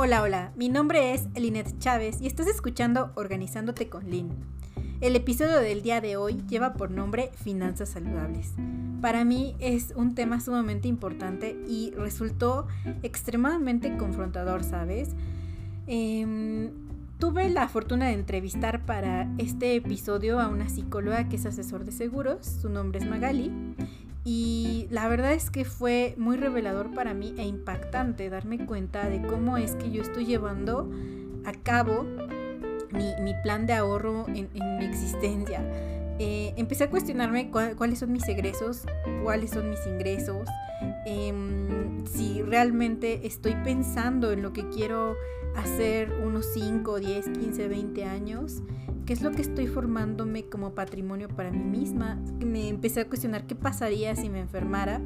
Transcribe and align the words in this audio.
Hola, 0.00 0.22
hola, 0.22 0.52
mi 0.54 0.68
nombre 0.68 1.12
es 1.12 1.26
Elinet 1.34 1.76
Chávez 1.80 2.20
y 2.20 2.28
estás 2.28 2.46
escuchando 2.46 3.10
Organizándote 3.16 3.88
con 3.88 4.08
Lin. 4.08 4.30
El 5.00 5.16
episodio 5.16 5.58
del 5.58 5.82
día 5.82 6.00
de 6.00 6.16
hoy 6.16 6.40
lleva 6.48 6.74
por 6.74 6.92
nombre 6.92 7.32
Finanzas 7.34 7.88
Saludables. 7.88 8.52
Para 9.00 9.24
mí 9.24 9.56
es 9.58 9.92
un 9.96 10.14
tema 10.14 10.38
sumamente 10.38 10.86
importante 10.86 11.58
y 11.66 11.90
resultó 11.96 12.68
extremadamente 13.02 13.96
confrontador, 13.96 14.62
¿sabes? 14.62 15.16
Em, 15.88 16.70
tuve 17.18 17.48
la 17.48 17.66
fortuna 17.66 18.06
de 18.06 18.12
entrevistar 18.12 18.86
para 18.86 19.28
este 19.38 19.74
episodio 19.74 20.38
a 20.38 20.46
una 20.46 20.68
psicóloga 20.68 21.28
que 21.28 21.34
es 21.34 21.44
asesor 21.44 21.84
de 21.84 21.90
seguros, 21.90 22.46
su 22.46 22.68
nombre 22.68 23.00
es 23.00 23.10
Magali, 23.10 23.50
y 24.30 24.86
la 24.90 25.08
verdad 25.08 25.32
es 25.32 25.48
que 25.48 25.64
fue 25.64 26.14
muy 26.18 26.36
revelador 26.36 26.92
para 26.92 27.14
mí 27.14 27.34
e 27.38 27.46
impactante 27.46 28.28
darme 28.28 28.66
cuenta 28.66 29.08
de 29.08 29.22
cómo 29.22 29.56
es 29.56 29.74
que 29.76 29.90
yo 29.90 30.02
estoy 30.02 30.26
llevando 30.26 30.90
a 31.46 31.52
cabo 31.54 32.04
mi, 32.92 33.32
plan 33.42 33.66
de 33.66 33.72
ahorro 33.72 34.26
en, 34.28 34.50
mi 34.52 34.84
existencia. 34.84 35.62
Eh, 36.18 36.54
empecé 36.56 36.84
a 36.84 36.90
cuestionarme 36.90 37.50
cuáles 37.50 37.98
son 37.98 38.12
mis 38.12 38.28
egresos, 38.28 38.84
cuáles 39.22 39.50
son 39.50 39.70
mis 39.70 39.86
ingresos, 39.86 40.48
em, 41.06 42.04
si 42.06 42.42
realmente 42.42 43.26
estoy 43.26 43.54
pensando 43.62 44.32
en 44.32 44.42
lo 44.42 44.52
que 44.52 44.68
quiero 44.68 45.14
hacer 45.54 46.12
unos 46.24 46.46
5, 46.52 46.98
10, 46.98 47.28
15, 47.28 47.68
20 47.68 48.04
años 48.04 48.62
qué 49.08 49.14
es 49.14 49.22
lo 49.22 49.30
que 49.30 49.40
estoy 49.40 49.66
formándome 49.66 50.44
como 50.50 50.74
patrimonio 50.74 51.28
para 51.28 51.50
mí 51.50 51.64
misma. 51.64 52.18
Me 52.44 52.68
empecé 52.68 53.00
a 53.00 53.08
cuestionar 53.08 53.46
qué 53.46 53.54
pasaría 53.54 54.14
si 54.14 54.28
me 54.28 54.38
enfermara. 54.38 55.00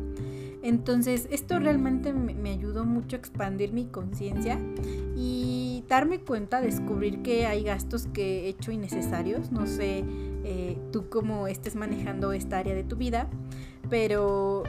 Entonces 0.61 1.29
esto 1.31 1.61
realmente 1.61 2.13
me, 2.13 2.51
ayudó 2.51 2.85
mucho 2.85 3.15
a 3.15 3.21
expandir 3.21 3.73
mi 3.73 3.85
conciencia 3.85 4.59
y 5.17 5.85
darme 5.89 6.19
cuenta, 6.19 6.61
descubrir 6.61 7.23
que 7.23 7.47
hay 7.47 7.63
gastos 7.63 8.09
que 8.13 8.47
he 8.47 8.49
hecho 8.49 8.73
innecesarios. 8.73 9.53
No 9.53 9.69
sé 9.69 10.05
eh, 10.45 10.79
tú 10.93 11.09
cómo 11.09 11.47
estés 11.47 11.77
manejando 11.77 12.33
esta 12.33 12.59
área 12.59 12.75
de 12.75 12.85
tu 12.85 12.97
vida, 12.97 13.29
pero 13.89 14.65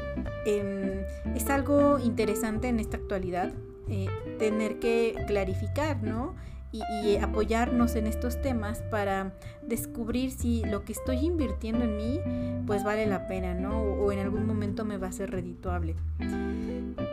em, 0.46 1.04
es 1.36 1.50
algo 1.50 2.00
interesante 2.00 2.68
en 2.68 2.80
esta 2.80 2.98
actualidad 2.98 3.54
eh, 3.90 4.08
tener 4.40 4.80
que 4.80 5.16
clarificar, 5.28 6.02
¿no? 6.04 6.36
y, 6.74 7.18
apoyarnos 7.18 7.96
en 7.96 8.08
estos 8.08 8.42
temas 8.42 8.82
para 8.90 9.34
descubrir 9.62 10.32
si 10.32 10.64
lo 10.66 10.84
que 10.84 10.94
estoy 10.94 11.18
invirtiendo 11.18 11.86
en 11.86 11.96
mí 11.96 12.20
pues 12.66 12.84
vale 12.84 13.06
la 13.06 13.28
pena, 13.28 13.54
¿no? 13.54 13.82
O, 13.82 14.12
en 14.12 14.20
algún 14.20 14.48
momento 14.48 14.84
me 14.84 14.98
va 14.98 15.08
a 15.08 15.12
ser 15.12 15.32
redituable. 15.32 15.96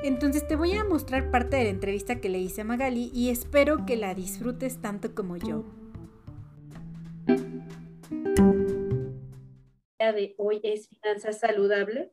Entonces 0.03 0.47
te 0.48 0.56
voy 0.56 0.72
a 0.72 0.84
mostrar 0.84 1.31
parte 1.31 1.56
de 1.56 1.64
la 1.64 1.70
entrevista 1.70 2.20
que 2.20 2.28
le 2.28 2.38
hice 2.38 2.62
a 2.62 2.64
Magali 2.64 3.11
y 3.12 3.28
espero 3.28 3.84
que 3.84 3.97
la 3.97 4.14
disfrutes 4.14 4.78
tanto 4.78 5.14
como 5.14 5.36
yo. 5.36 5.64
De 10.12 10.34
hoy 10.39 10.61
es 10.62 10.89
finanzas 10.89 11.41
saludables. 11.41 12.11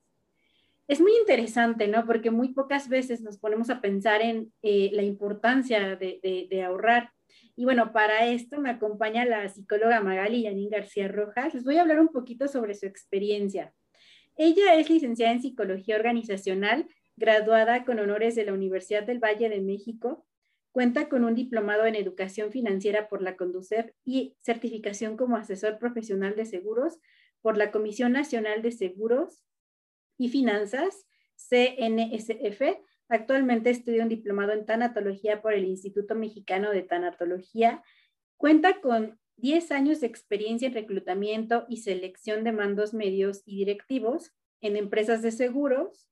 Es 0.88 1.02
muy 1.02 1.12
interesante, 1.17 1.88
¿no? 1.88 2.06
Porque 2.06 2.31
muy 2.31 2.53
pocas 2.53 2.88
veces 2.88 3.22
nos 3.22 3.38
ponemos 3.38 3.70
a 3.70 3.81
pensar 3.81 4.22
en 4.22 4.53
eh, 4.62 4.90
la 4.94 5.03
importancia 5.03 5.95
de, 5.95 6.20
de 6.50 6.64
ahorrar 6.64 7.12
y 7.59 7.66
bueno, 7.66 7.92
para 7.92 8.28
esto 8.28 8.59
me 8.62 8.70
acompaña 8.70 9.25
la 9.25 9.50
psicóloga 9.50 10.00
Magali 10.00 10.44
Yanín 10.44 10.70
García 10.70 11.08
Rojas. 11.08 11.56
Les 11.56 11.64
voy 11.64 11.78
a 11.78 11.81
hablar 11.81 12.00
un 12.00 12.09
poquito 12.09 12.48
sobre 12.48 12.75
su 12.75 12.86
experiencia. 12.86 13.73
Ella 14.36 14.75
es 14.75 14.92
licenciada 14.92 15.31
en 15.31 15.42
Psicología 15.42 15.95
Organizacional, 15.95 16.88
graduada 17.16 17.84
con 17.84 17.98
honores 17.98 18.36
de 18.36 18.45
la 18.45 18.53
Universidad 18.53 19.03
del 19.03 19.18
Valle 19.18 19.50
de 19.50 19.62
México. 19.62 20.28
Cuenta 20.72 21.09
con 21.09 21.23
un 21.23 21.34
diplomado 21.34 21.88
en 21.88 21.95
Educación 21.95 22.52
Financiera 22.52 23.09
por 23.09 23.23
la 23.23 23.36
Conducef 23.36 23.90
y 24.06 24.36
certificación 24.40 25.18
como 25.18 25.36
asesor 25.36 25.80
profesional 25.80 26.36
de 26.36 26.46
seguros 26.46 27.00
por 27.42 27.58
la 27.58 27.72
Comisión 27.72 28.12
Nacional 28.12 28.62
de 28.62 28.72
Seguros 28.72 29.44
y 30.18 30.30
Finanzas, 30.30 31.06
CNSF, 31.36 32.62
Actualmente 33.09 33.70
estudia 33.70 34.03
un 34.03 34.09
diplomado 34.09 34.52
en 34.52 34.66
tanatología 34.66 35.42
por 35.42 35.53
el 35.53 35.66
Instituto 35.66 36.14
Mexicano 36.14 36.72
de 36.72 36.84
Tanatología. 36.84 37.84
Cuenta 38.36 38.81
con 38.81 39.18
10 39.38 39.72
años 39.72 40.02
de 40.02 40.08
experiencia 40.08 40.68
en 40.68 40.74
reclutamiento 40.74 41.66
y 41.70 41.78
selección 41.78 42.44
de 42.44 42.52
mandos 42.52 42.94
medios 42.94 43.44
y 43.46 43.58
directivos 43.58 44.34
en 44.59 44.75
empresas 44.75 45.22
de 45.22 45.31
seguros 45.31 46.09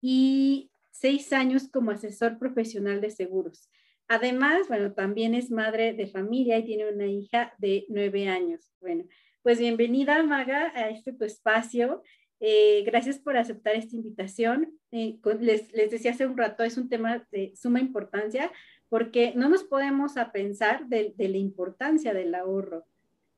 y 0.00 0.72
6 0.92 1.32
años 1.32 1.68
como 1.68 1.92
asesor 1.92 2.38
profesional 2.38 3.00
de 3.00 3.10
seguros. 3.10 3.70
Además, 4.08 4.68
bueno, 4.68 4.94
también 4.94 5.34
es 5.34 5.50
madre 5.50 5.92
de 5.92 6.06
familia 6.06 6.58
y 6.58 6.64
tiene 6.64 6.90
una 6.90 7.06
hija 7.06 7.54
de 7.58 7.86
9 7.88 8.28
años. 8.28 8.72
Bueno, 8.80 9.04
pues 9.46 9.60
bienvenida, 9.60 10.20
Maga, 10.24 10.72
a 10.74 10.88
este 10.88 11.12
tu 11.12 11.24
espacio. 11.24 12.02
Eh, 12.40 12.82
gracias 12.84 13.20
por 13.20 13.36
aceptar 13.36 13.76
esta 13.76 13.94
invitación. 13.94 14.76
Eh, 14.90 15.20
les, 15.38 15.70
decía 15.70 16.10
hace 16.10 16.26
un 16.26 16.36
rato, 16.36 16.64
es 16.64 16.76
un 16.76 16.88
tema 16.88 17.24
de 17.30 17.54
suma 17.54 17.78
importancia 17.78 18.50
porque 18.88 19.34
no 19.36 19.48
nos 19.48 19.62
podemos 19.62 20.16
a 20.16 20.32
pensar 20.32 20.88
de, 20.88 21.14
la 21.16 21.36
importancia 21.36 22.12
del 22.12 22.34
ahorro. 22.34 22.86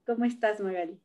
¿Cómo 0.07 0.25
estás, 0.25 0.61
Magali? 0.61 0.99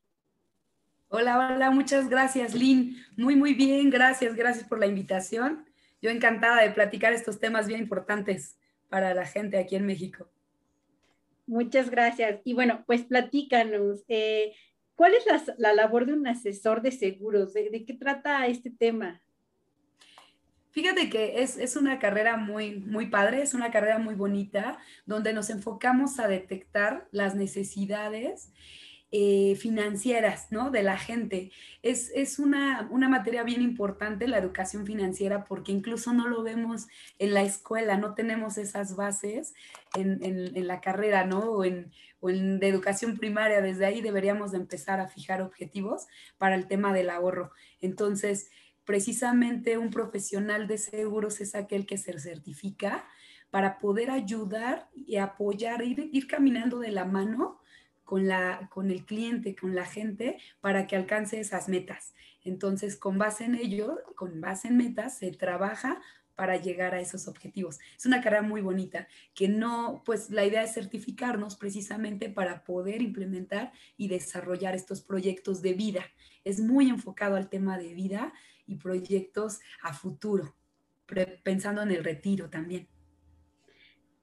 Hola, 1.10 1.54
hola, 1.54 1.70
muchas 1.70 2.08
gracias, 2.08 2.56
Lynn. 2.56 2.96
Muy, 3.18 3.36
muy 3.36 3.54
bien, 3.54 3.90
gracias, 3.90 4.36
gracias 4.36 4.66
por 4.70 4.80
la 4.80 4.88
invitación. 4.88 5.66
Yo 6.02 6.12
encantada 6.12 6.62
de 6.62 6.72
platicar 6.72 7.12
estos 7.12 7.42
temas 7.42 7.68
bien 7.68 7.82
importantes 7.82 8.58
para 8.88 9.14
la 9.14 9.26
gente 9.26 9.58
aquí 9.58 9.76
en 9.76 9.86
México. 9.86 10.30
Muchas 11.46 11.90
gracias. 11.90 12.40
Y 12.46 12.54
bueno, 12.54 12.86
pues 12.88 13.04
platícanos, 13.04 14.06
eh, 14.08 14.54
¿Cuál 14.96 15.14
es 15.14 15.26
la, 15.58 15.74
labor 15.74 16.06
de 16.06 16.14
un 16.14 16.28
asesor 16.28 16.82
de 16.82 16.92
seguros? 16.92 17.54
¿De, 17.54 17.84
qué 17.86 17.94
trata 17.94 18.46
este 18.48 18.70
tema? 18.70 19.22
Fíjate 20.72 21.10
que 21.10 21.42
es, 21.42 21.76
una 21.76 22.00
carrera 22.00 22.38
muy, 22.38 22.80
muy 22.80 23.08
padre, 23.08 23.42
es 23.42 23.54
una 23.54 23.72
carrera 23.72 24.00
muy 24.00 24.16
bonita, 24.16 24.80
donde 25.06 25.34
nos 25.34 25.50
enfocamos 25.50 26.20
a 26.20 26.28
detectar 26.28 27.08
las 27.12 27.36
necesidades 27.36 28.52
eh, 29.16 29.56
financieras, 29.58 30.48
¿no? 30.50 30.72
De 30.72 30.82
la 30.82 30.98
gente. 30.98 31.52
Es, 31.84 32.40
una, 32.40 32.90
materia 32.92 33.44
bien 33.44 33.62
importante 33.62 34.28
la 34.28 34.40
educación 34.40 34.88
financiera 34.88 35.44
porque 35.44 35.72
incluso 35.72 36.14
no 36.14 36.28
lo 36.28 36.42
vemos 36.42 36.88
en 37.20 37.36
la 37.36 37.44
escuela, 37.44 37.96
no 37.96 38.16
tenemos 38.16 38.58
esas 38.58 38.96
bases 38.96 39.54
en, 39.94 40.68
la 40.68 40.82
carrera, 40.82 41.26
¿no? 41.26 41.64
En, 41.64 41.92
o 42.24 42.30
en 42.30 42.58
de 42.58 42.70
educación 42.70 43.18
primaria. 43.18 43.62
Desde 43.62 43.86
ahí 43.86 44.02
deberíamos 44.02 44.54
de 44.54 44.58
empezar 44.58 45.02
a 45.02 45.10
fijar 45.10 45.42
objetivos 45.42 46.08
para 46.38 46.56
el 46.56 46.68
tema 46.68 46.94
del 46.94 47.10
ahorro. 47.10 47.52
Entonces, 47.82 48.50
precisamente 48.86 49.78
un 49.78 49.90
profesional 49.90 50.66
de 50.66 50.78
seguros 50.78 51.42
es 51.42 51.54
aquel 51.54 51.86
que 51.86 51.98
se 51.98 52.18
certifica 52.18 53.06
para 53.50 53.78
poder 53.78 54.10
ayudar 54.10 54.88
y 54.96 55.18
apoyar, 55.18 55.84
ir, 55.84 56.10
ir 56.14 56.28
caminando 56.28 56.80
de 56.80 56.92
la 56.92 57.04
mano 57.04 57.60
con, 58.06 58.26
la, 58.26 58.70
con 58.72 58.90
el 58.90 59.06
cliente, 59.06 59.54
con 59.54 59.76
la 59.76 59.86
gente, 59.86 60.38
para 60.62 60.88
que 60.88 60.96
alcance 60.96 61.42
esas 61.42 61.68
metas. 61.68 62.14
Entonces, 62.46 62.96
con 62.96 63.18
base 63.18 63.44
en 63.44 63.56
ello, 63.56 64.00
con 64.16 64.40
base 64.40 64.70
en 64.70 64.78
metas, 64.78 65.18
se 65.18 65.32
trabaja 65.32 66.02
para 66.36 66.58
llegar 66.58 66.94
a 66.94 67.00
esos 67.00 67.28
objetivos. 67.28 67.80
Es 67.98 68.06
una 68.06 68.22
carrera 68.22 68.42
muy 68.42 68.62
bonita, 68.62 69.08
que 69.34 69.48
no, 69.48 70.02
pues 70.06 70.30
la 70.30 70.46
idea 70.46 70.64
es 70.64 70.74
certificarnos 70.74 71.56
precisamente 71.56 72.30
para 72.30 72.64
poder 72.64 73.02
implementar 73.02 73.72
y 73.98 74.08
desarrollar 74.08 74.76
estos 74.76 75.02
proyectos 75.02 75.62
de 75.62 75.74
vida. 75.74 76.06
Es 76.44 76.60
muy 76.60 76.90
enfocado 76.90 77.36
al 77.36 77.50
tema 77.50 77.78
de 77.78 77.94
vida 77.94 78.34
y 78.66 78.76
proyectos 78.76 79.60
a 79.82 79.94
futuro, 79.94 80.56
pensando 81.44 81.82
en 81.82 81.92
el 81.92 82.04
retiro 82.04 82.50
también. 82.50 82.88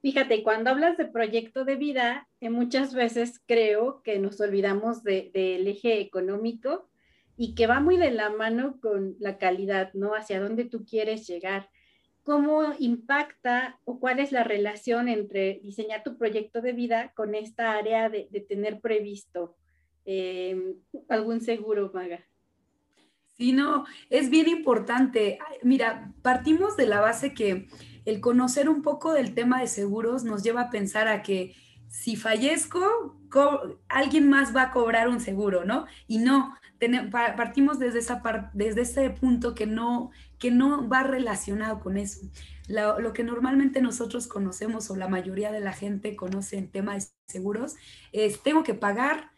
Fíjate, 0.02 0.42
cuando 0.42 0.70
hablas 0.70 0.96
de 0.96 1.04
proyecto 1.04 1.66
de 1.66 1.76
vida, 1.76 2.26
eh, 2.40 2.48
muchas 2.48 2.94
veces 2.94 3.42
creo 3.46 4.02
que 4.02 4.18
nos 4.18 4.40
olvidamos 4.40 5.04
del 5.04 5.66
eje 5.66 6.00
económico 6.00 6.88
y 7.36 7.54
que 7.54 7.66
va 7.66 7.80
muy 7.80 7.98
de 7.98 8.10
la 8.10 8.30
mano 8.30 8.80
con 8.80 9.16
la 9.18 9.36
calidad, 9.36 9.92
¿no? 9.92 10.14
Hacia 10.14 10.40
dónde 10.40 10.64
tú 10.64 10.86
quieres 10.86 11.26
llegar. 11.26 11.68
¿Cómo 12.30 12.62
impacta 12.78 13.80
o 13.84 13.98
cuál 13.98 14.20
es 14.20 14.30
la 14.30 14.44
relación 14.44 15.08
entre 15.08 15.58
diseñar 15.64 16.04
tu 16.04 16.16
proyecto 16.16 16.60
de 16.60 16.72
vida 16.72 17.12
con 17.16 17.34
esta 17.34 17.72
área 17.72 18.08
de, 18.08 18.28
tener 18.48 18.80
previsto 18.80 19.56
eh, 20.04 20.76
algún 21.08 21.40
seguro, 21.40 21.90
Maga? 21.92 22.24
Sí, 23.36 23.50
no, 23.50 23.84
es 24.10 24.30
bien 24.30 24.48
importante. 24.48 25.40
Mira, 25.64 26.14
partimos 26.22 26.76
de 26.76 26.86
la 26.86 27.00
base 27.00 27.34
que 27.34 27.66
el 28.04 28.20
conocer 28.20 28.68
un 28.68 28.82
poco 28.82 29.12
del 29.12 29.34
tema 29.34 29.60
de 29.60 29.66
seguros 29.66 30.22
nos 30.22 30.44
lleva 30.44 30.60
a 30.60 30.70
pensar 30.70 31.08
a 31.08 31.24
que 31.24 31.56
si 31.88 32.14
fallezco, 32.14 33.19
alguien 33.88 34.28
más 34.28 34.54
va 34.54 34.62
a 34.62 34.72
cobrar 34.72 35.08
un 35.08 35.20
seguro, 35.20 35.64
¿no? 35.64 35.86
Y 36.06 36.18
no, 36.18 36.54
partimos 37.10 37.78
desde, 37.78 37.98
esa 37.98 38.22
desde 38.54 38.82
ese 38.82 39.10
punto 39.10 39.54
que 39.54 39.66
no, 39.66 40.10
que 40.38 40.50
no 40.50 40.88
va 40.88 41.02
relacionado 41.02 41.80
con 41.80 41.96
eso. 41.96 42.20
Lo, 42.68 43.12
que 43.12 43.24
normalmente 43.24 43.80
nosotros 43.80 44.28
conocemos 44.28 44.90
o 44.90 44.96
la 44.96 45.08
mayoría 45.08 45.50
de 45.50 45.60
la 45.60 45.72
gente 45.72 46.14
conoce 46.14 46.56
en 46.56 46.70
temas 46.70 47.10
de 47.26 47.32
seguros 47.32 47.74
es 48.12 48.42
tengo 48.42 48.62
que 48.62 48.74
pagar, 48.74 49.32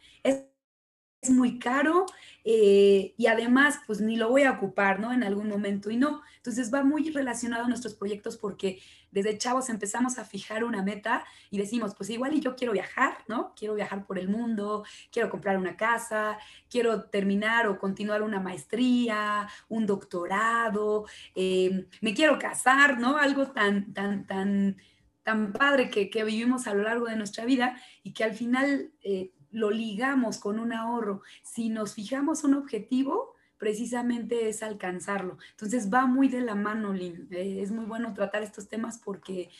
es 1.22 1.30
muy 1.30 1.60
caro 1.60 2.04
eh, 2.44 3.14
y 3.16 3.26
además 3.28 3.78
pues 3.86 4.00
ni 4.00 4.16
lo 4.16 4.28
voy 4.28 4.42
a 4.42 4.50
ocupar, 4.50 4.98
¿no? 4.98 5.12
En 5.12 5.22
algún 5.22 5.48
momento 5.48 5.88
y 5.88 5.96
no. 5.96 6.20
Entonces 6.36 6.74
va 6.74 6.82
muy 6.82 7.10
relacionado 7.10 7.64
a 7.64 7.68
nuestros 7.68 7.94
proyectos 7.94 8.36
porque 8.36 8.80
desde 9.12 9.38
chavos 9.38 9.68
empezamos 9.68 10.18
a 10.18 10.24
fijar 10.24 10.64
una 10.64 10.82
meta 10.82 11.24
y 11.50 11.58
decimos, 11.58 11.94
pues 11.94 12.10
igual 12.10 12.34
y 12.34 12.40
yo 12.40 12.56
quiero 12.56 12.72
viajar, 12.72 13.18
¿no? 13.28 13.54
Quiero 13.54 13.74
viajar 13.74 14.04
por 14.04 14.18
el 14.18 14.28
mundo, 14.28 14.84
quiero 15.12 15.30
comprar 15.30 15.58
una 15.58 15.76
casa, 15.76 16.38
quiero 16.68 17.04
terminar 17.04 17.68
o 17.68 17.78
continuar 17.78 18.22
una 18.22 18.40
maestría, 18.40 19.48
un 19.68 19.86
doctorado, 19.86 21.06
eh, 21.36 21.86
me 22.00 22.14
quiero 22.14 22.36
casar, 22.40 22.98
¿no? 22.98 23.16
Algo 23.16 23.52
tan, 23.52 23.94
tan, 23.94 24.26
tan 24.26 24.76
tan 25.22 25.52
padre 25.52 25.88
que, 25.88 26.10
que, 26.10 26.24
vivimos 26.24 26.66
a 26.66 26.74
lo 26.74 26.82
largo 26.82 27.06
de 27.06 27.14
nuestra 27.14 27.44
vida 27.44 27.80
y 28.02 28.12
que 28.12 28.24
al 28.24 28.34
final 28.34 28.90
eh, 29.04 29.30
lo 29.52 29.70
ligamos 29.70 30.38
con 30.38 30.58
un 30.58 30.72
ahorro. 30.72 31.22
Si 31.42 31.68
nos 31.68 31.94
fijamos 31.94 32.42
un 32.44 32.54
objetivo, 32.54 33.36
precisamente 33.58 34.48
es 34.48 34.62
alcanzarlo. 34.62 35.38
Entonces 35.52 35.92
va 35.92 36.06
muy 36.06 36.28
de 36.28 36.40
la 36.40 36.56
mano, 36.56 36.92
Lynn. 36.92 37.28
Eh, 37.30 37.60
es 37.62 37.70
muy 37.70 37.84
bueno 37.84 38.12
tratar 38.12 38.42
estos 38.42 38.68
temas 38.68 38.98
porque 38.98 39.50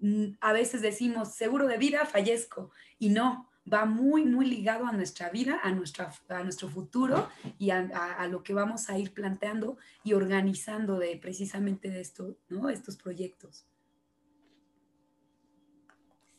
mm, 0.00 0.24
a 0.40 0.52
veces 0.52 0.82
decimos, 0.82 1.34
seguro 1.34 1.68
de 1.68 1.78
vida, 1.78 2.04
fallezco. 2.04 2.72
Y 2.98 3.10
no, 3.10 3.48
va 3.72 3.84
muy, 3.84 4.24
muy 4.24 4.46
ligado 4.46 4.86
a 4.86 4.92
nuestra 4.92 5.30
vida, 5.30 5.60
a, 5.62 5.70
nuestra, 5.72 6.12
a 6.28 6.42
nuestro 6.42 6.68
futuro 6.68 7.28
y 7.58 7.70
a, 7.70 8.26
lo 8.28 8.42
que 8.42 8.54
vamos 8.54 8.90
a 8.90 8.98
ir 8.98 9.12
planteando 9.12 9.78
y 10.02 10.12
organizando 10.14 10.98
de 10.98 11.16
precisamente 11.16 11.90
de 11.90 12.00
esto, 12.00 12.36
¿no? 12.48 12.68
estos 12.68 12.96
proyectos. 12.96 13.64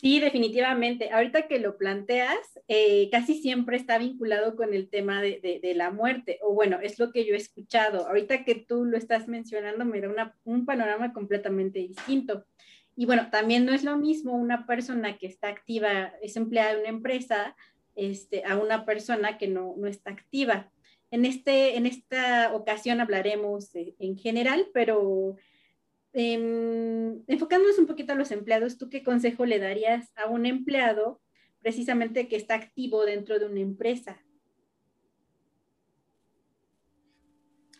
Sí, 0.05 0.19
definitivamente. 0.19 1.09
Ahorita 1.09 1.47
que 1.47 1.57
lo 1.57 1.79
planteas, 1.79 2.37
eh, 2.67 3.09
casi 3.09 3.41
siempre 3.41 3.75
está 3.75 3.97
vinculado 3.97 4.55
con 4.55 4.71
el 4.75 4.87
tema 4.87 5.19
de, 5.19 5.73
la 5.75 5.89
muerte, 5.89 6.37
o 6.43 6.53
bueno, 6.53 6.77
es 6.79 6.99
lo 6.99 7.11
que 7.11 7.25
yo 7.25 7.33
he 7.33 7.37
escuchado. 7.37 8.07
Ahorita 8.07 8.45
que 8.45 8.53
tú 8.53 8.85
lo 8.85 8.97
estás 8.97 9.27
mencionando, 9.27 9.83
me 9.83 9.99
da 9.99 10.35
un 10.43 10.63
panorama 10.67 11.11
completamente 11.11 11.79
distinto. 11.79 12.45
Y 12.95 13.07
bueno, 13.07 13.31
también 13.31 13.65
no 13.65 13.73
es 13.73 13.83
lo 13.83 13.97
mismo 13.97 14.33
una 14.33 14.67
persona 14.67 15.17
que 15.17 15.25
está 15.25 15.47
activa, 15.47 16.13
es 16.21 16.37
empleada 16.37 16.75
de 16.75 16.81
una 16.81 16.89
empresa, 16.89 17.55
este, 17.95 18.43
a 18.45 18.57
una 18.57 18.85
persona 18.85 19.39
que 19.39 19.47
no, 19.47 19.73
no 19.75 19.87
está 19.87 20.11
activa. 20.11 20.69
En, 21.09 21.25
este, 21.25 21.77
en 21.77 21.87
esta 21.87 22.53
ocasión 22.53 23.01
hablaremos 23.01 23.71
en 23.73 24.17
general, 24.19 24.67
pero 24.71 25.37
Em, 26.17 27.23
enfocándonos 27.27 27.77
un 27.77 27.87
poquito 27.87 28.13
a 28.13 28.15
los 28.15 28.31
empleados, 28.31 28.77
¿tú 28.77 28.89
qué 28.89 29.03
consejo 29.03 29.45
le 29.45 29.59
darías 29.59 30.13
a 30.15 30.27
un 30.29 30.45
empleado 30.45 31.21
precisamente 31.59 32.29
que 32.29 32.37
está 32.37 32.55
activo 32.55 33.03
dentro 33.03 33.37
de 33.37 33.47
una 33.47 33.59
empresa? 33.59 34.23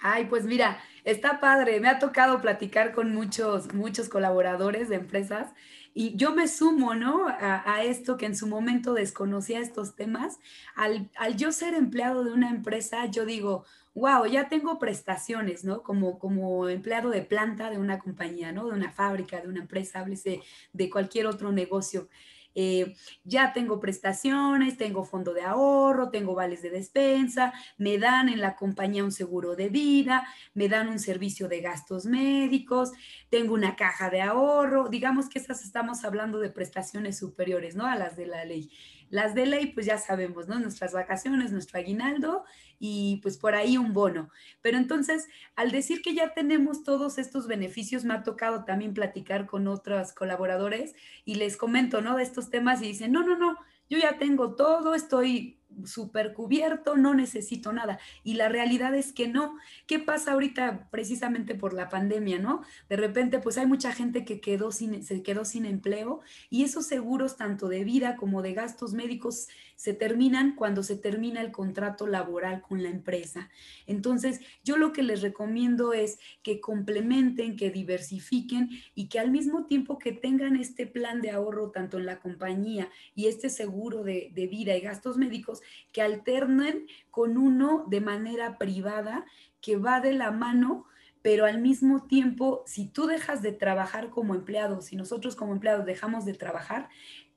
Ay, 0.07 0.25
pues 0.25 0.46
mira, 0.46 0.78
está 1.04 1.40
padre. 1.40 1.80
Me 1.80 1.88
ha 1.88 1.98
tocado 1.98 2.40
platicar 2.40 2.92
con 2.94 3.12
muchos, 3.16 3.74
muchos 3.74 4.07
colaboradores 4.07 4.88
de 4.88 4.98
empresas 4.98 5.52
y 5.96 6.16
yo 6.16 6.31
me 6.36 6.48
sumo, 6.48 6.94
¿no? 6.94 7.25
A, 7.28 7.84
esto 7.84 8.16
que 8.16 8.28
en 8.28 8.36
su 8.36 8.46
momento 8.46 8.94
desconocía 8.94 9.60
estos 9.60 9.96
temas. 9.96 10.38
Al, 10.75 11.10
al 11.18 11.38
yo 11.38 11.52
ser 11.52 11.74
empleado 11.74 12.24
de 12.24 12.34
una 12.34 12.52
empresa, 12.52 13.07
yo 13.07 13.25
digo, 13.25 13.66
wow, 13.96 14.28
ya 14.28 14.48
tengo 14.48 14.78
prestaciones, 14.78 15.63
¿no? 15.63 15.81
Como, 15.81 16.19
como 16.19 16.69
empleado 16.69 17.10
de 17.10 17.24
planta 17.24 17.72
de 17.72 17.80
una 17.80 17.98
compañía, 17.98 18.52
¿no? 18.52 18.68
De 18.68 18.75
una 18.75 18.92
fábrica, 18.92 19.42
de 19.42 19.48
una 19.48 19.62
empresa, 19.62 20.02
háblese 20.02 20.42
de 20.72 20.90
cualquier 20.92 21.25
otro 21.25 21.52
negocio. 21.52 22.10
Eh, 22.56 22.96
ya 23.24 23.54
tengo 23.54 23.80
prestaciones, 23.80 24.78
tengo 24.78 25.04
fondo 25.04 25.34
de 25.34 25.42
ahorro, 25.42 26.10
tengo 26.10 26.34
vales 26.34 26.62
de 26.62 26.69
despensa, 26.69 27.54
me 27.78 27.98
dan 27.98 28.30
en 28.30 28.40
la 28.40 28.56
compañía 28.56 29.04
un 29.04 29.12
seguro 29.12 29.56
de 29.56 29.69
vida, 29.69 30.25
me 30.54 30.69
dan 30.69 30.88
un 30.88 31.00
servicio 31.00 31.48
de 31.48 31.62
gastos 31.62 32.06
médicos, 32.06 32.92
tengo 33.30 33.54
una 33.54 33.75
caja 33.75 34.10
de 34.10 34.22
ahorro, 34.22 34.90
digamos 34.90 35.30
que 35.30 35.40
estas 35.40 35.63
estamos 35.63 36.04
hablando 36.06 36.40
de 36.40 36.50
prestaciones 36.50 37.18
superiores, 37.18 37.75
¿no? 37.75 37.86
A 37.86 37.96
las 37.96 38.16
de 38.16 38.25
la 38.28 38.46
ley. 38.46 38.72
Las 39.15 39.33
de 39.33 39.45
ley, 39.45 39.67
pues 39.67 39.85
ya 39.85 39.97
sabemos, 39.97 40.50
¿no? 40.50 40.59
Nuestras 40.59 40.91
vacaciones, 40.91 41.53
nuestro 41.53 41.79
aguinaldo 41.79 42.44
y 42.79 43.21
pues 43.23 43.38
por 43.38 43.56
ahí 43.56 43.77
un 43.77 43.94
bono. 43.94 44.29
Pero 44.62 44.77
entonces, 44.77 45.29
al 45.56 45.71
decir 45.71 46.01
que 46.01 46.13
ya 46.13 46.33
tenemos 46.33 46.83
todos 46.83 47.17
estos 47.17 47.47
beneficios, 47.47 48.03
me 48.03 48.13
ha 48.13 48.23
tocado 48.23 48.65
también 48.65 48.94
platicar 48.94 49.45
con 49.45 49.69
otros 49.69 50.12
colaboradores 50.12 50.95
y 51.23 51.35
les 51.35 51.56
comento, 51.56 52.01
¿no? 52.01 52.17
De 52.17 52.23
estos 52.23 52.50
temas 52.50 52.81
y 52.81 52.88
dicen, 52.88 53.13
no, 53.13 53.23
no, 53.23 53.38
no, 53.38 53.57
yo 53.89 53.97
ya 53.97 54.17
tengo 54.17 54.56
todo, 54.56 54.95
estoy 54.95 55.61
súper 55.83 56.33
cubierto, 56.33 56.95
no 56.95 57.13
necesito 57.13 57.74
nada. 57.74 58.00
Y 58.24 58.36
la 58.36 58.50
realidad 58.50 58.95
es 58.95 59.12
que 59.12 59.27
no. 59.27 59.57
¿Qué 59.88 60.00
pasa 60.00 60.33
ahorita 60.33 60.88
precisamente 60.92 61.56
por 61.56 61.74
la 61.74 61.89
pandemia, 61.89 62.39
no? 62.39 62.62
De 62.89 62.95
repente, 62.95 63.39
pues 63.39 63.57
hay 63.57 63.68
mucha 63.68 63.92
gente 63.92 64.25
que 64.25 64.39
quedó 64.39 64.72
sin, 64.72 65.04
se 65.04 65.22
quedó 65.24 65.45
sin 65.45 65.66
empleo 65.66 66.22
y 66.50 66.63
esos 66.63 66.88
seguros, 66.88 67.38
tanto 67.38 67.68
de 67.68 67.83
vida 67.83 68.16
como 68.16 68.42
de 68.42 68.54
gastos 68.54 68.94
médicos, 68.94 69.48
se 69.75 69.94
terminan 69.94 70.56
cuando 70.56 70.83
se 70.83 70.95
termina 70.95 71.42
el 71.42 71.51
contrato 71.51 72.07
laboral 72.07 72.62
con 72.62 72.81
la 72.81 72.89
empresa. 72.89 73.50
Entonces, 73.88 74.39
yo 74.63 74.78
lo 74.78 74.94
que 74.94 75.04
les 75.04 75.21
recomiendo 75.21 75.94
es 75.94 76.18
que 76.44 76.62
complementen, 76.62 77.56
que 77.56 77.71
diversifiquen 77.71 78.69
y 78.94 79.07
que 79.07 79.19
al 79.19 79.31
mismo 79.31 79.66
tiempo 79.66 80.00
que 80.00 80.13
tengan 80.13 80.56
este 80.56 80.88
plan 80.88 81.21
de 81.21 81.31
ahorro 81.31 81.71
tanto 81.71 81.98
en 81.98 82.06
la 82.06 82.19
compañía 82.19 82.89
y 83.16 83.28
este 83.28 83.50
seguro 83.50 84.04
de, 84.04 84.31
de 84.33 84.48
vida 84.48 84.75
y 84.75 84.81
gastos 84.81 85.18
médicos, 85.18 85.62
que 85.91 86.01
alternen 86.01 86.88
con 87.12 87.38
uno 87.38 87.85
de 87.88 88.01
manera 88.01 88.57
privada 88.57 89.25
que 89.62 89.77
va 89.77 90.00
de 90.00 90.13
la 90.13 90.31
mano 90.31 90.85
pero 91.25 91.47
al 91.47 91.59
mismo 91.59 92.03
tiempo, 92.03 92.62
si 92.67 92.85
tú 92.85 93.07
dejas 93.07 93.41
de 93.41 93.51
trabajar 93.51 94.12
como 94.12 94.35
empleado, 94.35 94.83
si 94.83 94.95
nosotros 94.95 95.35
como 95.35 95.53
empleados 95.53 95.83
dejamos 95.83 96.23
de 96.23 96.35
trabajar, 96.35 96.88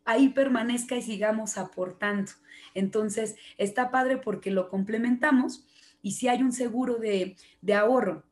ahí 0.04 0.28
permanezca 0.28 0.94
y 0.96 1.00
sigamos 1.00 1.56
aportando. 1.56 2.32
Entonces, 2.74 3.36
está 3.56 3.90
padre 3.90 4.18
porque 4.18 4.50
lo 4.50 4.68
complementamos 4.68 5.66
y 6.02 6.12
si 6.12 6.28
hay 6.28 6.42
un 6.42 6.52
seguro 6.52 6.96
de, 6.96 7.36
de 7.62 7.74
ahorro 7.74 8.24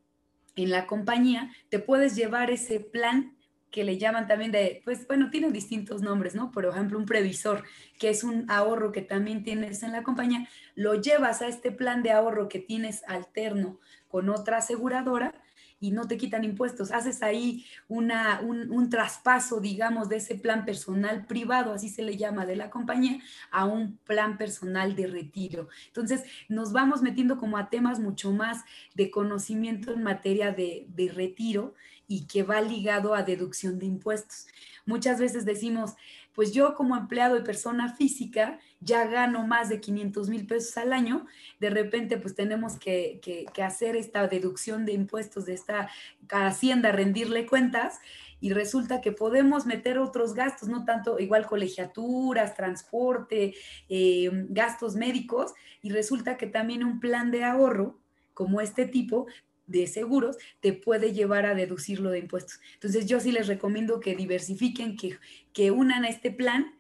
en 0.57 0.71
la 0.71 0.87
compañía, 0.87 1.51
te 1.69 1.79
puedes 1.79 2.17
llevar 2.17 2.51
ese 2.51 2.81
plan 2.81 3.36
que 3.77 3.85
le 3.85 3.99
llaman 3.99 4.27
también 4.27 4.53
de, 4.53 4.81
pues 4.87 5.07
bueno, 5.07 5.29
tiene 5.29 5.51
distintos 5.51 6.01
nombres, 6.01 6.35
¿no? 6.35 6.51
Por 6.51 6.65
ejemplo, 6.65 6.99
un 6.99 7.05
previsor, 7.05 7.63
que 7.99 8.09
es 8.09 8.25
un 8.25 8.51
ahorro 8.51 8.91
que 8.91 9.03
también 9.03 9.45
tienes 9.45 9.83
en 9.83 9.93
la 9.93 10.03
compañía, 10.03 10.49
lo 10.75 10.95
llevas 10.95 11.43
a 11.43 11.49
este 11.49 11.73
plan 11.73 12.03
de 12.03 12.11
ahorro 12.11 12.49
que 12.49 12.59
tienes 12.59 13.05
alterno 13.07 13.79
con 14.09 14.31
otra 14.31 14.57
aseguradora 14.57 15.35
y 15.79 15.91
no 15.91 16.09
te 16.09 16.17
quitan 16.17 16.43
impuestos. 16.43 16.91
Haces 16.91 17.23
ahí 17.23 17.67
una, 17.87 18.41
un, 18.41 18.71
un, 18.71 18.89
traspaso, 18.89 19.61
digamos, 19.61 20.09
de 20.09 20.17
ese 20.17 20.37
plan 20.37 20.65
personal 20.65 21.27
privado, 21.27 21.75
así 21.75 21.91
se 21.91 22.01
le 22.01 22.17
llama, 22.17 22.47
de 22.47 22.57
la 22.57 22.71
compañía, 22.71 23.19
a 23.51 23.67
un 23.67 23.99
plan 23.99 24.39
personal 24.39 24.97
de 24.97 25.07
retiro. 25.07 25.69
Entonces, 25.89 26.25
nos 26.49 26.73
vamos 26.73 27.03
metiendo 27.03 27.37
como 27.37 27.59
a 27.59 27.69
temas 27.69 28.01
mucho 28.01 28.33
más 28.33 28.65
de 28.95 29.11
conocimiento 29.11 29.93
en 29.93 30.03
materia 30.03 30.51
de, 30.51 30.87
de 30.89 31.13
retiro 31.13 31.75
y 32.09 32.27
que 32.27 32.43
va 32.43 32.61
ligado 32.61 33.15
a 33.15 33.23
deducción 33.23 33.79
de 33.79 33.87
impuestos. 33.87 34.47
Muchas 34.85 35.19
veces 35.19 35.45
decimos, 35.45 35.95
pues 36.37 36.53
yo 36.53 36.75
como 36.75 36.97
empleado 36.97 37.39
y 37.39 37.43
persona 37.43 37.95
física 37.95 38.61
ya 38.81 39.07
gano 39.07 39.47
más 39.47 39.71
de 39.71 39.81
500 39.81 40.29
mil 40.29 40.47
pesos 40.47 40.77
al 40.77 40.93
año, 40.93 41.27
de 41.61 41.71
repente 41.71 42.19
pues 42.19 42.35
tenemos 42.35 42.79
que, 42.79 43.21
hacer 43.65 43.97
esta 43.97 44.29
deducción 44.29 44.85
de 44.85 44.93
impuestos 44.93 45.47
de 45.47 45.55
esta 45.55 45.89
hacienda, 46.29 46.93
rendirle 46.93 47.47
cuentas 47.47 48.01
y 48.39 48.53
resulta 48.53 49.01
que 49.01 49.13
podemos 49.13 49.65
meter 49.65 49.99
otros 49.99 50.35
gastos, 50.35 50.69
no 50.69 50.85
tanto 50.85 51.19
igual 51.19 51.47
colegiaturas, 51.47 52.55
transporte, 52.55 53.55
eh, 53.89 54.29
gastos 54.51 54.95
médicos 54.95 55.55
y 55.81 55.89
resulta 55.89 56.37
que 56.37 56.47
también 56.47 56.85
un 56.85 57.01
plan 57.01 57.31
de 57.31 57.45
ahorro 57.45 57.99
como 58.35 58.61
este 58.61 58.85
tipo 58.85 59.27
de 59.67 59.87
seguros 59.87 60.37
te 60.61 60.73
puede 60.73 61.13
llevar 61.13 61.47
a 61.47 61.55
deducirlo 61.55 62.11
de 62.11 62.21
impuestos. 62.21 62.61
Entonces 62.75 63.07
yo 63.07 63.21
sí 63.21 63.33
les 63.33 63.47
recomiendo 63.47 64.01
que 64.01 64.15
diversifiquen, 64.15 64.97
que, 64.97 65.19
que 65.53 65.71
unan 65.71 66.05
a 66.05 66.09
este 66.09 66.31
plan 66.31 66.77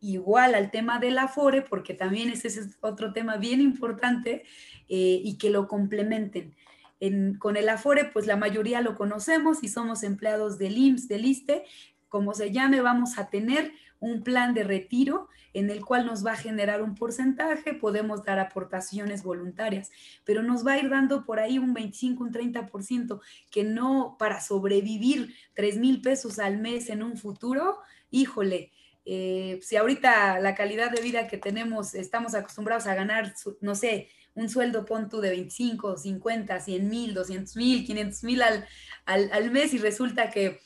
igual 0.00 0.54
al 0.54 0.70
tema 0.70 0.98
del 0.98 1.18
afore, 1.18 1.62
porque 1.62 1.94
también 1.94 2.30
ese 2.30 2.48
es 2.48 2.76
otro 2.80 3.12
tema 3.12 3.36
bien 3.36 3.60
importante, 3.60 4.44
eh, 4.88 5.20
y 5.22 5.36
que 5.38 5.50
lo 5.50 5.68
complementen. 5.68 6.54
con 7.38 7.56
el 7.56 7.68
afore, 7.68 8.06
pues 8.06 8.26
la 8.26 8.36
mayoría 8.36 8.80
lo 8.80 8.96
conocemos 8.96 9.62
y 9.62 9.68
somos 9.68 10.02
empleados 10.02 10.58
del 10.58 10.76
IMSS, 10.76 11.06
del 11.06 11.26
ISTE, 11.26 11.64
como 12.08 12.34
se 12.34 12.50
llame, 12.50 12.80
vamos 12.80 13.18
a 13.18 13.30
tener 13.30 13.72
un 14.00 14.22
plan 14.22 14.54
de 14.54 14.64
retiro 14.64 15.28
en 15.54 15.70
el 15.70 15.84
cual 15.84 16.06
nos 16.06 16.24
va 16.24 16.32
a 16.32 16.36
generar 16.36 16.82
un 16.82 16.94
porcentaje, 16.94 17.74
podemos 17.74 18.24
dar 18.24 18.38
aportaciones 18.38 19.22
voluntarias, 19.22 19.90
pero 20.24 20.42
nos 20.42 20.66
va 20.66 20.72
a 20.72 20.78
ir 20.78 20.88
dando 20.90 21.24
por 21.24 21.40
ahí 21.40 21.58
un 21.58 21.74
25, 21.74 22.22
un 22.22 22.32
30%, 22.32 23.20
que 23.50 23.64
no 23.64 24.16
para 24.18 24.40
sobrevivir 24.40 25.34
3 25.54 25.78
mil 25.78 26.00
pesos 26.00 26.38
al 26.38 26.58
mes 26.58 26.90
en 26.90 27.02
un 27.02 27.16
futuro, 27.16 27.78
híjole, 28.10 28.72
eh, 29.10 29.58
si 29.62 29.76
ahorita 29.76 30.38
la 30.38 30.54
calidad 30.54 30.90
de 30.90 31.00
vida 31.00 31.28
que 31.28 31.38
tenemos, 31.38 31.94
estamos 31.94 32.34
acostumbrados 32.34 32.86
a 32.86 32.94
ganar, 32.94 33.32
no 33.62 33.74
sé, 33.74 34.10
un 34.34 34.48
sueldo 34.48 34.84
pon 34.84 35.08
tú 35.08 35.20
de 35.20 35.30
25, 35.30 35.96
50, 35.96 36.60
100 36.60 36.88
mil, 36.88 37.14
200 37.14 37.56
mil, 37.56 37.86
500 37.86 38.24
mil 38.24 38.42
al, 38.42 38.66
al, 39.06 39.50
mes 39.50 39.74
y 39.74 39.78
resulta 39.78 40.30
que, 40.30 40.60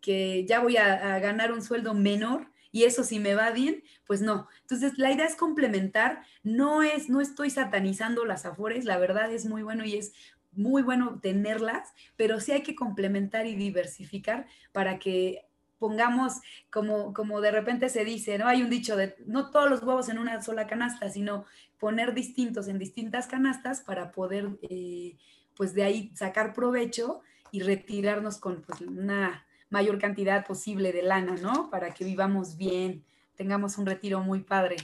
que 0.00 0.44
ya 0.46 0.60
voy 0.60 0.76
a, 0.76 1.18
ganar 1.20 1.52
un 1.52 1.62
sueldo 1.62 1.94
menor 1.94 2.48
y 2.76 2.84
eso 2.84 3.04
si 3.04 3.20
me 3.20 3.34
va 3.34 3.52
bien, 3.52 3.82
pues 4.06 4.20
no. 4.20 4.48
Entonces 4.60 4.98
la 4.98 5.10
idea 5.10 5.24
es 5.24 5.34
complementar, 5.34 6.20
no 6.42 6.82
es, 6.82 7.08
no 7.08 7.22
estoy 7.22 7.48
satanizando 7.48 8.26
las 8.26 8.44
afores, 8.44 8.84
la 8.84 8.98
verdad 8.98 9.32
es 9.32 9.46
muy 9.46 9.62
bueno 9.62 9.86
y 9.86 9.96
es 9.96 10.12
muy 10.52 10.82
bueno 10.82 11.18
tenerlas, 11.22 11.94
pero 12.16 12.38
sí 12.38 12.52
hay 12.52 12.62
que 12.62 12.74
complementar 12.74 13.46
y 13.46 13.54
diversificar 13.54 14.46
para 14.72 14.98
que 14.98 15.46
pongamos 15.78 16.34
como, 16.70 17.14
como 17.14 17.40
de 17.40 17.50
repente 17.50 17.88
se 17.88 18.04
dice, 18.04 18.36
¿no? 18.36 18.46
Hay 18.46 18.60
un 18.60 18.68
dicho 18.68 18.94
de 18.94 19.16
no 19.24 19.50
todos 19.50 19.70
los 19.70 19.82
huevos 19.82 20.10
en 20.10 20.18
una 20.18 20.42
sola 20.42 20.66
canasta, 20.66 21.08
sino 21.08 21.46
poner 21.78 22.12
distintos 22.12 22.68
en 22.68 22.78
distintas 22.78 23.26
canastas 23.26 23.80
para 23.80 24.12
poder, 24.12 24.50
eh, 24.68 25.16
pues 25.56 25.72
de 25.72 25.82
ahí 25.82 26.12
sacar 26.14 26.52
provecho 26.52 27.22
y 27.50 27.60
retirarnos 27.60 28.36
con 28.36 28.60
pues, 28.60 28.82
una 28.82 29.46
mayor 29.70 29.98
cantidad 29.98 30.46
posible 30.46 30.92
de 30.92 31.02
lana, 31.02 31.36
¿no? 31.36 31.70
Para 31.70 31.90
que 31.92 32.04
vivamos 32.04 32.56
bien, 32.56 33.04
tengamos 33.34 33.78
un 33.78 33.86
retiro 33.86 34.20
muy 34.20 34.40
padre, 34.40 34.76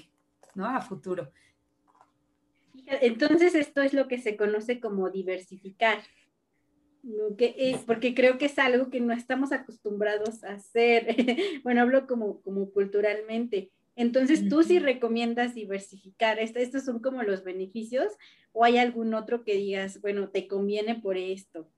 ¿no? 0.55 0.67
A 0.67 0.81
futuro. 0.81 1.31
Entonces 2.87 3.55
esto 3.55 3.83
es 3.83 3.93
lo 3.93 4.09
que 4.09 4.19
se 4.19 4.37
conoce 4.37 4.81
como 4.81 5.11
diversificar. 5.11 6.03
Que, 7.37 7.77
porque 7.85 8.15
creo 8.15 8.39
que 8.39 8.47
es 8.47 8.59
algo 8.59 8.89
que 8.89 9.01
no 9.01 9.13
estamos 9.13 9.51
acostumbrados 9.53 10.45
a 10.45 10.53
hacer. 10.53 11.07
bueno, 11.65 11.83
hablo 11.83 12.07
como, 12.07 12.41
como 12.43 12.71
culturalmente. 12.71 13.71
Entonces, 13.95 14.49
¿tú 14.49 14.63
sí 14.63 14.79
recomiendas 14.79 15.55
diversificar? 15.55 16.39
¿Estos 16.39 16.85
son 16.85 17.01
como 17.01 17.23
los 17.23 17.45
beneficios 17.45 18.13
o 18.53 18.65
hay 18.65 18.79
algún 18.79 19.13
otro 19.13 19.45
que 19.45 19.57
digas, 19.57 20.01
bueno, 20.01 20.31
te 20.31 20.49
conviene 20.49 20.95
por 20.95 21.19
esto? 21.19 21.69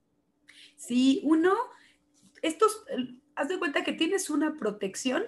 Sí, 0.77 1.21
uno, 1.25 1.55
estos, 2.45 2.85
haz 3.35 3.49
de 3.49 3.59
cuenta 3.59 3.85
que 3.85 3.95
tienes 3.95 4.29
una 4.29 4.57
protección 4.59 5.25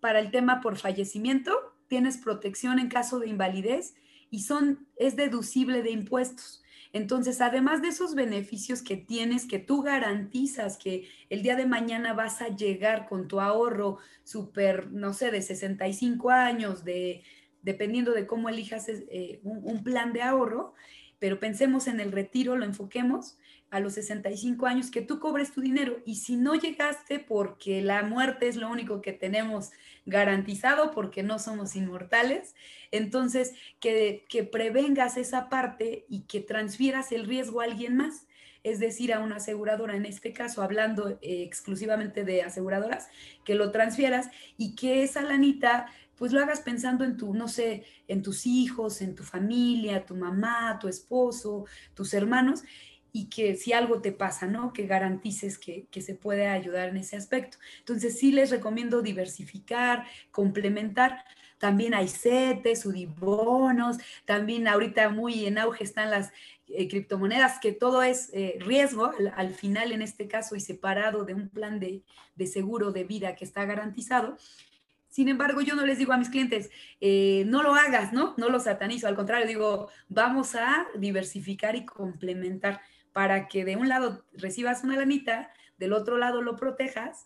para 0.00 0.18
el 0.18 0.32
tema 0.32 0.60
por 0.60 0.76
fallecimiento, 0.76 1.52
tienes 1.86 2.18
protección 2.18 2.80
en 2.80 2.88
caso 2.88 3.20
de 3.20 3.28
invalidez 3.28 3.94
y 4.28 4.40
son, 4.40 4.88
es 4.96 5.14
deducible 5.14 5.82
de 5.82 5.92
impuestos. 5.92 6.64
Entonces, 6.92 7.40
además 7.40 7.80
de 7.80 7.88
esos 7.88 8.16
beneficios 8.16 8.82
que 8.82 8.96
tienes, 8.96 9.46
que 9.46 9.60
tú 9.60 9.82
garantizas 9.82 10.76
que 10.76 11.08
el 11.28 11.42
día 11.42 11.54
de 11.54 11.66
mañana 11.66 12.12
vas 12.12 12.42
a 12.42 12.48
llegar 12.48 13.08
con 13.08 13.28
tu 13.28 13.40
ahorro 13.40 13.98
súper, 14.24 14.90
no 14.90 15.12
sé, 15.12 15.30
de 15.30 15.42
65 15.42 16.30
años, 16.30 16.84
de, 16.84 17.22
dependiendo 17.62 18.10
de 18.10 18.26
cómo 18.26 18.48
elijas 18.48 18.88
eh, 18.88 19.38
un, 19.44 19.84
plan 19.84 20.12
de 20.12 20.22
ahorro, 20.22 20.74
pero 21.20 21.38
pensemos 21.38 21.86
en 21.86 22.00
el 22.00 22.10
retiro, 22.10 22.56
lo 22.56 22.64
enfoquemos 22.64 23.38
a 23.70 23.80
los 23.80 23.94
65 23.94 24.66
años, 24.66 24.90
que 24.90 25.00
tú 25.00 25.20
cobres 25.20 25.52
tu 25.52 25.60
dinero. 25.60 26.02
Y 26.04 26.16
si 26.16 26.36
no 26.36 26.54
llegaste 26.54 27.18
porque 27.18 27.82
la 27.82 28.02
muerte 28.02 28.48
es 28.48 28.56
lo 28.56 28.68
único 28.68 29.00
que 29.00 29.12
tenemos 29.12 29.70
garantizado, 30.06 30.90
porque 30.90 31.22
no 31.22 31.38
somos 31.38 31.76
inmortales, 31.76 32.54
entonces 32.90 33.54
que, 33.78 34.24
que 34.28 34.44
prevengas 34.44 35.16
esa 35.16 35.48
parte 35.48 36.04
y 36.08 36.22
que 36.22 36.40
transfieras 36.40 37.12
el 37.12 37.26
riesgo 37.26 37.60
a 37.60 37.64
alguien 37.64 37.96
más 37.96 38.26
es 38.62 38.78
decir, 38.78 39.12
a 39.14 39.20
una 39.20 39.36
aseguradora, 39.36 39.96
en 39.96 40.04
este 40.04 40.34
caso 40.34 40.62
hablando 40.62 41.08
eh, 41.08 41.18
exclusivamente 41.22 42.24
de 42.24 42.42
aseguradoras, 42.42 43.08
que 43.42 43.54
lo 43.54 43.70
transfieras 43.70 44.28
y 44.58 44.74
que 44.74 45.02
esa 45.02 45.22
lanita 45.22 45.86
pues 46.16 46.32
lo 46.32 46.40
hagas 46.42 46.60
pensando 46.60 47.04
en 47.04 47.16
tu, 47.16 47.32
no 47.32 47.48
sé, 47.48 47.84
en 48.06 48.22
tus 48.22 48.44
hijos, 48.44 49.00
en 49.00 49.14
tu 49.14 49.22
familia, 49.22 50.04
tu 50.04 50.14
mamá, 50.14 50.78
tu 50.78 50.86
esposo, 50.86 51.64
tus 51.94 52.12
hermanos, 52.12 52.62
y 53.12 53.26
que 53.28 53.56
si 53.56 53.72
algo 53.72 54.00
te 54.00 54.12
pasa, 54.12 54.46
¿no? 54.46 54.72
Que 54.72 54.86
garantices 54.86 55.58
que, 55.58 55.86
se 56.00 56.14
puede 56.14 56.46
ayudar 56.48 56.88
en 56.88 56.98
ese 56.98 57.16
aspecto. 57.16 57.58
Entonces 57.80 58.18
sí 58.18 58.32
les 58.32 58.50
recomiendo 58.50 59.02
diversificar, 59.02 60.06
complementar. 60.30 61.24
También 61.58 61.94
hay 61.94 62.08
CETES, 62.08 62.86
UDIBONOS, 62.86 63.98
también 64.24 64.66
ahorita 64.66 65.10
muy 65.10 65.46
en 65.46 65.58
auge 65.58 65.84
están 65.84 66.10
las 66.10 66.32
eh, 66.68 66.88
criptomonedas, 66.88 67.58
que 67.60 67.72
todo 67.72 68.02
es 68.02 68.30
eh, 68.32 68.56
riesgo 68.60 69.12
al, 69.36 69.54
final 69.54 69.92
en 69.92 70.00
este 70.00 70.26
caso 70.26 70.56
y 70.56 70.60
separado 70.60 71.24
de 71.24 71.34
un 71.34 71.48
plan 71.48 71.78
de, 71.78 72.02
de 72.36 72.46
seguro 72.46 72.92
de 72.92 73.04
vida 73.04 73.34
que 73.34 73.44
está 73.44 73.64
garantizado. 73.66 74.38
Sin 75.10 75.28
embargo, 75.28 75.60
yo 75.60 75.74
no 75.74 75.84
les 75.84 75.98
digo 75.98 76.12
a 76.12 76.16
mis 76.16 76.28
clientes, 76.28 76.70
eh, 77.00 77.42
no 77.48 77.64
lo 77.64 77.74
hagas, 77.74 78.12
¿no? 78.12 78.34
No 78.36 78.48
lo 78.48 78.60
satanizo, 78.60 79.08
al 79.08 79.16
contrario, 79.16 79.46
digo, 79.46 79.88
vamos 80.08 80.54
a 80.54 80.86
diversificar 80.96 81.74
y 81.74 81.84
complementar 81.84 82.80
para 83.12 83.48
que 83.48 83.64
de 83.64 83.76
un 83.76 83.88
lado 83.88 84.24
recibas 84.32 84.84
una 84.84 84.96
lanita, 84.96 85.52
del 85.78 85.92
otro 85.92 86.18
lado 86.18 86.42
lo 86.42 86.56
protejas 86.56 87.24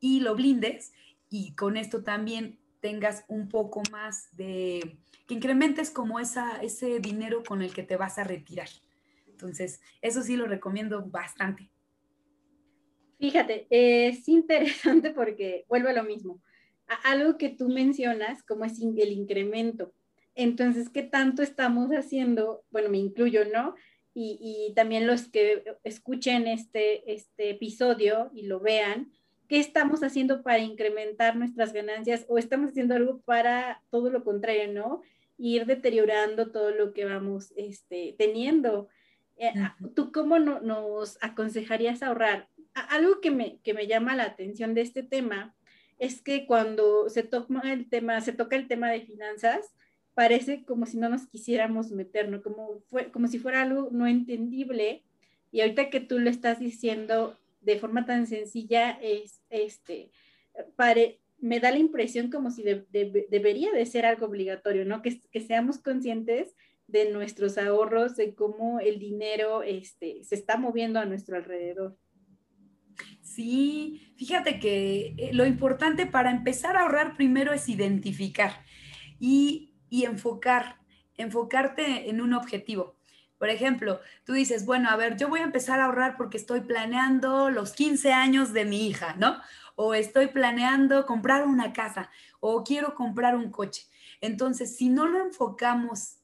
y 0.00 0.20
lo 0.20 0.34
blindes 0.34 0.92
y 1.30 1.54
con 1.54 1.76
esto 1.76 2.04
también 2.04 2.58
tengas 2.80 3.24
un 3.28 3.48
poco 3.48 3.82
más 3.90 4.28
de, 4.36 4.98
que 5.26 5.34
incrementes 5.34 5.90
como 5.90 6.20
esa, 6.20 6.62
ese 6.62 7.00
dinero 7.00 7.42
con 7.42 7.62
el 7.62 7.72
que 7.72 7.82
te 7.82 7.96
vas 7.96 8.18
a 8.18 8.24
retirar. 8.24 8.68
Entonces, 9.26 9.80
eso 10.02 10.22
sí 10.22 10.36
lo 10.36 10.46
recomiendo 10.46 11.02
bastante. 11.06 11.70
Fíjate, 13.18 13.66
es 13.70 14.28
interesante 14.28 15.10
porque 15.10 15.64
vuelvo 15.68 15.88
a 15.88 15.94
lo 15.94 16.04
mismo. 16.04 16.42
algo 17.04 17.38
que 17.38 17.48
tú 17.48 17.68
mencionas 17.68 18.42
como 18.42 18.64
es 18.64 18.78
el 18.80 19.12
incremento. 19.12 19.94
Entonces, 20.34 20.90
¿qué 20.90 21.02
tanto 21.02 21.42
estamos 21.42 21.88
haciendo? 21.90 22.64
Bueno, 22.70 22.90
me 22.90 22.98
incluyo, 22.98 23.44
¿no? 23.50 23.74
Y, 24.14 24.72
también 24.76 25.06
los 25.06 25.28
que 25.28 25.76
escuchen 25.82 26.46
este, 26.46 27.12
este 27.12 27.50
episodio 27.50 28.30
y 28.32 28.46
lo 28.46 28.60
vean, 28.60 29.10
¿qué 29.48 29.58
estamos 29.58 30.02
haciendo 30.02 30.42
para 30.42 30.60
incrementar 30.60 31.36
nuestras 31.36 31.72
ganancias 31.72 32.24
o 32.28 32.38
estamos 32.38 32.70
haciendo 32.70 32.94
algo 32.94 33.20
para 33.22 33.82
todo 33.90 34.10
lo 34.10 34.22
contrario, 34.22 34.72
¿no? 34.72 35.02
Ir 35.36 35.66
deteriorando 35.66 36.52
todo 36.52 36.70
lo 36.70 36.92
que 36.92 37.04
vamos 37.04 37.52
este, 37.56 38.14
teniendo. 38.16 38.88
Eh, 39.36 39.52
¿Tú 39.96 40.12
cómo 40.12 40.38
nos 40.38 41.18
aconsejarías 41.20 42.02
ahorrar? 42.02 42.48
algo 42.74 43.20
que 43.20 43.30
me, 43.30 43.60
que 43.60 43.72
me 43.72 43.86
llama 43.86 44.16
la 44.16 44.24
atención 44.24 44.74
de 44.74 44.80
este 44.80 45.02
tema 45.02 45.54
es 45.98 46.20
que 46.20 46.46
cuando 46.46 47.08
se 47.08 47.22
toma 47.22 47.72
el 47.72 47.88
tema, 47.88 48.20
se 48.20 48.32
toca 48.32 48.56
el 48.56 48.66
tema 48.66 48.90
de 48.90 49.02
finanzas, 49.02 49.74
parece 50.14 50.64
como 50.64 50.86
si 50.86 50.96
no 50.96 51.08
nos 51.08 51.26
quisiéramos 51.26 51.90
meter, 51.90 52.28
¿no? 52.28 52.42
Como, 52.42 52.80
fue, 52.88 53.10
como 53.10 53.28
si 53.28 53.38
fuera 53.38 53.62
algo 53.62 53.88
no 53.92 54.06
entendible. 54.06 55.02
Y 55.50 55.60
ahorita 55.60 55.90
que 55.90 56.00
tú 56.00 56.18
lo 56.18 56.30
estás 56.30 56.58
diciendo 56.58 57.38
de 57.60 57.78
forma 57.78 58.04
tan 58.04 58.26
sencilla, 58.26 58.90
es, 59.02 59.42
este, 59.50 60.10
pare, 60.76 61.20
me 61.38 61.60
da 61.60 61.70
la 61.70 61.78
impresión 61.78 62.30
como 62.30 62.50
si 62.50 62.62
debería 62.62 63.72
de 63.72 63.86
ser 63.86 64.06
algo 64.06 64.26
obligatorio, 64.26 64.84
¿no? 64.84 65.02
Que, 65.02 65.20
que, 65.30 65.40
seamos 65.40 65.78
conscientes 65.78 66.54
de 66.86 67.10
nuestros 67.10 67.58
ahorros, 67.58 68.16
de 68.16 68.34
cómo 68.34 68.80
el 68.80 68.98
dinero 68.98 69.62
este, 69.62 70.22
se 70.24 70.34
está 70.34 70.56
moviendo 70.56 71.00
a 71.00 71.06
nuestro 71.06 71.36
alrededor. 71.36 71.96
Sí, 73.22 74.14
fíjate 74.16 74.60
que 74.60 75.14
eh, 75.16 75.30
lo 75.32 75.44
importante 75.46 76.06
para 76.06 76.30
empezar 76.30 76.76
a 76.76 76.82
ahorrar 76.82 77.16
primero 77.16 77.52
es 77.52 77.68
identificar. 77.68 78.52
Y 79.18 79.73
y 79.90 80.04
enfocar, 80.04 80.78
enfocarte 81.16 82.08
en 82.10 82.20
un 82.20 82.34
objetivo. 82.34 82.96
Por 83.38 83.50
ejemplo, 83.50 84.00
tú 84.24 84.32
dices, 84.32 84.64
bueno, 84.64 84.88
a 84.88 84.96
ver, 84.96 85.16
yo 85.16 85.28
voy 85.28 85.40
a 85.40 85.44
empezar 85.44 85.80
a 85.80 85.86
ahorrar 85.86 86.16
porque 86.16 86.36
estoy 86.36 86.60
planeando 86.60 87.50
los 87.50 87.72
15 87.72 88.12
años 88.12 88.52
de 88.52 88.64
mi 88.64 88.86
hija, 88.86 89.14
¿no? 89.18 89.36
O 89.76 89.94
estoy 89.94 90.28
planeando 90.28 91.04
comprar 91.04 91.46
una 91.46 91.72
casa 91.72 92.10
o 92.40 92.64
quiero 92.64 92.94
comprar 92.94 93.36
un 93.36 93.50
coche. 93.50 93.82
Entonces, 94.20 94.76
si 94.76 94.88
no 94.88 95.06
lo 95.06 95.20
enfocamos 95.20 96.18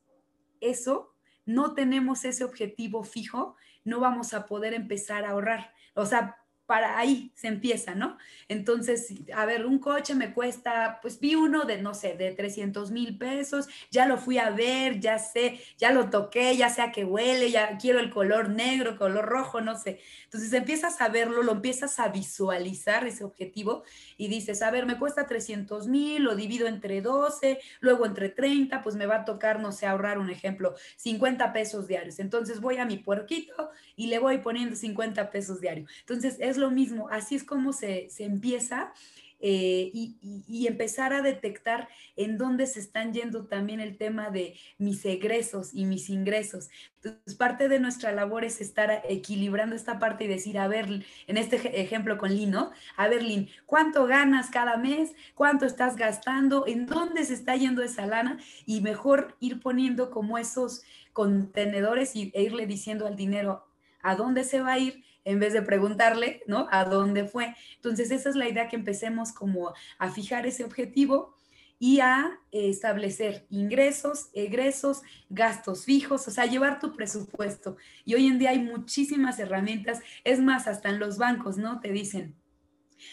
eso, 0.61 1.14
no 1.45 1.75
tenemos 1.75 2.25
ese 2.25 2.45
objetivo 2.45 3.02
fijo, 3.02 3.57
no 3.85 4.00
vamos 4.00 4.33
a 4.33 4.47
poder 4.47 4.73
empezar 4.73 5.25
a 5.25 5.31
ahorrar. 5.31 5.75
O 5.95 6.07
sea, 6.07 6.40
para 6.71 7.00
ahí 7.00 7.33
se 7.35 7.49
empieza, 7.49 7.97
¿no? 7.97 8.17
Entonces, 8.47 9.12
a 9.35 9.45
ver, 9.45 9.67
un 9.67 9.81
coche 9.81 10.15
me 10.15 10.33
cuesta, 10.33 11.00
pues 11.03 11.19
vi 11.19 11.35
uno 11.35 11.65
de, 11.65 11.83
no 11.83 11.95
sé, 11.95 12.15
de 12.15 12.31
300 12.31 12.93
mil 12.93 13.19
pesos, 13.19 13.67
ya 13.91 14.07
lo 14.07 14.19
fui 14.19 14.39
a 14.39 14.50
ver, 14.50 15.00
ya 15.00 15.19
sé, 15.19 15.59
ya 15.79 15.91
lo 15.91 16.11
toqué, 16.11 16.57
ya 16.57 16.69
sé 16.69 16.83
a 16.83 16.93
qué 16.93 17.05
huele, 17.05 17.50
ya 17.50 17.77
quiero 17.77 17.99
el 17.99 18.09
color 18.11 18.50
negro, 18.50 18.97
color 18.97 19.25
rojo, 19.25 19.61
no 19.61 19.77
sé. 19.77 19.99
Entonces 20.27 20.53
empiezas 20.53 21.00
a 21.00 21.09
verlo, 21.09 21.43
lo 21.43 21.50
empiezas 21.50 21.99
a 21.99 22.07
visualizar 22.07 23.05
ese 23.05 23.25
objetivo 23.25 23.83
y 24.17 24.29
dices, 24.29 24.62
a 24.62 24.71
ver, 24.71 24.87
me 24.87 24.97
cuesta 24.97 25.27
300 25.27 25.89
mil, 25.89 26.23
lo 26.23 26.37
divido 26.37 26.69
entre 26.69 27.03
12, 27.03 27.59
luego 27.81 28.07
entre 28.07 28.29
30, 28.29 28.81
pues 28.81 28.95
me 28.95 29.07
va 29.07 29.17
a 29.17 29.25
tocar, 29.25 29.59
no 29.59 29.73
sé, 29.73 29.87
ahorrar 29.87 30.21
un 30.21 30.31
ejemplo, 30.31 30.77
50 30.99 31.53
pesos 31.53 31.89
diarios. 31.89 32.21
Entonces 32.21 32.61
voy 32.61 32.77
a 32.77 32.85
mi 32.85 32.99
puerquito 32.99 33.71
y 33.97 34.07
le 34.07 34.21
voy 34.21 34.39
poniendo 34.39 34.77
50 34.77 35.33
pesos 35.33 35.61
diarios. 35.61 35.91
Entonces 35.99 36.37
es 36.39 36.60
lo 36.61 36.71
mismo, 36.71 37.09
así 37.09 37.35
es 37.35 37.45
como 37.45 37.73
se, 37.73 38.09
empieza 38.19 38.93
eh, 39.40 39.90
y, 39.93 40.67
empezar 40.67 41.14
a 41.14 41.23
detectar 41.23 41.88
en 42.14 42.37
dónde 42.37 42.67
se 42.67 42.79
están 42.79 43.14
yendo 43.14 43.47
también 43.47 43.81
el 43.81 43.97
tema 43.97 44.31
de 44.31 44.55
mis 44.79 45.05
egresos 45.07 45.71
y 45.73 45.87
mis 45.87 46.11
ingresos. 46.11 46.69
Entonces, 46.97 47.35
parte 47.35 47.69
de 47.69 47.81
nuestra 47.81 48.12
labor 48.12 48.45
es 48.45 48.61
estar 48.61 49.02
equilibrando 49.09 49.75
esta 49.75 49.99
parte 49.99 50.25
y 50.25 50.29
decir, 50.29 50.59
a 50.59 50.69
ver, 50.69 51.05
en 51.26 51.37
este 51.38 51.81
ejemplo 51.81 52.19
con 52.19 52.35
Lino, 52.35 52.71
A 52.97 53.09
ver, 53.09 53.25
¿cuánto 53.67 54.07
ganas 54.07 54.50
cada 54.50 54.76
mes? 54.76 55.12
¿Cuánto 55.35 55.64
estás 55.64 55.97
gastando? 55.97 56.67
¿En 56.67 56.87
dónde 56.87 57.25
se 57.25 57.35
está 57.35 57.57
yendo 57.57 57.83
esa 57.83 58.07
lana? 58.07 58.38
Y 58.67 58.83
mejor 58.83 59.37
ir 59.40 59.61
poniendo 59.61 60.11
como 60.11 60.37
esos 60.37 60.83
contenedores 61.14 62.14
y, 62.14 62.31
e 62.35 62.43
irle 62.43 62.67
diciendo 62.67 63.07
al 63.07 63.17
dinero 63.17 63.64
a 64.02 64.14
dónde 64.14 64.45
se 64.45 64.61
va 64.61 64.73
a 64.73 64.79
ir 64.79 65.05
en 65.25 65.39
vez 65.39 65.53
de 65.53 65.62
preguntarle, 65.62 66.43
¿no? 66.47 66.69
A 66.71 66.85
dónde 66.85 67.25
fue. 67.27 67.55
Entonces, 67.77 68.11
esa 68.11 68.29
es 68.29 68.37
la 68.37 68.49
idea 68.49 68.69
que 68.69 68.77
empecemos 68.77 69.33
como 69.33 69.73
a 69.99 70.11
fijar 70.11 70.47
ese 70.47 70.65
objetivo 70.65 71.37
y 71.79 72.00
a 72.00 72.39
establecer 72.50 73.47
ingresos, 73.49 74.29
egresos, 74.35 75.00
gastos 75.31 75.87
fijos, 75.87 76.29
o 76.29 76.31
sea, 76.31 76.45
llevar 76.45 76.79
tu 76.79 76.95
presupuesto. 76.95 77.77
Y 78.05 78.15
hoy 78.15 78.27
en 78.27 78.39
día 78.39 78.50
hay 78.50 78.61
muchísimas 78.61 79.39
herramientas, 79.39 80.00
es 80.25 80.41
más, 80.41 80.67
hasta 80.69 80.91
en 80.91 80.99
los 80.99 81.17
bancos, 81.17 81.57
¿no? 81.57 81.81
Te 81.81 81.91
dicen, 81.91 82.37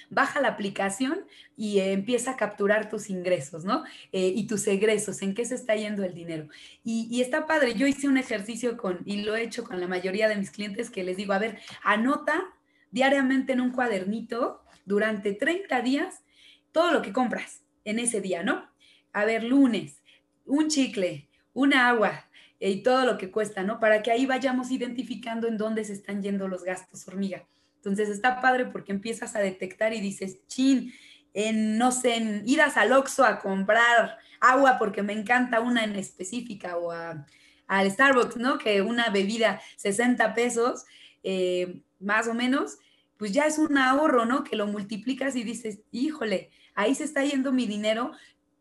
baja 0.10 0.42
la 0.42 0.50
aplicación 0.50 1.26
y 1.56 1.80
empieza 1.80 2.32
a 2.32 2.38
capturar 2.38 2.90
tus 2.90 3.10
ingresos, 3.10 3.66
¿no? 3.66 3.84
Eh, 4.12 4.34
y 4.36 4.48
tus 4.48 4.68
egresos, 4.68 5.22
en 5.22 5.34
qué 5.34 5.46
se 5.46 5.56
está 5.56 5.76
yendo 5.76 6.04
el 6.04 6.14
dinero. 6.14 6.48
Y, 6.84 7.08
y, 7.12 7.22
está 7.22 7.46
padre, 7.46 7.74
yo 7.74 7.88
hice 7.88 8.08
un 8.08 8.18
ejercicio 8.18 8.78
con, 8.78 9.00
y 9.06 9.24
lo 9.24 9.36
he 9.36 9.44
hecho 9.44 9.64
con 9.64 9.80
la 9.80 9.88
mayoría 9.88 10.28
de 10.28 10.36
mis 10.36 10.52
clientes, 10.52 10.90
que 10.90 11.04
les 11.04 11.18
digo, 11.18 11.34
a 11.34 11.40
ver, 11.40 11.60
anota 11.84 12.54
diariamente 12.92 13.54
en 13.54 13.62
un 13.62 13.72
cuadernito 13.72 14.64
durante 14.86 15.34
30 15.34 15.82
días 15.82 16.24
todo 16.72 16.92
lo 16.92 17.02
que 17.02 17.14
compras 17.14 17.62
en 17.86 18.00
ese 18.00 18.22
día, 18.22 18.44
¿no? 18.44 18.70
A 19.14 19.26
ver, 19.26 19.44
lunes, 19.44 20.04
un 20.46 20.68
chicle, 20.68 21.28
una 21.54 21.90
agua, 21.90 22.28
y 22.60 22.82
todo 22.82 23.06
lo 23.06 23.18
que 23.18 23.32
cuesta, 23.32 23.64
¿no? 23.64 23.80
Para 23.80 24.02
que 24.02 24.12
ahí 24.12 24.26
vayamos 24.26 24.72
identificando 24.72 25.48
en 25.48 25.58
dónde 25.58 25.84
se 25.86 25.94
están 25.94 26.22
yendo 26.22 26.48
los 26.48 26.64
gastos 26.64 27.08
hormiga. 27.08 27.46
Entonces 27.78 28.10
está 28.10 28.42
padre 28.42 28.66
porque 28.66 28.92
empiezas 28.92 29.36
a 29.36 29.40
detectar 29.40 29.94
y 29.94 30.02
dices, 30.02 30.46
chin, 30.48 30.94
en, 31.34 31.78
no 31.78 31.92
sé, 31.92 32.16
en 32.16 32.44
idas 32.46 32.78
al 32.78 32.92
Oxxo 32.92 33.24
a 33.24 33.40
comprar 33.40 34.18
agua 34.40 34.78
porque 34.78 35.04
me 35.04 35.14
encanta 35.14 35.60
una 35.60 35.84
en 35.84 35.96
específica 35.96 36.78
o 36.78 36.92
al 36.92 37.92
Starbucks, 37.92 38.38
¿no? 38.38 38.58
Que 38.58 38.82
una 38.82 39.10
bebida 39.10 39.62
60 39.78 40.34
pesos, 40.34 40.86
eh, 41.24 41.82
más 42.00 42.28
o 42.28 42.34
menos, 42.34 42.78
pues 43.18 43.32
ya 43.32 43.46
es 43.46 43.58
un 43.58 43.78
ahorro, 43.78 44.26
¿no? 44.26 44.44
Que 44.44 44.56
lo 44.56 44.68
multiplicas 44.68 45.36
y 45.36 45.44
dices, 45.44 45.80
híjole, 45.92 46.50
ahí 46.76 46.96
se 46.96 47.04
está 47.04 47.24
yendo 47.24 47.52
mi 47.52 47.68
dinero. 47.68 48.12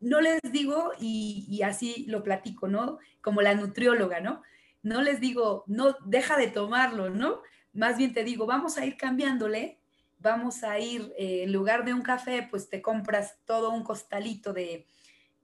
No 0.01 0.21
les 0.21 0.41
digo, 0.51 0.93
y 1.01 1.61
así 1.63 2.05
lo 2.09 2.23
platico, 2.23 2.69
¿no? 2.69 2.99
Como 3.23 3.43
la 3.43 3.55
nutrióloga, 3.55 4.21
¿no? 4.21 4.43
No 4.83 5.03
les 5.03 5.21
digo, 5.21 5.65
no, 5.67 5.97
deja 6.05 6.37
de 6.37 6.47
tomarlo, 6.49 7.11
¿no? 7.11 7.41
Más 7.77 7.99
bien 7.99 8.13
te 8.13 8.25
digo, 8.25 8.47
vamos 8.47 8.79
a 8.79 8.87
ir 8.87 8.97
cambiándole, 8.97 9.79
vamos 10.19 10.65
a 10.65 10.79
ir, 10.79 11.13
eh, 11.19 11.43
en 11.45 11.53
lugar 11.53 11.85
de 11.85 11.93
un 11.93 12.03
café, 12.03 12.47
pues 12.51 12.69
te 12.69 12.81
compras 12.81 13.39
todo 13.45 13.71
un 13.71 13.85
costalito 13.85 14.53
de 14.53 14.87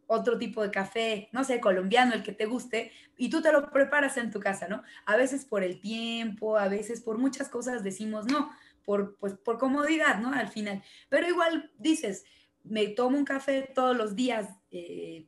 otro 0.06 0.38
tipo 0.38 0.62
de 0.62 0.70
café, 0.70 1.28
no 1.32 1.44
sé, 1.44 1.60
colombiano, 1.60 2.14
el 2.14 2.22
que 2.22 2.32
te 2.32 2.46
guste, 2.46 2.92
y 3.16 3.30
tú 3.30 3.42
te 3.42 3.52
lo 3.52 3.70
preparas 3.70 4.16
en 4.16 4.30
tu 4.30 4.40
casa, 4.40 4.66
¿no? 4.66 4.82
A 5.06 5.16
veces 5.16 5.44
por 5.44 5.62
el 5.62 5.80
tiempo, 5.80 6.56
a 6.56 6.68
veces 6.68 7.00
por 7.02 7.18
muchas 7.18 7.48
cosas 7.48 7.84
decimos 7.84 8.26
no, 8.26 8.50
por, 8.84 9.16
pues, 9.16 9.34
por 9.34 9.58
comodidad, 9.58 10.18
¿no? 10.18 10.32
Al 10.32 10.48
final. 10.48 10.82
Pero 11.08 11.28
igual 11.28 11.70
dices, 11.78 12.24
me 12.64 12.88
tomo 12.88 13.16
un 13.18 13.24
café 13.24 13.71
todos 13.75 13.97
los 13.97 14.16
días, 14.16 14.49
eh, 14.71 15.26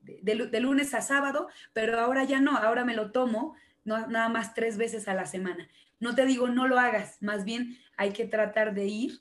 de, 0.00 0.60
lunes 0.60 0.94
a 0.94 1.02
sábado, 1.02 1.48
pero 1.72 1.98
ahora 2.00 2.24
ya 2.24 2.40
no, 2.40 2.56
ahora 2.56 2.84
me 2.84 2.94
lo 2.94 3.10
tomo 3.10 3.54
nada 3.88 4.28
más 4.28 4.54
tres 4.54 4.76
veces 4.76 5.08
a 5.08 5.14
la 5.14 5.26
semana. 5.26 5.68
No 6.00 6.14
te 6.14 6.26
digo 6.26 6.48
no 6.48 6.68
lo 6.68 6.78
hagas, 6.78 7.20
más 7.22 7.44
bien 7.44 7.78
hay 7.96 8.12
que 8.12 8.24
tratar 8.24 8.74
de 8.74 8.86
ir, 8.86 9.20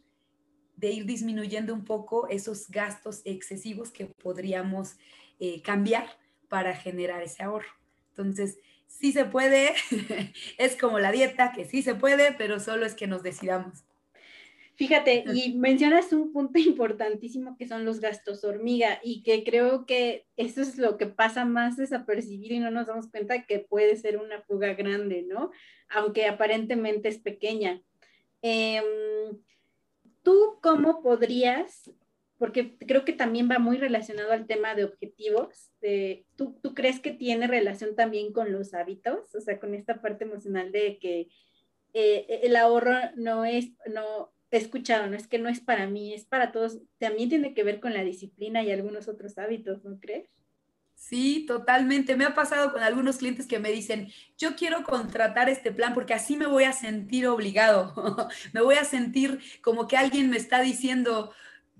de 0.76 0.92
ir 0.92 1.06
disminuyendo 1.06 1.74
un 1.74 1.86
poco 1.86 2.28
esos 2.28 2.70
gastos 2.70 3.22
excesivos 3.26 3.90
que 3.92 4.06
podríamos 4.06 4.98
eh, 5.40 5.62
cambiar 5.64 6.08
para 6.50 6.76
generar 6.76 7.24
ese 7.24 7.44
ahorro. 7.44 7.70
Entonces, 8.10 8.60
sí 8.88 9.12
se 9.12 9.26
puede, 9.26 9.74
es 10.58 10.76
como 10.76 11.00
la 11.00 11.12
dieta, 11.12 11.52
que 11.52 11.66
sí 11.66 11.82
se 11.82 11.96
puede, 11.96 12.34
pero 12.34 12.60
solo 12.60 12.86
es 12.86 12.94
que 12.94 13.08
nos 13.08 13.24
decidamos. 13.24 13.87
Fíjate, 14.78 15.24
y 15.34 15.56
mencionas 15.56 16.14
un 16.14 16.32
punto 16.32 16.60
importantísimo 16.60 17.58
que 17.58 17.68
son 17.68 17.84
los 17.84 18.00
gastos 18.00 18.44
hormiga 18.44 19.00
y 19.04 19.24
que 19.24 19.44
creo 19.44 19.88
que 19.88 20.28
eso 20.38 20.62
es 20.62 20.78
lo 20.78 20.98
que 20.98 21.08
pasa 21.08 21.46
más 21.46 21.78
desapercibido 21.78 22.56
y 22.56 22.60
no 22.60 22.70
nos 22.70 22.86
damos 22.86 23.10
cuenta 23.10 23.44
que 23.48 23.58
puede 23.58 23.98
ser 23.98 24.18
una 24.18 24.42
fuga 24.44 24.76
grande, 24.76 25.26
¿no? 25.28 25.50
Aunque 25.90 26.28
aparentemente 26.28 27.10
es 27.10 27.18
pequeña. 27.18 27.82
Em, 28.44 28.84
¿Tú 30.22 30.60
cómo 30.62 31.02
podrías, 31.02 31.92
porque 32.38 32.78
creo 32.78 33.04
que 33.04 33.14
también 33.14 33.50
va 33.50 33.58
muy 33.58 33.78
relacionado 33.78 34.32
al 34.32 34.46
tema 34.46 34.76
de 34.76 34.84
objetivos, 34.84 35.72
¿tú, 36.36 36.60
¿tú 36.62 36.76
crees 36.76 37.00
que 37.00 37.12
tiene 37.12 37.48
relación 37.48 37.96
también 37.96 38.32
con 38.32 38.52
los 38.52 38.76
hábitos? 38.76 39.34
O 39.34 39.42
sea, 39.42 39.60
con 39.60 39.74
esta 39.74 40.02
parte 40.02 40.26
emocional 40.26 40.72
de 40.72 41.00
que 41.00 41.30
eh, 41.94 42.42
el 42.44 42.56
ahorro 42.58 42.94
no 43.16 43.46
es, 43.46 43.72
no, 43.88 44.34
he 44.52 44.58
escuchado, 44.58 45.08
no 45.08 45.16
es 45.16 45.28
que 45.28 45.40
no 45.40 45.50
es 45.50 45.60
para 45.60 45.88
mí, 45.88 46.14
es 46.14 46.26
para 46.26 46.52
todos. 46.52 46.80
También 47.00 47.30
tiene 47.30 47.54
que 47.54 47.64
ver 47.64 47.80
con 47.80 47.94
la 47.94 48.04
disciplina 48.04 48.64
y 48.64 48.72
algunos 48.72 49.08
otros 49.08 49.38
hábitos, 49.38 49.84
¿no 49.84 50.00
crees? 50.00 50.30
Sí, 50.98 51.46
totalmente. 51.48 52.16
Me 52.16 52.26
ha 52.26 52.34
pasado 52.34 52.72
con 52.74 52.82
algunos 52.82 53.18
clientes 53.18 53.46
que 53.46 53.60
me 53.60 53.72
dicen, 53.72 54.12
yo 54.38 54.56
quiero 54.56 54.84
contratar 54.84 55.48
este 55.48 55.72
plan 55.72 55.94
porque 55.94 56.14
así 56.16 56.36
me 56.36 56.48
voy 56.48 56.64
a 56.64 56.74
sentir 56.74 57.28
obligado, 57.28 57.94
me 58.54 58.62
voy 58.62 58.76
a 58.76 58.84
sentir 58.84 59.40
como 59.62 59.88
que 59.88 59.96
alguien 59.96 60.30
me 60.30 60.38
está 60.38 60.60
diciendo, 60.62 61.32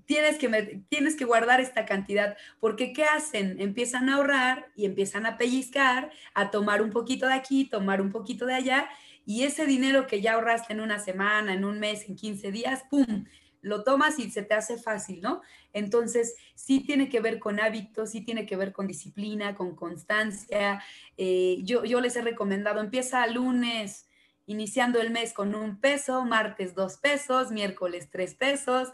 tienes 0.06 0.38
que, 0.38 0.82
tienes 0.88 1.16
que 1.16 1.24
guardar 1.24 1.60
esta 1.60 1.84
cantidad, 1.84 2.36
porque 2.60 2.92
¿qué 2.92 3.04
hacen? 3.04 3.60
Empiezan 3.60 4.08
a 4.08 4.14
ahorrar 4.14 4.70
y 4.76 4.86
empiezan 4.86 5.26
a 5.26 5.36
pellizcar, 5.36 6.10
a 6.32 6.50
tomar 6.50 6.80
un 6.80 6.90
poquito 6.90 7.26
de 7.26 7.34
aquí, 7.34 7.64
tomar 7.64 8.00
un 8.00 8.10
poquito 8.10 8.46
de 8.46 8.54
allá, 8.54 8.88
y 9.28 9.42
ese 9.42 9.66
dinero 9.66 10.06
que 10.06 10.22
ya 10.22 10.32
ahorraste 10.32 10.72
en 10.72 10.80
una 10.80 10.98
semana, 10.98 11.52
en 11.52 11.66
un 11.66 11.78
mes, 11.78 12.08
en 12.08 12.16
15 12.16 12.50
días, 12.50 12.84
¡pum! 12.88 13.26
Lo 13.60 13.84
tomas 13.84 14.18
y 14.18 14.30
se 14.30 14.40
te 14.40 14.54
hace 14.54 14.78
fácil, 14.78 15.20
¿no? 15.20 15.42
Entonces, 15.74 16.34
sí 16.54 16.80
tiene 16.80 17.10
que 17.10 17.20
ver 17.20 17.38
con 17.38 17.60
hábitos, 17.60 18.12
sí 18.12 18.22
tiene 18.22 18.46
que 18.46 18.56
ver 18.56 18.72
con 18.72 18.86
disciplina, 18.86 19.54
con 19.54 19.76
constancia. 19.76 20.82
Eh, 21.18 21.58
yo, 21.62 21.84
yo 21.84 22.00
les 22.00 22.16
he 22.16 22.22
recomendado, 22.22 22.80
empieza 22.80 23.26
lunes, 23.26 24.08
iniciando 24.46 24.98
el 24.98 25.10
mes 25.10 25.34
con 25.34 25.54
un 25.54 25.78
peso, 25.78 26.24
martes 26.24 26.74
dos 26.74 26.96
pesos, 26.96 27.50
miércoles 27.50 28.08
tres 28.10 28.34
pesos, 28.34 28.88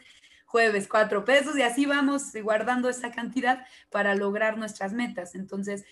jueves 0.47 0.89
cuatro 0.89 1.25
pesos 1.25 1.57
y 1.57 1.63
así 1.63 1.87
vamos 1.87 2.33
guardando 2.43 2.89
esa 2.89 3.13
cantidad 3.13 3.65
para 3.89 4.17
lograr 4.17 4.59
nuestras 4.59 4.95
metas. 4.95 5.37
Entonces, 5.37 5.85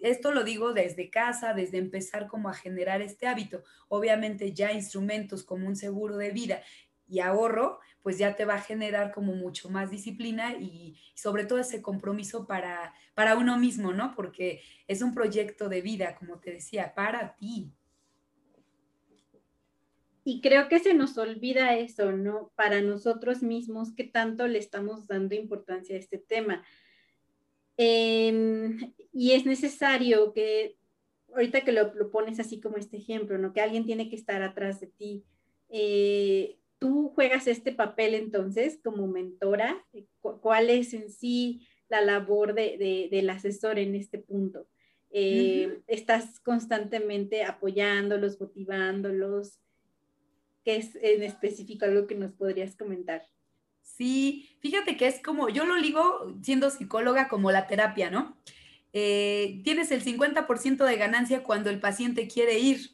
esto 0.00 0.32
lo 0.32 0.44
digo 0.44 0.72
desde 0.72 1.10
casa, 1.10 1.54
desde 1.54 1.78
empezar 1.78 2.26
como 2.26 2.48
a 2.48 2.54
generar 2.54 3.02
este 3.02 3.26
hábito. 3.26 3.62
Obviamente 3.88 4.52
ya 4.52 4.72
instrumentos 4.72 5.42
como 5.44 5.66
un 5.66 5.76
seguro 5.76 6.16
de 6.16 6.30
vida 6.30 6.62
y 7.08 7.20
ahorro, 7.20 7.80
pues 8.02 8.18
ya 8.18 8.36
te 8.36 8.44
va 8.44 8.54
a 8.54 8.60
generar 8.60 9.12
como 9.12 9.34
mucho 9.34 9.68
más 9.68 9.90
disciplina 9.90 10.54
y, 10.54 10.98
sobre 11.14 11.44
todo 11.44 11.58
ese 11.58 11.82
compromiso 11.82 12.46
para, 12.46 12.94
para 13.14 13.36
uno 13.36 13.58
mismo, 13.58 13.92
¿no? 13.92 14.14
Porque 14.14 14.62
es 14.86 15.02
un 15.02 15.14
proyecto 15.14 15.68
de 15.68 15.82
vida, 15.82 16.14
como 16.16 16.38
te 16.38 16.52
decía, 16.52 16.94
para 16.94 17.36
ti. 17.36 17.72
Y 20.24 20.40
creo 20.40 20.68
que 20.68 20.80
se 20.80 20.94
nos 20.94 21.16
olvida 21.18 21.76
eso, 21.76 22.10
¿no? 22.10 22.50
Para 22.56 22.80
nosotros 22.80 23.42
mismos, 23.42 23.94
que 23.94 24.04
tanto 24.04 24.48
le 24.48 24.58
estamos 24.58 25.06
dando 25.06 25.36
importancia 25.36 25.94
a 25.94 26.00
este 26.00 26.18
tema. 26.18 26.64
Em, 27.76 28.92
y 29.12 29.32
es 29.32 29.44
necesario 29.44 30.32
que, 30.32 30.76
ahorita 31.34 31.62
que 31.62 31.72
lo, 31.72 32.10
pones 32.10 32.40
así 32.40 32.60
como 32.60 32.76
este 32.76 32.96
ejemplo, 32.96 33.38
¿no? 33.38 33.52
Que 33.52 33.60
alguien 33.60 33.84
tiene 33.84 34.08
que 34.08 34.16
estar 34.16 34.42
atrás 34.42 34.80
de 34.80 34.86
ti. 34.86 35.24
Eh, 35.68 36.58
tú 36.78 37.10
juegas 37.14 37.46
este 37.46 37.72
papel 37.72 38.14
entonces 38.14 38.80
como 38.82 39.06
mentora? 39.06 39.84
¿Cuál 40.20 40.70
es 40.70 40.94
en 40.94 41.10
sí 41.10 41.66
la 41.88 42.00
labor 42.00 42.54
de, 42.54 43.08
del 43.10 43.30
asesor 43.30 43.78
en 43.78 43.94
este 43.94 44.18
punto? 44.18 44.66
Eh, 45.10 45.80
¿Estás 45.86 46.40
constantemente 46.40 47.44
apoyándolos, 47.44 48.40
motivándolos? 48.40 49.60
¿Qué 50.64 50.76
es 50.76 50.96
en 50.96 51.22
específico 51.22 51.84
algo 51.84 52.06
que 52.06 52.16
nos 52.16 52.32
podrías 52.32 52.76
comentar? 52.76 53.22
Sí, 53.86 54.50
fíjate 54.60 54.96
que 54.96 55.06
es 55.06 55.22
como, 55.22 55.48
yo 55.48 55.64
lo 55.64 55.76
ligo 55.76 56.34
siendo 56.42 56.70
psicóloga 56.70 57.28
como 57.28 57.50
la 57.50 57.66
terapia, 57.66 58.10
¿no? 58.10 58.36
Eh, 58.92 59.60
tienes 59.64 59.90
el 59.90 60.02
50% 60.02 60.84
de 60.84 60.96
ganancia 60.96 61.42
cuando 61.42 61.70
el 61.70 61.80
paciente 61.80 62.28
quiere 62.28 62.58
ir, 62.58 62.90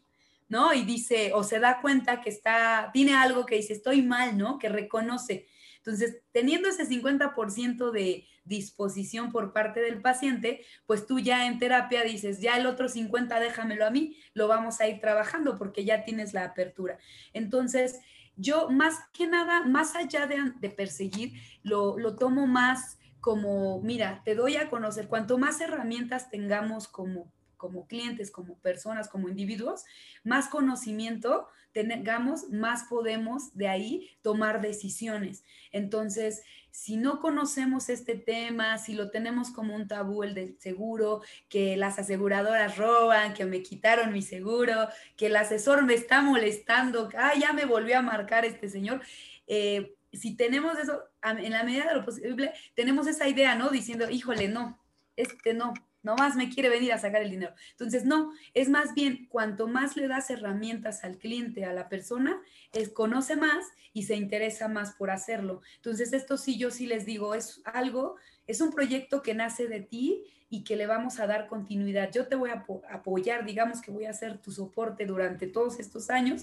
¿no? 0.48 0.74
Y 0.74 0.84
dice, 0.84 1.32
o 1.34 1.42
se 1.42 1.58
da 1.58 1.80
cuenta 1.80 2.20
que 2.20 2.30
está, 2.30 2.90
tiene 2.92 3.14
algo 3.14 3.46
que 3.46 3.56
dice, 3.56 3.72
estoy 3.72 4.02
mal, 4.02 4.36
¿no? 4.36 4.58
Que 4.58 4.68
reconoce. 4.68 5.48
Entonces, 5.78 6.18
teniendo 6.30 6.68
ese 6.68 6.86
50% 6.86 7.90
de 7.90 8.26
disposición 8.44 9.32
por 9.32 9.52
parte 9.52 9.80
del 9.80 10.00
paciente, 10.00 10.64
pues 10.86 11.06
tú 11.06 11.18
ya 11.18 11.46
en 11.46 11.58
terapia 11.58 12.04
dices, 12.04 12.40
ya 12.40 12.56
el 12.58 12.66
otro 12.66 12.88
50 12.88 13.40
déjamelo 13.40 13.86
a 13.86 13.90
mí, 13.90 14.16
lo 14.34 14.46
vamos 14.46 14.80
a 14.80 14.88
ir 14.88 15.00
trabajando 15.00 15.56
porque 15.58 15.84
ya 15.84 16.04
tienes 16.04 16.34
la 16.34 16.44
apertura. 16.44 16.98
Entonces, 17.32 18.00
yo 18.42 18.68
más 18.68 18.96
que 19.12 19.26
nada, 19.26 19.64
más 19.64 19.94
allá 19.96 20.26
de, 20.26 20.70
perseguir, 20.70 21.32
lo, 21.62 21.98
lo 21.98 22.16
tomo 22.16 22.46
más 22.46 22.98
como, 23.20 23.80
mira, 23.82 24.20
te 24.24 24.34
doy 24.34 24.56
a 24.56 24.68
conocer, 24.68 25.06
cuanto 25.06 25.38
más 25.38 25.60
herramientas 25.60 26.28
tengamos 26.28 26.88
como 26.88 27.32
como 27.62 27.86
clientes, 27.86 28.32
como 28.32 28.56
personas, 28.56 29.08
como 29.08 29.28
individuos, 29.28 29.84
más 30.24 30.48
conocimiento 30.48 31.46
tengamos, 31.72 32.50
más 32.50 32.84
podemos 32.90 33.54
de 33.54 33.68
ahí 33.68 34.10
tomar 34.20 34.60
decisiones. 34.60 35.44
Entonces, 35.70 36.42
si 36.72 36.96
no 36.96 37.20
conocemos 37.20 37.88
este 37.88 38.16
tema, 38.16 38.78
si 38.78 38.94
lo 38.94 39.10
tenemos 39.10 39.50
como 39.50 39.76
un 39.76 39.86
tabú, 39.86 40.24
el 40.24 40.34
del 40.34 40.58
seguro, 40.58 41.22
que 41.48 41.76
las 41.76 42.00
aseguradoras 42.00 42.76
roban, 42.76 43.32
que 43.32 43.44
me 43.44 43.62
quitaron 43.62 44.12
mi 44.12 44.22
seguro, 44.22 44.88
que 45.16 45.26
el 45.26 45.36
asesor 45.36 45.84
me 45.84 45.94
está 45.94 46.20
molestando, 46.20 47.08
ah, 47.16 47.32
ya 47.38 47.52
me 47.52 47.64
volvió 47.64 47.96
a 47.96 48.02
marcar 48.02 48.44
este 48.44 48.68
señor. 48.68 49.00
Eh, 49.46 49.94
si 50.12 50.34
tenemos 50.34 50.76
eso, 50.80 51.04
en 51.22 51.52
la 51.52 51.62
medida 51.62 51.86
de 51.86 51.94
lo 51.94 52.04
posible, 52.04 52.52
tenemos 52.74 53.06
esa 53.06 53.28
idea, 53.28 53.54
¿no? 53.54 53.70
Diciendo, 53.70 54.10
híjole, 54.10 54.48
no, 54.48 54.78
este 55.16 55.54
no, 55.54 55.72
no 56.02 56.16
más 56.16 56.36
me 56.36 56.48
quiere 56.48 56.68
venir 56.68 56.92
a 56.92 56.98
sacar 56.98 57.22
el 57.22 57.30
dinero. 57.30 57.54
Entonces, 57.70 58.04
no, 58.04 58.32
es 58.54 58.68
más 58.68 58.94
bien 58.94 59.26
cuanto 59.30 59.68
más 59.68 59.96
le 59.96 60.08
das 60.08 60.30
herramientas 60.30 61.04
al 61.04 61.18
cliente, 61.18 61.64
a 61.64 61.72
la 61.72 61.88
persona, 61.88 62.40
es, 62.72 62.90
conoce 62.90 63.36
más 63.36 63.64
y 63.92 64.04
se 64.04 64.16
interesa 64.16 64.68
más 64.68 64.92
por 64.94 65.10
hacerlo. 65.10 65.62
Entonces, 65.76 66.12
esto 66.12 66.36
sí, 66.36 66.58
yo 66.58 66.70
sí 66.70 66.86
les 66.86 67.06
digo, 67.06 67.34
es 67.34 67.60
algo, 67.64 68.16
es 68.46 68.60
un 68.60 68.70
proyecto 68.70 69.22
que 69.22 69.34
nace 69.34 69.68
de 69.68 69.80
ti 69.80 70.24
y 70.50 70.64
que 70.64 70.76
le 70.76 70.86
vamos 70.86 71.20
a 71.20 71.26
dar 71.26 71.46
continuidad. 71.46 72.10
Yo 72.12 72.26
te 72.26 72.36
voy 72.36 72.50
a 72.50 72.64
apoyar, 72.90 73.46
digamos 73.46 73.80
que 73.80 73.90
voy 73.90 74.04
a 74.04 74.10
hacer 74.10 74.38
tu 74.38 74.50
soporte 74.50 75.06
durante 75.06 75.46
todos 75.46 75.78
estos 75.80 76.10
años 76.10 76.42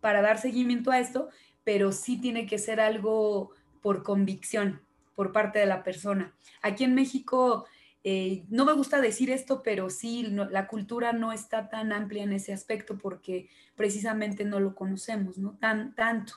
para 0.00 0.22
dar 0.22 0.38
seguimiento 0.38 0.90
a 0.90 0.98
esto, 0.98 1.28
pero 1.64 1.92
sí 1.92 2.20
tiene 2.20 2.46
que 2.46 2.58
ser 2.58 2.80
algo 2.80 3.52
por 3.82 4.02
convicción 4.02 4.80
por 5.14 5.32
parte 5.32 5.58
de 5.58 5.66
la 5.66 5.82
persona. 5.82 6.34
Aquí 6.62 6.84
en 6.84 6.94
México 6.94 7.66
eh, 8.08 8.44
no 8.50 8.64
me 8.64 8.72
gusta 8.72 9.00
decir 9.00 9.32
esto, 9.32 9.64
pero 9.64 9.90
sí, 9.90 10.22
la 10.22 10.68
cultura 10.68 11.12
no 11.12 11.32
está 11.32 11.68
tan 11.68 11.92
amplia 11.92 12.22
en 12.22 12.32
ese 12.32 12.52
aspecto 12.52 12.96
porque 12.96 13.48
precisamente 13.74 14.44
no 14.44 14.60
lo 14.60 14.76
conocemos, 14.76 15.38
¿no? 15.38 15.58
Tan, 15.58 15.92
tanto. 15.96 16.34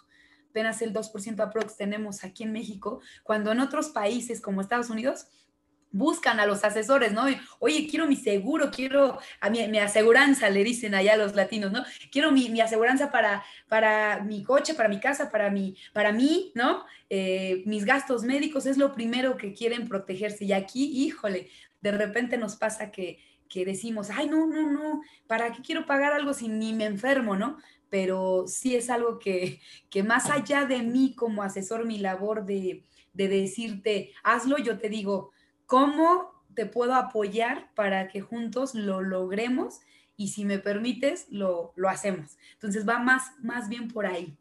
Apenas 0.49 0.81
el 0.81 0.93
2% 0.93 1.39
aprox 1.41 1.77
tenemos 1.77 2.23
aquí 2.23 2.41
en 2.41 2.53
México, 2.53 3.01
cuando 3.21 3.51
en 3.51 3.59
otros 3.59 3.89
países 3.89 4.41
como 4.41 4.61
Estados 4.61 4.89
Unidos 4.89 5.27
buscan 5.91 6.39
a 6.39 6.45
los 6.45 6.63
asesores, 6.63 7.11
¿no? 7.11 7.25
Oye, 7.59 7.87
quiero 7.89 8.07
mi 8.07 8.15
seguro, 8.15 8.69
quiero 8.71 9.19
a 9.39 9.49
mi, 9.49 9.67
mi 9.67 9.79
aseguranza, 9.79 10.49
le 10.49 10.63
dicen 10.63 10.93
allá 10.93 11.17
los 11.17 11.35
latinos, 11.35 11.71
¿no? 11.71 11.83
Quiero 12.11 12.31
mi, 12.31 12.49
mi 12.49 12.61
aseguranza 12.61 13.11
para, 13.11 13.43
para 13.67 14.21
mi 14.23 14.43
coche, 14.43 14.73
para 14.73 14.89
mi 14.89 14.99
casa, 14.99 15.31
para, 15.31 15.49
mi, 15.49 15.75
para 15.93 16.11
mí, 16.11 16.51
¿no? 16.55 16.85
Eh, 17.09 17.63
mis 17.65 17.85
gastos 17.85 18.23
médicos 18.23 18.65
es 18.65 18.77
lo 18.77 18.93
primero 18.93 19.37
que 19.37 19.53
quieren 19.53 19.87
protegerse. 19.87 20.45
Y 20.45 20.53
aquí, 20.53 20.85
híjole, 21.05 21.49
de 21.81 21.91
repente 21.91 22.37
nos 22.37 22.55
pasa 22.55 22.91
que, 22.91 23.19
que 23.47 23.65
decimos, 23.65 24.09
ay, 24.11 24.27
no, 24.27 24.45
no, 24.45 24.71
no, 24.71 25.01
¿para 25.27 25.51
qué 25.51 25.61
quiero 25.61 25.85
pagar 25.85 26.13
algo 26.13 26.33
si 26.33 26.47
ni 26.47 26.73
me 26.73 26.85
enfermo, 26.85 27.35
¿no? 27.35 27.57
Pero 27.89 28.45
sí 28.47 28.75
es 28.75 28.91
algo 28.91 29.17
que, 29.17 29.59
que 29.89 30.03
más 30.03 30.29
allá 30.29 30.65
de 30.65 30.83
mí 30.83 31.15
como 31.15 31.41
asesor, 31.41 31.85
mi 31.85 31.97
labor 31.97 32.45
de, 32.45 32.83
de 33.13 33.27
decirte, 33.27 34.13
hazlo, 34.23 34.59
yo 34.59 34.77
te 34.77 34.89
digo, 34.89 35.31
¿Cómo 35.69 36.31
te 36.55 36.65
puedo 36.65 36.95
apoyar 36.95 37.71
para 37.75 38.07
que 38.07 38.21
juntos 38.21 38.73
lo 38.73 39.01
logremos? 39.01 39.81
Y 40.17 40.29
si 40.29 40.43
me 40.43 40.57
permites, 40.57 41.27
lo, 41.29 41.75
hacemos. 41.87 42.39
Entonces 42.53 42.89
va 42.89 42.97
más, 42.97 43.33
más 43.43 43.69
bien 43.69 43.87
por 43.87 44.07
ahí. 44.07 44.35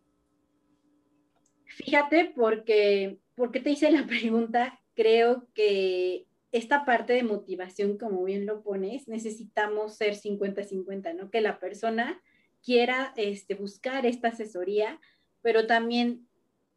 Fíjate, 1.67 2.33
porque, 2.35 3.21
porque 3.35 3.61
te 3.61 3.69
hice 3.69 3.91
la 3.91 4.07
pregunta, 4.07 4.81
creo 4.95 5.47
que 5.53 6.27
esta 6.51 6.87
parte 6.87 7.12
de 7.12 7.25
motivación, 7.25 7.99
como 7.99 8.25
bien 8.25 8.47
lo 8.47 8.62
pones, 8.62 9.07
necesitamos 9.07 9.99
ser 9.99 10.14
50-50, 10.14 11.14
¿no? 11.14 11.31
Que 11.31 11.43
la 11.43 11.61
persona 11.61 12.23
quiera 12.62 13.12
este, 13.17 13.55
buscar 13.55 14.07
esta 14.07 14.29
asesoría, 14.29 14.99
pero 15.43 15.67
también 15.67 16.27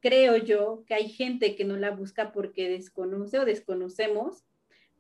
creo 0.02 0.38
yo 0.38 0.84
que 0.88 0.96
hay 0.96 1.10
gente 1.10 1.56
que 1.56 1.64
no 1.64 1.78
la 1.78 1.92
busca 1.92 2.32
porque 2.34 2.70
desconoce 2.70 3.40
o 3.40 3.46
desconocemos, 3.46 4.44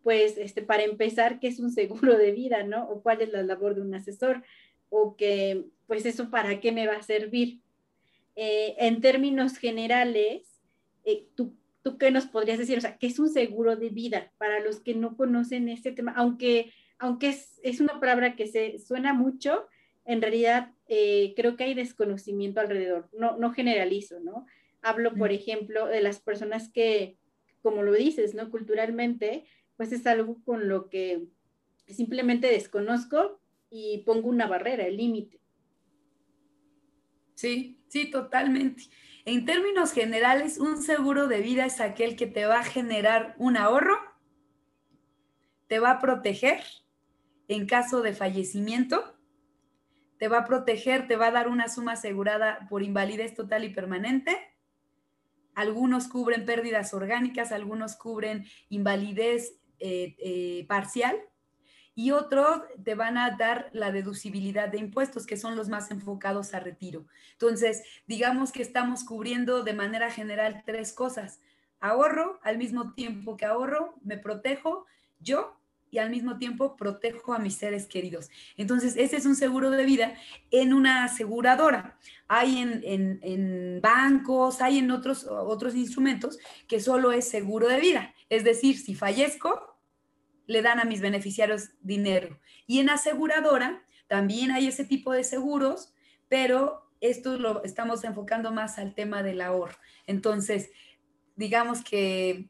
pues, 0.03 0.37
este, 0.37 0.61
para 0.61 0.83
empezar, 0.83 1.39
qué 1.39 1.47
es 1.47 1.59
un 1.59 1.71
seguro 1.71 2.17
de 2.17 2.31
vida, 2.31 2.63
¿no? 2.63 2.87
O 2.89 3.01
cuál 3.01 3.21
es 3.21 3.29
la 3.31 3.43
labor 3.43 3.75
de 3.75 3.81
un 3.81 3.93
asesor, 3.93 4.43
o 4.89 5.15
que, 5.15 5.65
pues, 5.87 6.05
eso 6.05 6.29
para 6.29 6.59
qué 6.59 6.71
me 6.71 6.87
va 6.87 6.95
a 6.95 7.03
servir. 7.03 7.59
Eh, 8.35 8.75
en 8.77 9.01
términos 9.01 9.57
generales, 9.57 10.61
eh, 11.03 11.27
¿tú, 11.35 11.55
¿tú 11.83 11.97
qué 11.97 12.11
nos 12.11 12.27
podrías 12.27 12.59
decir? 12.59 12.77
O 12.77 12.81
sea, 12.81 12.97
¿qué 12.97 13.07
es 13.07 13.19
un 13.19 13.29
seguro 13.29 13.75
de 13.75 13.89
vida 13.89 14.31
para 14.37 14.59
los 14.59 14.79
que 14.79 14.93
no 14.93 15.17
conocen 15.17 15.69
este 15.69 15.91
tema? 15.91 16.13
Aunque, 16.15 16.71
aunque 16.97 17.29
es, 17.29 17.59
es 17.63 17.79
una 17.79 17.99
palabra 17.99 18.35
que 18.35 18.47
se 18.47 18.79
suena 18.79 19.13
mucho, 19.13 19.67
en 20.05 20.21
realidad 20.21 20.71
eh, 20.87 21.33
creo 21.35 21.55
que 21.55 21.65
hay 21.65 21.73
desconocimiento 21.73 22.59
alrededor. 22.59 23.09
No, 23.13 23.37
no 23.37 23.51
generalizo, 23.51 24.19
¿no? 24.19 24.45
Hablo, 24.81 25.13
por 25.13 25.31
ejemplo, 25.31 25.87
de 25.87 26.01
las 26.01 26.19
personas 26.19 26.69
que, 26.69 27.17
como 27.61 27.83
lo 27.83 27.93
dices, 27.93 28.33
¿no? 28.33 28.49
Culturalmente, 28.49 29.45
pues 29.77 29.91
es 29.91 30.05
algo 30.07 30.41
con 30.43 30.67
lo 30.67 30.89
que 30.89 31.27
simplemente 31.87 32.47
desconozco 32.47 33.39
y 33.69 33.99
pongo 34.05 34.29
una 34.29 34.47
barrera, 34.47 34.85
el 34.85 34.97
límite. 34.97 35.39
Sí, 37.35 37.79
sí, 37.87 38.09
totalmente. 38.09 38.83
En 39.25 39.45
términos 39.45 39.93
generales, 39.93 40.57
un 40.57 40.81
seguro 40.81 41.27
de 41.27 41.41
vida 41.41 41.65
es 41.65 41.79
aquel 41.79 42.15
que 42.15 42.27
te 42.27 42.45
va 42.45 42.59
a 42.59 42.63
generar 42.63 43.35
un 43.37 43.57
ahorro, 43.57 43.97
te 45.67 45.79
va 45.79 45.91
a 45.91 45.99
proteger 45.99 46.61
en 47.47 47.65
caso 47.65 48.01
de 48.01 48.13
fallecimiento, 48.13 49.17
te 50.17 50.27
va 50.27 50.39
a 50.39 50.45
proteger, 50.45 51.07
te 51.07 51.15
va 51.15 51.27
a 51.27 51.31
dar 51.31 51.47
una 51.47 51.67
suma 51.67 51.93
asegurada 51.93 52.67
por 52.69 52.83
invalidez 52.83 53.33
total 53.33 53.63
y 53.63 53.69
permanente 53.69 54.37
algunos 55.61 56.07
cubren 56.07 56.45
pérdidas 56.45 56.93
orgánicas, 56.93 57.51
algunos 57.51 57.95
cubren 57.95 58.45
invalidez 58.69 59.53
eh, 59.79 60.15
eh, 60.19 60.65
parcial 60.67 61.17
y 61.95 62.11
otros 62.11 62.61
te 62.83 62.95
van 62.95 63.17
a 63.17 63.31
dar 63.37 63.69
la 63.73 63.91
deducibilidad 63.91 64.69
de 64.69 64.79
impuestos, 64.79 65.25
que 65.25 65.37
son 65.37 65.55
los 65.55 65.69
más 65.69 65.91
enfocados 65.91 66.53
a 66.53 66.59
retiro. 66.59 67.05
Entonces, 67.33 67.83
digamos 68.07 68.51
que 68.51 68.61
estamos 68.61 69.03
cubriendo 69.03 69.63
de 69.63 69.73
manera 69.73 70.09
general 70.09 70.63
tres 70.65 70.93
cosas. 70.93 71.41
Ahorro, 71.79 72.39
al 72.43 72.57
mismo 72.57 72.93
tiempo 72.93 73.37
que 73.37 73.45
ahorro, 73.45 73.95
me 74.03 74.17
protejo 74.17 74.85
yo 75.19 75.60
y 75.91 75.99
al 75.99 76.09
mismo 76.09 76.37
tiempo 76.37 76.77
protejo 76.77 77.33
a 77.33 77.39
mis 77.39 77.55
seres 77.55 77.85
queridos. 77.85 78.29
Entonces, 78.55 78.95
ese 78.95 79.17
es 79.17 79.25
un 79.25 79.35
seguro 79.35 79.69
de 79.69 79.85
vida 79.85 80.15
en 80.49 80.73
una 80.73 81.03
aseguradora. 81.03 81.97
Hay 82.27 82.57
en, 82.57 83.79
bancos, 83.81 84.61
hay 84.61 84.79
en 84.79 84.89
otros, 84.89 85.27
otros 85.27 85.75
instrumentos 85.75 86.39
que 86.67 86.79
solo 86.79 87.11
es 87.11 87.27
seguro 87.27 87.67
de 87.67 87.81
vida. 87.81 88.13
Es 88.29 88.45
decir, 88.45 88.79
si 88.79 88.95
fallezco, 88.95 89.77
le 90.47 90.61
dan 90.61 90.79
a 90.79 90.85
mis 90.85 91.01
beneficiarios 91.01 91.71
dinero. 91.81 92.39
Y 92.65 92.79
en 92.79 92.89
aseguradora 92.89 93.83
también 94.07 94.51
hay 94.51 94.67
ese 94.67 94.85
tipo 94.85 95.11
de 95.11 95.25
seguros, 95.25 95.93
pero 96.29 96.89
esto 97.01 97.37
lo 97.37 97.63
estamos 97.63 98.03
enfocando 98.05 98.51
más 98.51 98.77
al 98.77 98.93
tema 98.93 99.23
del 99.23 99.41
ahorro. 99.41 99.75
Entonces, 100.07 100.69
digamos 101.35 101.83
que 101.83 102.49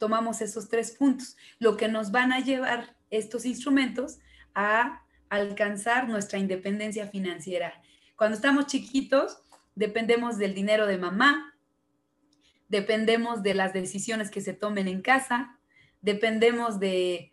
tomamos 0.00 0.40
esos 0.40 0.68
tres 0.68 0.92
puntos, 0.92 1.36
lo 1.58 1.76
que 1.76 1.86
nos 1.86 2.10
van 2.10 2.32
a 2.32 2.40
llevar 2.40 2.96
estos 3.10 3.44
instrumentos 3.44 4.18
a 4.54 5.04
alcanzar 5.28 6.08
nuestra 6.08 6.38
independencia 6.38 7.06
financiera. 7.06 7.80
Cuando 8.16 8.34
estamos 8.34 8.66
chiquitos, 8.66 9.42
dependemos 9.74 10.38
del 10.38 10.54
dinero 10.54 10.86
de 10.86 10.96
mamá, 10.96 11.54
dependemos 12.68 13.42
de 13.42 13.52
las 13.52 13.74
decisiones 13.74 14.30
que 14.30 14.40
se 14.40 14.54
tomen 14.54 14.88
en 14.88 15.02
casa, 15.02 15.58
dependemos 16.00 16.80
de, 16.80 17.32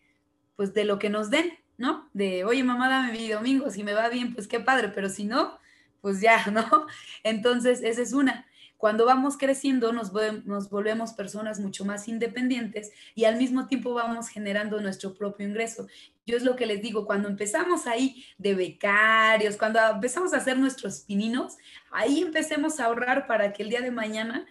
pues, 0.58 0.73
de 0.73 0.84
lo 0.84 0.99
que 0.99 1.10
nos 1.10 1.30
den, 1.30 1.53
¿no? 1.77 2.10
De, 2.13 2.43
oye, 2.43 2.65
mamá, 2.65 2.89
dame 2.89 3.13
mi 3.13 3.30
domingo, 3.30 3.69
si 3.69 3.84
me 3.84 3.93
va 3.93 4.10
bien, 4.10 4.34
pues 4.34 4.47
qué 4.47 4.60
padre, 4.60 4.89
pero 4.89 5.08
si 5.08 5.23
no, 5.23 5.58
pues 6.01 6.19
ya, 6.19 6.45
¿no? 6.51 6.86
Entonces, 7.23 7.82
esa 7.82 8.01
es 8.01 8.12
una. 8.12 8.45
Cuando 8.77 9.05
vamos 9.05 9.37
creciendo 9.37 9.91
nos, 9.91 10.13
nos, 10.45 10.69
volvemos 10.69 11.13
personas 11.13 11.59
mucho 11.59 11.83
más 11.83 12.07
independientes 12.07 12.91
y 13.15 13.25
al 13.25 13.37
mismo 13.37 13.67
tiempo 13.67 13.93
vamos 13.93 14.29
generando 14.29 14.79
nuestro 14.79 15.15
propio 15.15 15.47
ingreso. 15.47 15.87
Yo 16.27 16.37
es 16.37 16.43
lo 16.43 16.55
que 16.55 16.67
les 16.67 16.81
digo, 16.81 17.05
cuando 17.05 17.27
empezamos 17.27 17.87
ahí 17.87 18.23
de 18.37 18.53
becarios, 18.53 19.57
cuando 19.57 19.79
empezamos 19.79 20.33
a 20.33 20.37
hacer 20.37 20.57
nuestros 20.57 21.01
pininos, 21.01 21.57
ahí 21.91 22.21
empecemos 22.21 22.79
a 22.79 22.85
ahorrar 22.85 23.25
para 23.25 23.51
que 23.51 23.63
el 23.63 23.69
día 23.69 23.81
de 23.81 23.91
mañana 23.91 24.45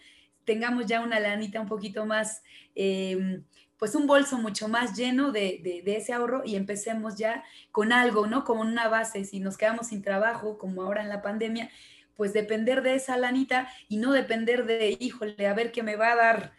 tengamos 0.45 0.87
ya 0.87 1.01
una 1.01 1.21
lanita 1.21 1.61
un 1.61 1.69
poquito 1.69 2.05
más, 2.05 2.43
em, 2.75 3.45
pues 3.79 3.95
un 3.95 4.07
bolso 4.07 4.39
mucho 4.39 4.69
más 4.69 4.97
lleno 4.97 5.33
de, 5.33 5.61
de, 5.63 5.83
de, 5.83 5.97
ese 5.97 6.15
ahorro 6.15 6.43
y 6.45 6.57
empecemos 6.57 7.17
ya 7.17 7.45
con 7.71 7.93
algo, 7.93 8.27
¿no? 8.27 8.45
Como 8.45 8.63
una 8.63 8.89
base, 8.89 9.25
si 9.25 9.39
nos 9.39 9.59
quedamos 9.59 9.89
sin 9.89 10.03
trabajo, 10.03 10.57
como 10.57 10.83
ahora 10.83 11.03
en 11.03 11.11
la 11.11 11.21
pandemia, 11.21 11.71
pues 12.17 12.33
depender 12.33 12.83
de 12.83 12.95
esa 12.95 13.17
lanita 13.17 13.69
y 13.89 13.99
no 13.99 14.13
depender 14.13 14.65
de, 14.67 14.97
híjole, 14.99 15.47
a 15.47 15.55
ver 15.55 15.73
qué 15.73 15.83
me 15.83 15.97
va 15.97 16.13
a 16.13 16.17
dar 16.17 16.53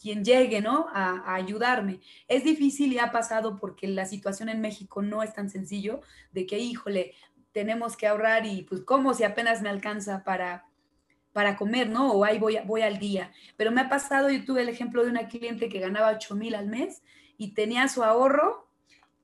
quien 0.00 0.24
llegue, 0.24 0.60
¿no? 0.60 0.88
A, 0.92 1.34
ayudarme. 1.34 2.00
Es 2.28 2.44
difícil 2.44 2.92
y 2.92 2.98
ha 2.98 3.12
pasado 3.12 3.56
porque 3.56 3.86
la 3.88 4.06
situación 4.06 4.48
en 4.48 4.60
México 4.60 5.02
no 5.02 5.22
es 5.22 5.32
tan 5.32 5.48
sencillo 5.48 6.00
de 6.32 6.46
que, 6.46 6.58
híjole, 6.58 7.14
tenemos 7.52 7.96
que 7.96 8.06
ahorrar 8.06 8.44
y 8.44 8.62
pues 8.64 8.82
cómo 8.82 9.14
si 9.14 9.24
apenas 9.24 9.62
me 9.62 9.68
alcanza 9.68 10.24
para, 10.24 10.66
para 11.32 11.56
comer, 11.56 11.88
¿no? 11.88 12.12
O 12.12 12.24
ahí 12.24 12.38
voy, 12.38 12.58
voy 12.66 12.82
al 12.82 12.98
día. 12.98 13.32
Pero 13.56 13.70
me 13.70 13.80
ha 13.80 13.88
pasado, 13.88 14.28
yo 14.28 14.44
tuve 14.44 14.62
el 14.62 14.68
ejemplo 14.68 15.04
de 15.04 15.10
una 15.10 15.28
cliente 15.28 15.68
que 15.68 15.78
ganaba 15.78 16.10
8 16.10 16.34
mil 16.34 16.54
al 16.54 16.66
mes 16.66 17.02
y 17.38 17.54
tenía 17.54 17.88
su 17.88 18.02
ahorro, 18.02 18.68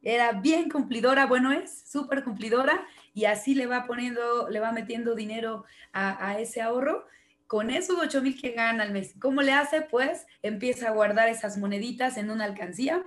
era 0.03 0.33
bien 0.33 0.71
cumplidora, 0.71 1.27
bueno, 1.27 1.53
es 1.53 1.85
súper 1.91 2.25
cumplidora 2.25 2.87
y 3.13 3.25
así 3.25 3.55
le 3.55 3.67
va 3.67 3.87
poniendo, 3.87 4.49
le 4.49 4.61
va 4.61 4.73
metiendo 4.73 5.15
dinero 5.15 5.65
a, 5.93 6.39
ese 6.41 6.61
ahorro 6.61 7.07
con 7.47 7.71
esos 7.71 7.99
8 7.99 8.23
mil 8.23 8.41
que 8.41 8.53
gana 8.53 8.85
al 8.85 8.93
mes. 8.93 9.15
¿Cómo 9.21 9.43
le 9.43 9.53
hace? 9.53 9.83
Pues 9.83 10.27
empieza 10.43 10.89
a 10.89 10.93
guardar 10.93 11.29
esas 11.29 11.59
moneditas 11.59 12.17
en 12.17 12.31
una 12.31 12.45
alcancía 12.45 13.05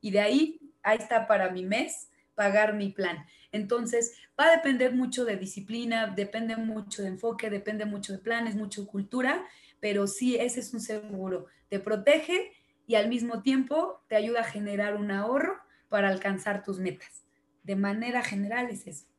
y 0.00 0.10
de 0.10 0.20
ahí, 0.20 0.72
ahí 0.82 0.98
está 0.98 1.26
para 1.26 1.50
mi 1.50 1.64
mes 1.64 2.10
pagar 2.34 2.74
mi 2.74 2.90
plan. 2.90 3.24
Entonces, 3.52 4.18
va 4.38 4.46
a 4.46 4.56
depender 4.56 4.94
mucho 4.94 5.24
de 5.24 5.36
disciplina, 5.36 6.08
depende 6.08 6.56
mucho 6.56 7.02
de 7.02 7.08
enfoque, 7.08 7.50
depende 7.50 7.84
mucho 7.84 8.14
de 8.14 8.18
planes, 8.18 8.56
mucho 8.56 8.86
cultura, 8.86 9.44
pero 9.78 10.06
sí, 10.06 10.36
ese 10.36 10.60
es 10.60 10.74
un 10.74 10.80
seguro. 10.80 11.46
Te 11.68 11.78
protege 11.78 12.52
y 12.86 12.96
al 12.96 13.08
mismo 13.08 13.42
tiempo 13.42 14.02
te 14.08 14.16
ayuda 14.16 14.40
a 14.40 14.44
generar 14.44 14.96
un 14.96 15.10
ahorro 15.10 15.60
para 15.88 16.08
alcanzar 16.08 16.64
tus 16.64 16.80
metas. 16.80 17.24
De 17.62 17.76
manera 17.76 18.22
general 18.22 18.70
es 18.70 18.86
eso 18.86 19.13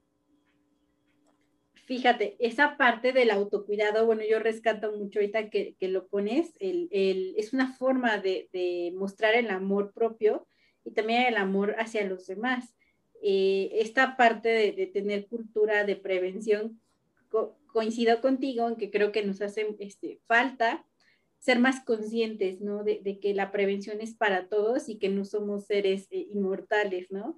fíjate, 1.86 2.36
esa 2.40 2.78
parte 2.78 3.14
del 3.14 3.32
autocuidado, 3.32 4.06
bueno, 4.06 4.24
yo 4.30 4.40
rescato 4.40 4.92
mucho 4.98 5.20
ahorita 5.20 5.50
que, 5.50 5.76
lo 5.82 6.08
pones, 6.08 6.54
el, 6.60 6.90
es 7.38 7.54
una 7.54 7.74
forma 7.74 8.18
de, 8.18 8.94
mostrar 8.96 9.36
el 9.36 9.50
amor 9.50 9.94
propio 9.94 10.48
y 10.84 10.92
también 10.92 11.24
el 11.24 11.38
amor 11.38 11.76
hacia 11.78 12.06
los 12.06 12.28
demás. 12.28 12.76
Eh, 13.22 13.70
esta 13.74 14.18
parte 14.18 14.50
de, 14.50 14.88
tener 14.88 15.28
cultura 15.28 15.84
de 15.84 15.96
prevención, 15.96 16.80
coincido 17.68 18.22
contigo 18.22 18.68
en 18.68 18.76
que 18.76 18.92
creo 18.92 19.12
que 19.12 19.26
nos 19.26 19.42
hace 19.42 19.76
este, 19.80 20.20
falta 20.28 20.86
ser 21.40 21.60
más 21.60 21.84
conscientes, 21.84 22.62
¿no? 22.62 22.84
De, 22.84 23.20
que 23.22 23.36
la 23.36 23.52
prevención 23.52 24.02
es 24.02 24.16
para 24.16 24.48
todos 24.48 24.90
y 24.90 24.98
que 24.98 25.10
no 25.10 25.26
somos 25.26 25.66
seres 25.66 26.08
eh, 26.10 26.26
inmortales, 26.32 27.12
¿no? 27.12 27.36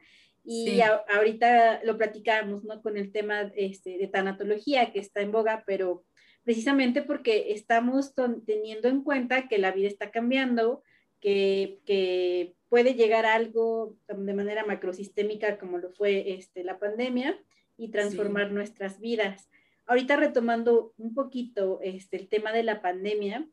Y 0.50 0.80
ahorita 0.80 1.84
lo 1.84 1.98
platicamos, 1.98 2.64
¿no? 2.64 2.82
Con 2.82 2.96
el 2.96 3.12
tema 3.12 3.52
este, 3.54 3.98
de 3.98 4.08
tanatología 4.08 4.94
que 4.94 5.00
está 5.00 5.20
en 5.20 5.34
boga, 5.34 5.66
pero 5.68 6.06
precisamente 6.44 7.02
porque 7.02 7.52
estamos 7.52 8.14
teniendo 8.46 8.88
en 8.88 9.04
cuenta 9.04 9.50
que 9.50 9.58
la 9.58 9.74
vida 9.74 9.90
está 9.90 10.10
cambiando, 10.10 10.84
que, 11.20 11.82
que, 11.86 12.56
puede 12.70 12.96
llegar 12.96 13.26
a 13.26 13.34
algo 13.34 13.98
de 14.08 14.34
manera 14.34 14.66
macrosistémica 14.66 15.58
como 15.58 15.78
lo 15.78 15.90
fue 15.92 16.34
este, 16.34 16.66
la 16.66 16.80
pandemia 16.80 17.38
y 17.78 17.92
transformar 17.92 18.52
nuestras 18.52 19.00
vidas. 19.00 19.50
Ahorita 19.86 20.18
retomando 20.18 20.94
un 20.98 21.14
poquito 21.14 21.80
este, 21.82 22.18
el 22.18 22.28
tema 22.28 22.52
de 22.52 22.64
la 22.64 22.82
pandemia, 22.82 23.48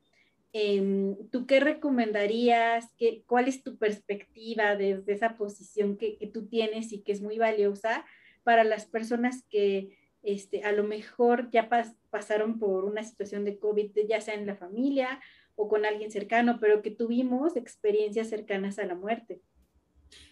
Em, 0.56 1.16
¿tú 1.30 1.46
qué 1.48 1.58
recomendarías? 1.58 2.94
Qué, 2.96 3.24
¿Cuál 3.26 3.48
es 3.48 3.64
tu 3.64 3.76
perspectiva 3.76 4.76
desde 4.76 5.12
esa 5.12 5.34
posición 5.34 5.96
que, 5.96 6.16
tú 6.32 6.46
tienes 6.46 6.92
y 6.92 7.02
que 7.02 7.10
es 7.10 7.20
muy 7.20 7.38
valiosa 7.38 8.06
para 8.44 8.62
las 8.62 8.86
personas 8.86 9.42
que 9.50 9.98
este, 10.22 10.62
a 10.62 10.70
lo 10.70 10.84
mejor 10.84 11.50
ya 11.50 11.68
pasaron 12.08 12.60
por 12.60 12.84
una 12.84 13.02
situación 13.02 13.44
de 13.44 13.58
COVID, 13.58 13.90
ya 14.08 14.20
sea 14.20 14.34
en 14.34 14.46
la 14.46 14.54
familia 14.54 15.20
o 15.56 15.68
con 15.68 15.84
alguien 15.84 16.12
cercano, 16.12 16.58
pero 16.60 16.82
que 16.82 16.92
tuvimos 16.92 17.56
experiencias 17.56 18.28
cercanas 18.28 18.78
a 18.78 18.86
la 18.86 18.94
muerte? 18.94 19.42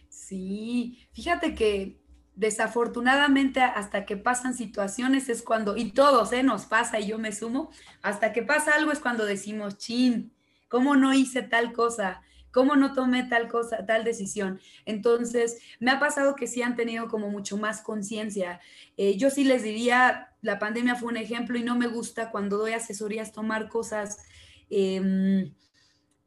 Sí, 0.08 1.08
fíjate 1.11 1.56
que 1.56 2.02
desafortunadamente 2.35 3.61
hasta 3.61 4.07
que 4.07 4.16
pasan 4.16 4.55
situaciones 4.55 5.29
es 5.29 5.42
cuando, 5.42 5.77
y 5.77 5.92
todos, 5.92 6.33
¿eh? 6.33 6.42
Nos 6.42 6.66
pasa 6.66 6.99
y 6.99 7.09
yo 7.09 7.18
me 7.18 7.33
sumo, 7.33 7.71
hasta 8.01 8.33
que 8.33 8.42
pasa 8.42 8.75
algo 8.75 8.92
es 8.92 9.01
cuando 9.01 9.25
decimos, 9.25 9.77
chin, 9.79 10.33
¿cómo 10.68 10.97
no 10.97 11.12
hice 11.12 11.42
tal 11.42 11.73
cosa? 11.73 12.23
¿Cómo 12.51 12.77
no 12.77 12.92
tomé 12.92 13.25
tal 13.25 13.49
cosa, 13.49 13.87
tal 13.87 14.05
decisión? 14.05 14.61
Entonces, 14.85 15.59
me 15.81 15.90
ha 15.90 15.99
pasado 15.99 16.37
que 16.37 16.47
sí 16.47 16.62
han 16.62 16.77
tenido 16.77 17.09
como 17.09 17.31
mucho 17.31 17.57
más 17.57 17.81
conciencia. 17.81 18.61
Eh, 18.97 19.16
yo 19.16 19.31
sí 19.31 19.45
les 19.45 19.62
diría, 19.62 20.35
la 20.42 20.59
pandemia 20.59 20.95
fue 20.97 21.09
un 21.09 21.16
ejemplo 21.16 21.59
y 21.59 21.62
no 21.62 21.77
me 21.77 21.87
gusta 21.87 22.31
cuando 22.31 22.59
doy 22.59 22.73
asesorías 22.73 23.33
tomar 23.33 23.68
cosas 23.68 24.18
em, 24.68 25.55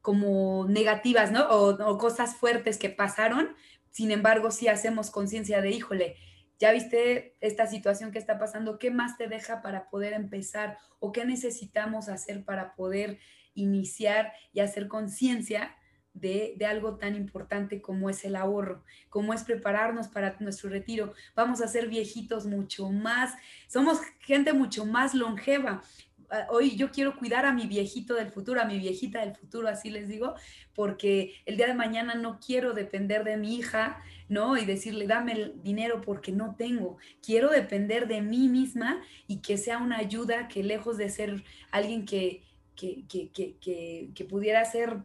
como 0.00 0.66
negativas, 0.68 1.32
¿no? 1.32 1.46
o 1.48 1.98
cosas 1.98 2.36
fuertes 2.36 2.78
que 2.78 2.90
pasaron, 2.90 3.56
sin 3.96 4.10
embargo, 4.10 4.50
si 4.50 4.68
hacemos 4.68 5.10
conciencia 5.10 5.62
de, 5.62 5.70
híjole, 5.70 6.16
ya 6.58 6.70
viste 6.70 7.34
esta 7.40 7.66
situación 7.66 8.12
que 8.12 8.18
está 8.18 8.38
pasando, 8.38 8.78
¿qué 8.78 8.90
más 8.90 9.16
te 9.16 9.26
deja 9.26 9.62
para 9.62 9.88
poder 9.88 10.12
empezar 10.12 10.76
o 10.98 11.12
qué 11.12 11.24
necesitamos 11.24 12.10
hacer 12.10 12.44
para 12.44 12.74
poder 12.74 13.18
iniciar 13.54 14.34
y 14.52 14.60
hacer 14.60 14.88
conciencia 14.88 15.74
de, 16.12 16.58
algo 16.68 16.98
tan 16.98 17.14
importante 17.14 17.80
como 17.80 18.10
es 18.10 18.22
el 18.26 18.36
ahorro, 18.36 18.84
como 19.08 19.32
es 19.32 19.44
prepararnos 19.44 20.08
para 20.08 20.36
nuestro 20.40 20.68
retiro. 20.68 21.14
Vamos 21.34 21.62
a 21.62 21.66
ser 21.66 21.88
viejitos 21.88 22.44
mucho 22.44 22.90
más, 22.90 23.32
somos 23.66 24.00
gente 24.20 24.52
mucho 24.52 24.84
más 24.84 25.14
longeva. 25.14 25.82
Ah, 26.30 26.46
hoy 26.50 26.76
yo 26.76 26.90
quiero 26.90 27.16
cuidar 27.16 27.46
a 27.46 27.52
mi 27.52 27.66
viejito 27.66 28.14
del 28.14 28.30
futuro, 28.30 28.60
a 28.60 28.64
mi 28.64 28.78
viejita 28.78 29.20
del 29.20 29.34
futuro, 29.34 29.68
así 29.68 29.90
les 29.90 30.08
digo, 30.08 30.34
porque 30.74 31.34
el 31.46 31.56
día 31.56 31.66
de 31.66 31.74
mañana 31.74 32.14
no 32.14 32.38
quiero 32.44 32.72
depender 32.72 33.24
de 33.24 33.36
mi 33.36 33.56
hija, 33.56 34.02
¿no? 34.28 34.56
Y 34.56 34.64
decirle, 34.64 35.06
dame 35.06 35.32
el 35.32 35.62
dinero 35.62 36.00
porque 36.00 36.32
no 36.32 36.54
tengo. 36.56 36.98
Quiero 37.22 37.50
depender 37.50 38.08
de 38.08 38.22
mí 38.22 38.48
misma 38.48 39.00
y 39.26 39.38
que 39.38 39.56
sea 39.56 39.78
una 39.78 39.98
ayuda 39.98 40.48
que 40.48 40.62
lejos 40.62 40.96
de 40.96 41.08
ser 41.10 41.44
alguien 41.70 42.04
que, 42.04 42.42
que, 42.74 43.04
que, 43.08 43.30
que, 43.30 44.10
que 44.14 44.24
pudiera 44.24 44.64
ser 44.64 44.98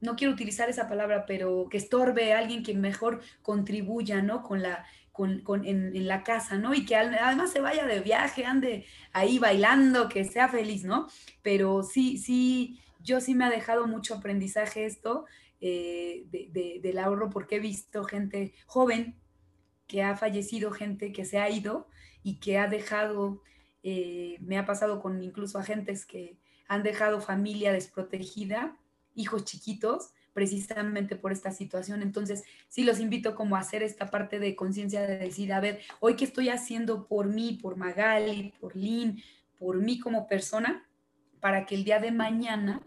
no 0.00 0.16
quiero 0.16 0.34
utilizar 0.34 0.68
esa 0.68 0.86
palabra, 0.86 1.24
pero 1.24 1.68
que 1.70 1.78
estorbe 1.78 2.34
a 2.34 2.38
alguien 2.38 2.62
que 2.62 2.74
mejor 2.74 3.22
contribuya, 3.40 4.20
¿no? 4.20 4.42
Con 4.42 4.60
la, 4.60 4.84
con, 5.14 5.64
en, 5.64 6.08
la 6.08 6.24
casa, 6.24 6.58
¿no? 6.58 6.74
Y 6.74 6.84
que 6.84 6.96
además 6.96 7.52
se 7.52 7.60
vaya 7.60 7.86
de 7.86 8.00
viaje, 8.00 8.44
ande 8.44 8.84
ahí 9.12 9.38
bailando, 9.38 10.08
que 10.08 10.24
sea 10.24 10.48
feliz, 10.48 10.82
¿no? 10.82 11.06
Pero 11.40 11.84
sí, 11.84 12.18
sí, 12.18 12.80
yo 12.98 13.20
sí 13.20 13.36
me 13.36 13.44
ha 13.44 13.50
dejado 13.50 13.86
mucho 13.86 14.16
aprendizaje 14.16 14.86
esto 14.86 15.24
eh, 15.60 16.26
del 16.82 16.98
ahorro 16.98 17.30
porque 17.30 17.56
he 17.56 17.60
visto 17.60 18.02
gente 18.02 18.54
joven 18.66 19.16
que 19.86 20.02
ha 20.02 20.16
fallecido, 20.16 20.72
gente 20.72 21.12
que 21.12 21.24
se 21.24 21.38
ha 21.38 21.48
ido 21.48 21.86
y 22.24 22.40
que 22.40 22.58
ha 22.58 22.66
dejado, 22.66 23.40
eh, 23.84 24.38
me 24.40 24.58
ha 24.58 24.66
pasado 24.66 25.00
con 25.00 25.22
incluso 25.22 25.60
agentes 25.60 26.06
que 26.06 26.40
han 26.66 26.82
dejado 26.82 27.20
familia 27.20 27.72
desprotegida, 27.72 28.76
hijos 29.14 29.44
chiquitos, 29.44 30.10
precisamente 30.34 31.16
por 31.16 31.32
esta 31.32 31.52
situación. 31.52 32.02
Entonces, 32.02 32.44
sí 32.68 32.84
los 32.84 33.00
invito 33.00 33.34
como 33.34 33.56
a 33.56 33.60
hacer 33.60 33.82
esta 33.82 34.10
parte 34.10 34.38
de 34.38 34.54
conciencia 34.54 35.00
de 35.02 35.16
decir, 35.16 35.52
a 35.52 35.60
ver, 35.60 35.80
hoy 36.00 36.16
qué 36.16 36.24
estoy 36.24 36.50
haciendo 36.50 37.06
por 37.06 37.28
mí, 37.28 37.58
por 37.62 37.76
Magali, 37.76 38.52
por 38.60 38.76
Lynn, 38.76 39.22
por 39.58 39.76
mí 39.78 39.98
como 39.98 40.26
persona, 40.26 40.84
para 41.40 41.64
que 41.64 41.76
el 41.76 41.84
día 41.84 42.00
de 42.00 42.10
mañana 42.10 42.82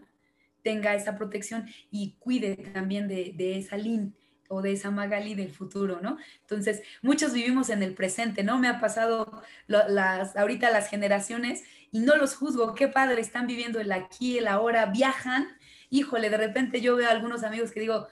tenga 0.62 0.94
esa 0.94 1.16
protección 1.16 1.66
y 1.90 2.16
cuide 2.18 2.56
también 2.56 3.08
de, 3.08 3.58
esa 3.58 3.76
Lynn 3.76 4.14
o 4.48 4.60
de 4.60 4.72
esa 4.72 4.90
Magali 4.90 5.34
del 5.34 5.50
futuro, 5.50 6.00
¿no? 6.02 6.18
Entonces, 6.40 6.82
muchos 7.00 7.32
vivimos 7.32 7.70
en 7.70 7.82
el 7.82 7.94
presente, 7.94 8.42
¿no? 8.42 8.58
Me 8.58 8.68
ha 8.68 8.80
pasado 8.80 9.42
las, 9.66 10.36
ahorita 10.36 10.70
las 10.70 10.90
generaciones 10.90 11.64
y 11.90 12.00
no 12.00 12.16
los 12.16 12.34
juzgo, 12.34 12.74
qué 12.74 12.88
padre, 12.88 13.22
están 13.22 13.46
viviendo 13.46 13.80
el 13.80 13.92
aquí, 13.92 14.36
el 14.36 14.48
ahora, 14.48 14.86
viajan 14.86 15.57
híjole, 15.90 16.30
de 16.30 16.36
repente 16.36 16.80
yo 16.80 16.96
veo 16.96 17.08
a 17.08 17.12
algunos 17.12 17.44
amigos 17.44 17.72
que 17.72 17.80
digo, 17.80 18.08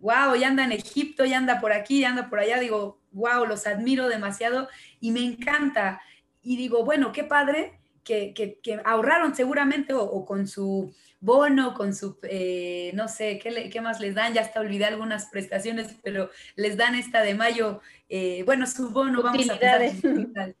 wow, 0.00 0.34
ya 0.34 0.48
anda 0.48 0.64
en 0.64 0.72
Egipto, 0.72 1.24
ya 1.24 1.38
anda 1.38 1.60
por 1.60 1.72
aquí, 1.72 2.00
ya 2.00 2.10
anda 2.10 2.28
por 2.28 2.38
allá, 2.38 2.58
digo, 2.60 3.00
wow, 3.12 3.46
los 3.46 3.66
admiro 3.66 4.08
demasiado 4.08 4.68
y 5.00 5.10
me 5.10 5.24
encanta. 5.24 6.00
Y 6.42 6.56
digo, 6.56 6.84
bueno, 6.84 7.12
qué 7.12 7.24
padre 7.24 7.80
que, 8.04 8.32
que, 8.34 8.80
ahorraron 8.84 9.34
seguramente 9.34 9.92
o, 9.94 10.24
con 10.24 10.46
su 10.46 10.94
bono, 11.20 11.74
con 11.74 11.94
su, 11.94 12.18
eh, 12.22 12.92
no 12.94 13.08
sé, 13.08 13.38
¿qué, 13.38 13.68
¿qué, 13.68 13.80
más 13.80 14.00
les 14.00 14.14
dan? 14.14 14.32
Ya 14.32 14.42
hasta 14.42 14.60
olvidé 14.60 14.84
algunas 14.84 15.26
prestaciones, 15.26 15.96
pero 16.04 16.30
les 16.54 16.76
dan 16.76 16.94
esta 16.94 17.22
de 17.22 17.34
mayo, 17.34 17.80
eh, 18.08 18.42
bueno, 18.44 18.66
su 18.66 18.90
bono, 18.90 19.22
vamos 19.22 19.50
a 19.50 19.58
pensar. 19.58 20.54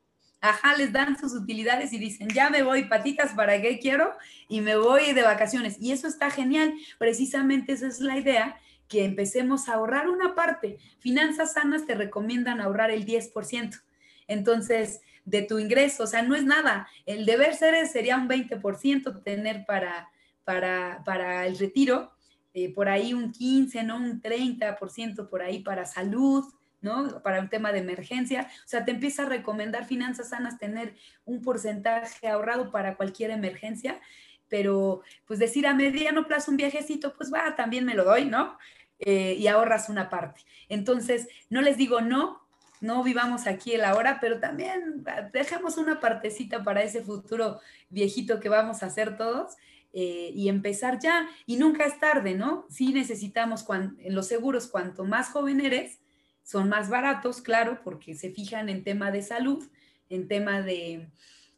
Ajá, 0.48 0.76
les 0.76 0.92
dan 0.92 1.18
sus 1.18 1.32
utilidades 1.32 1.92
y 1.92 1.98
dicen, 1.98 2.28
ya 2.28 2.50
me 2.50 2.62
voy 2.62 2.84
patitas, 2.84 3.32
¿para 3.32 3.60
qué 3.60 3.80
quiero? 3.80 4.12
Y 4.48 4.60
me 4.60 4.76
voy 4.76 5.12
de 5.12 5.22
vacaciones. 5.22 5.76
Y 5.80 5.90
eso 5.90 6.06
está 6.06 6.30
genial. 6.30 6.72
Precisamente 6.98 7.72
esa 7.72 7.88
es 7.88 7.98
la 7.98 8.16
idea, 8.16 8.56
que 8.86 9.04
empecemos 9.04 9.68
a 9.68 9.74
ahorrar 9.74 10.08
una 10.08 10.36
parte. 10.36 10.78
Finanzas 11.00 11.54
sanas 11.54 11.84
te 11.84 11.96
recomiendan 11.96 12.60
ahorrar 12.60 12.92
el 12.92 13.04
10%. 13.04 13.82
Entonces, 14.28 15.00
de 15.24 15.42
tu 15.42 15.58
ingreso, 15.58 16.04
o 16.04 16.06
sea, 16.06 16.22
no 16.22 16.36
es 16.36 16.44
nada. 16.44 16.86
El 17.06 17.26
deber 17.26 17.54
ser 17.56 17.84
sería 17.88 18.16
un 18.16 18.28
20% 18.28 19.24
tener 19.24 19.66
para, 19.66 20.08
para, 20.44 21.02
para 21.04 21.44
el 21.48 21.58
retiro, 21.58 22.12
eh, 22.54 22.72
por 22.72 22.88
ahí 22.88 23.14
un 23.14 23.32
15, 23.32 23.82
¿no? 23.82 23.96
Un 23.96 24.22
30% 24.22 25.28
por 25.28 25.42
ahí 25.42 25.58
para 25.58 25.84
salud, 25.84 26.44
¿no? 26.86 27.20
Para 27.22 27.40
un 27.40 27.50
tema 27.50 27.72
de 27.72 27.80
emergencia. 27.80 28.48
O 28.64 28.68
sea, 28.68 28.84
te 28.84 28.92
empieza 28.92 29.24
a 29.24 29.28
recomendar 29.28 29.84
finanzas 29.84 30.30
sanas, 30.30 30.58
tener 30.58 30.94
un 31.24 31.42
porcentaje 31.42 32.28
ahorrado 32.28 32.70
para 32.70 32.96
cualquier 32.96 33.30
emergencia, 33.30 34.00
pero 34.48 35.02
pues 35.26 35.38
decir 35.38 35.66
a 35.66 35.74
mediano 35.74 36.26
plazo 36.26 36.52
un 36.52 36.56
viajecito, 36.56 37.14
pues 37.16 37.32
va, 37.32 37.56
también 37.56 37.84
me 37.84 37.94
lo 37.94 38.04
doy, 38.04 38.24
¿no? 38.24 38.56
Eh, 39.00 39.34
y 39.38 39.48
ahorras 39.48 39.88
una 39.88 40.08
parte. 40.08 40.40
Entonces, 40.68 41.28
no 41.50 41.60
les 41.60 41.76
digo 41.76 42.00
no, 42.00 42.46
no 42.80 43.02
vivamos 43.02 43.46
aquí 43.46 43.72
el 43.74 43.84
ahora, 43.84 44.18
pero 44.20 44.38
también 44.38 45.04
dejemos 45.32 45.76
una 45.76 46.00
partecita 46.00 46.62
para 46.62 46.82
ese 46.82 47.02
futuro 47.02 47.60
viejito 47.90 48.38
que 48.40 48.48
vamos 48.48 48.82
a 48.82 48.86
hacer 48.86 49.16
todos 49.16 49.56
eh, 49.92 50.30
y 50.34 50.48
empezar 50.48 50.98
ya. 50.98 51.28
Y 51.46 51.56
nunca 51.56 51.84
es 51.84 51.98
tarde, 51.98 52.34
¿no? 52.34 52.66
Sí 52.70 52.92
necesitamos, 52.92 53.66
en 53.70 54.14
los 54.14 54.28
seguros, 54.28 54.68
cuanto 54.68 55.04
más 55.04 55.30
joven 55.30 55.60
eres, 55.60 56.00
son 56.46 56.68
más 56.68 56.88
baratos, 56.88 57.40
claro, 57.40 57.80
porque 57.82 58.14
se 58.14 58.30
fijan 58.30 58.68
en 58.68 58.84
tema 58.84 59.10
de 59.10 59.20
salud, 59.20 59.68
en 60.08 60.28
tema 60.28 60.62
de, 60.62 61.08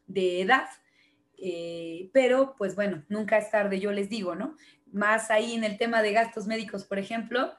edad. 0.06 0.66
Eh, 1.36 2.08
pero 2.14 2.54
pues 2.56 2.74
bueno, 2.74 3.04
nunca 3.10 3.36
es 3.36 3.50
tarde, 3.50 3.80
yo 3.80 3.92
les 3.92 4.08
digo, 4.08 4.34
¿no? 4.34 4.56
Más 4.90 5.30
ahí 5.30 5.52
en 5.52 5.64
el 5.64 5.76
tema 5.76 6.00
de 6.00 6.12
gastos 6.12 6.46
médicos, 6.46 6.84
por 6.84 6.98
ejemplo, 6.98 7.52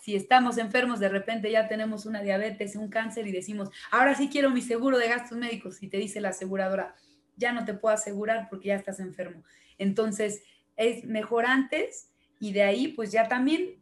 si 0.00 0.16
estamos 0.16 0.58
enfermos, 0.58 0.98
de 0.98 1.08
repente 1.08 1.48
ya 1.48 1.68
tenemos 1.68 2.06
una 2.06 2.22
diabetes, 2.22 2.74
un 2.74 2.88
cáncer 2.88 3.28
y 3.28 3.32
decimos, 3.32 3.70
ahora 3.92 4.16
sí 4.16 4.28
quiero 4.28 4.50
mi 4.50 4.60
seguro 4.60 4.98
de 4.98 5.08
gastos 5.08 5.38
médicos 5.38 5.80
y 5.80 5.86
te 5.86 5.98
dice 5.98 6.20
la 6.20 6.30
aseguradora, 6.30 6.96
ya 7.36 7.52
no 7.52 7.64
te 7.64 7.74
puedo 7.74 7.94
asegurar 7.94 8.48
porque 8.50 8.68
ya 8.68 8.74
estás 8.74 8.98
enfermo. 8.98 9.44
Entonces, 9.78 10.42
es 10.76 11.04
mejor 11.04 11.46
antes 11.46 12.10
y 12.40 12.52
de 12.52 12.64
ahí 12.64 12.88
pues 12.88 13.12
ya 13.12 13.28
también 13.28 13.76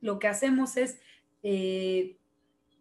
lo 0.00 0.20
que 0.20 0.28
hacemos 0.28 0.76
es 0.76 1.00
eh, 1.44 2.16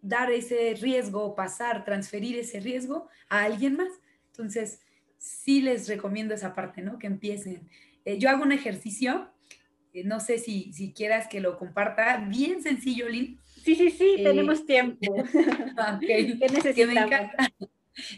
dar 0.01 0.31
ese 0.31 0.73
riesgo, 0.81 1.35
pasar, 1.35 1.85
transferir 1.85 2.39
ese 2.39 2.59
riesgo 2.59 3.07
a 3.29 3.43
alguien 3.43 3.75
más. 3.75 3.91
Entonces, 4.31 4.81
sí 5.19 5.61
les 5.61 5.87
recomiendo 5.87 6.33
esa 6.33 6.55
parte, 6.55 6.81
¿no? 6.81 6.97
Que 6.97 7.05
empiecen. 7.05 7.69
Eh, 8.05 8.17
yo 8.17 8.31
hago 8.31 8.41
un 8.41 8.51
ejercicio 8.51 9.29
eh, 9.93 10.03
no 10.03 10.19
sé 10.19 10.39
si, 10.39 10.73
si 10.73 10.91
quieras 10.91 11.27
que 11.27 11.39
lo 11.39 11.57
comparta. 11.57 12.17
Bien 12.27 12.61
sencillo, 12.61 13.07
Lynn. 13.07 13.39
Sí, 13.63 13.75
sí, 13.75 13.91
sí, 13.91 14.15
eh, 14.17 14.23
tenemos 14.23 14.65
tiempo. 14.65 15.13
okay. 15.95 16.39
¿Qué 16.75 16.85
me 16.85 16.93
encanta. 16.93 17.37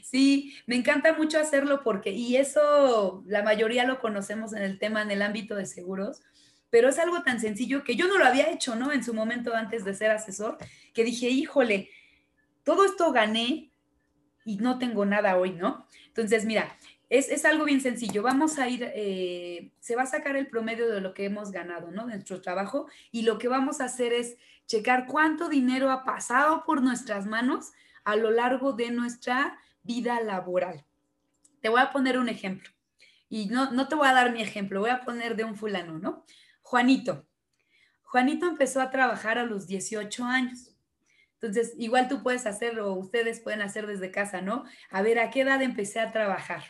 Sí, 0.01 0.53
me 0.67 0.77
encanta 0.77 1.12
mucho 1.17 1.38
hacerlo 1.38 1.84
porque, 1.84 2.12
y 2.12 2.38
eso 2.38 3.25
la 3.27 3.43
mayoría 3.43 3.84
lo 3.84 3.99
conocemos 3.99 4.53
en 4.53 4.63
el 4.63 4.79
tema, 4.79 5.01
en 5.01 5.12
el 5.12 5.21
ámbito 5.21 5.53
de 5.53 5.65
seguros, 5.65 6.21
pero 6.69 6.89
es 6.89 6.99
algo 6.99 7.23
tan 7.23 7.39
sencillo 7.39 7.84
que 7.84 7.95
yo 7.95 8.08
no 8.08 8.17
lo 8.17 8.25
había 8.25 8.51
hecho, 8.51 8.75
¿no? 8.75 8.91
En 8.91 9.04
su 9.04 9.13
momento 9.13 9.56
antes 9.56 9.86
de 9.86 9.93
ser 9.93 10.12
asesor, 10.12 10.58
que 10.93 11.04
dije, 11.04 11.30
híjole, 11.30 11.89
todo 12.63 12.86
esto 12.86 13.12
gané 13.12 13.71
y 14.43 14.58
no 14.58 14.78
tengo 14.78 15.06
nada 15.06 15.38
hoy, 15.38 15.51
¿no? 15.51 15.88
Entonces, 16.08 16.45
mira, 16.45 16.78
es, 17.10 17.45
algo 17.45 17.65
bien 17.65 17.82
sencillo. 17.82 18.23
Vamos 18.23 18.58
a 18.58 18.67
ir, 18.67 18.91
eh, 18.95 19.71
se 19.80 19.95
va 19.95 20.04
a 20.04 20.08
sacar 20.08 20.36
el 20.36 20.47
promedio 20.47 20.89
de 20.89 21.01
lo 21.01 21.13
que 21.13 21.25
hemos 21.25 21.51
ganado, 21.51 21.91
¿no? 21.91 22.08
De 22.08 22.13
nuestro 22.13 22.41
trabajo. 22.41 22.88
Y 23.12 23.23
lo 23.23 23.38
que 23.38 23.47
vamos 23.47 23.82
a 23.82 23.86
hacer 23.86 24.13
es 24.13 24.38
checar 24.65 25.06
cuánto 25.06 25.49
dinero 25.49 25.91
ha 25.91 26.04
pasado 26.04 26.63
por 26.65 26.82
nuestras 26.82 27.25
manos 27.25 27.71
a 28.04 28.15
lo 28.15 28.32
largo 28.32 28.73
de 28.73 28.91
nuestra 28.91 29.60
vida 29.84 30.19
laboral. 30.21 30.84
Te 31.62 31.69
voy 31.69 31.82
a 31.82 31.91
poner 31.91 32.17
un 32.17 32.30
ejemplo. 32.30 32.69
Y 33.30 33.47
no, 33.47 33.71
no 33.71 33.88
te 33.88 33.95
voy 33.95 34.08
a 34.08 34.13
dar 34.13 34.32
mi 34.32 34.41
ejemplo, 34.41 34.80
voy 34.80 34.91
a 34.91 35.01
poner 35.01 35.36
de 35.36 35.43
un 35.43 35.56
fulano, 35.56 35.99
¿no? 35.99 36.23
Juanito. 36.65 37.28
Juanito 38.01 38.47
empezó 38.47 38.82
a 38.82 38.89
trabajar 38.89 39.38
a 39.38 39.45
los 39.45 39.67
18 39.67 40.25
años. 40.25 40.75
Entonces, 41.34 41.75
igual 41.78 42.08
tú 42.08 42.23
puedes 42.23 42.47
hacerlo, 42.47 42.91
o 42.91 42.97
ustedes 42.97 43.39
pueden 43.39 43.62
hacer 43.62 43.86
desde 43.86 44.10
casa, 44.10 44.41
¿no? 44.41 44.65
A 44.89 45.01
ver, 45.04 45.19
¿a 45.19 45.30
qué 45.30 45.41
edad 45.41 45.62
empecé 45.62 45.99
a 45.99 46.12
trabajar? 46.12 46.63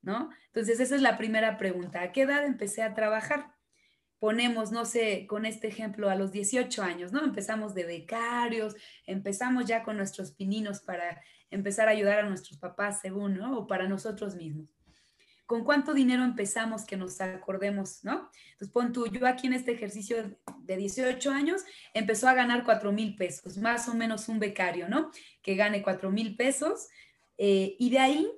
¿no? 0.00 0.30
Entonces, 0.46 0.80
esa 0.80 0.94
es 0.94 1.02
la 1.02 1.18
primera 1.18 1.58
pregunta. 1.58 2.02
¿A 2.02 2.12
qué 2.12 2.22
edad 2.22 2.44
empecé 2.44 2.82
a 2.82 2.94
trabajar? 2.94 3.54
Ponemos, 4.18 4.72
no 4.72 4.86
sé, 4.86 5.26
con 5.28 5.44
este 5.44 5.68
ejemplo, 5.68 6.08
a 6.08 6.14
los 6.14 6.32
18 6.32 6.82
años, 6.82 7.12
¿no? 7.12 7.22
Empezamos 7.22 7.74
de 7.74 7.84
becarios, 7.84 8.74
empezamos 9.04 9.66
ya 9.66 9.82
con 9.82 9.98
nuestros 9.98 10.32
pininos 10.32 10.80
para 10.80 11.22
empezar 11.50 11.88
a 11.88 11.92
ayudar 11.92 12.20
a 12.20 12.28
nuestros 12.28 12.58
papás, 12.58 13.00
según, 13.00 13.36
¿no? 13.36 13.58
O 13.58 13.66
para 13.66 13.88
nosotros 13.88 14.34
mismos. 14.34 14.77
¿Con 15.48 15.64
cuánto 15.64 15.94
dinero 15.94 16.22
empezamos 16.22 16.84
que 16.84 16.96
nos 16.96 17.20
acordemos, 17.20 18.04
no? 18.04 18.30
Entonces, 18.52 18.70
pon 18.70 18.92
tú, 18.92 19.08
yo 19.08 19.26
aquí 19.26 19.48
en 19.48 19.54
este 19.54 19.72
ejercicio 19.72 20.38
de 20.60 20.76
18 20.76 21.30
años 21.32 21.64
empezó 21.92 22.28
a 22.28 22.34
ganar 22.34 22.62
4 22.64 22.92
mil 22.92 23.16
pesos, 23.16 23.58
más 23.58 23.88
o 23.88 23.94
menos 23.94 24.28
un 24.28 24.38
becario, 24.38 24.88
¿no? 24.88 25.10
Que 25.42 25.56
gane 25.56 25.82
4 25.82 26.12
mil 26.12 26.36
pesos. 26.36 26.88
Eh, 27.38 27.74
y 27.78 27.90
de 27.90 27.98
ahí 27.98 28.30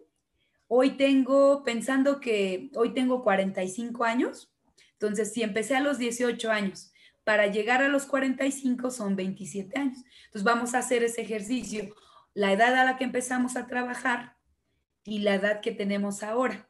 Hoy 0.73 0.93
tengo, 0.93 1.65
pensando 1.65 2.21
que 2.21 2.71
hoy 2.77 2.95
tengo 2.95 3.25
45 3.25 4.05
años, 4.05 4.53
entonces 4.93 5.33
si 5.33 5.43
empecé 5.43 5.75
a 5.75 5.81
los 5.81 5.99
18 5.99 6.49
años, 6.49 6.93
para 7.25 7.49
llegar 7.49 7.83
a 7.83 7.89
los 7.89 8.07
45 8.07 8.93
son 8.93 9.17
27 9.17 9.77
años. 9.77 9.99
Entonces 10.27 10.45
vamos 10.45 10.75
a 10.75 10.79
hacer 10.79 11.03
ese 11.03 11.23
ejercicio, 11.23 11.93
la 12.35 12.53
edad 12.53 12.77
a 12.77 12.85
la 12.85 12.97
que 12.97 13.03
empezamos 13.03 13.57
a 13.57 13.67
trabajar 13.67 14.37
y 15.03 15.19
la 15.19 15.35
edad 15.35 15.61
que 15.61 15.73
tenemos 15.73 16.23
ahora. 16.23 16.70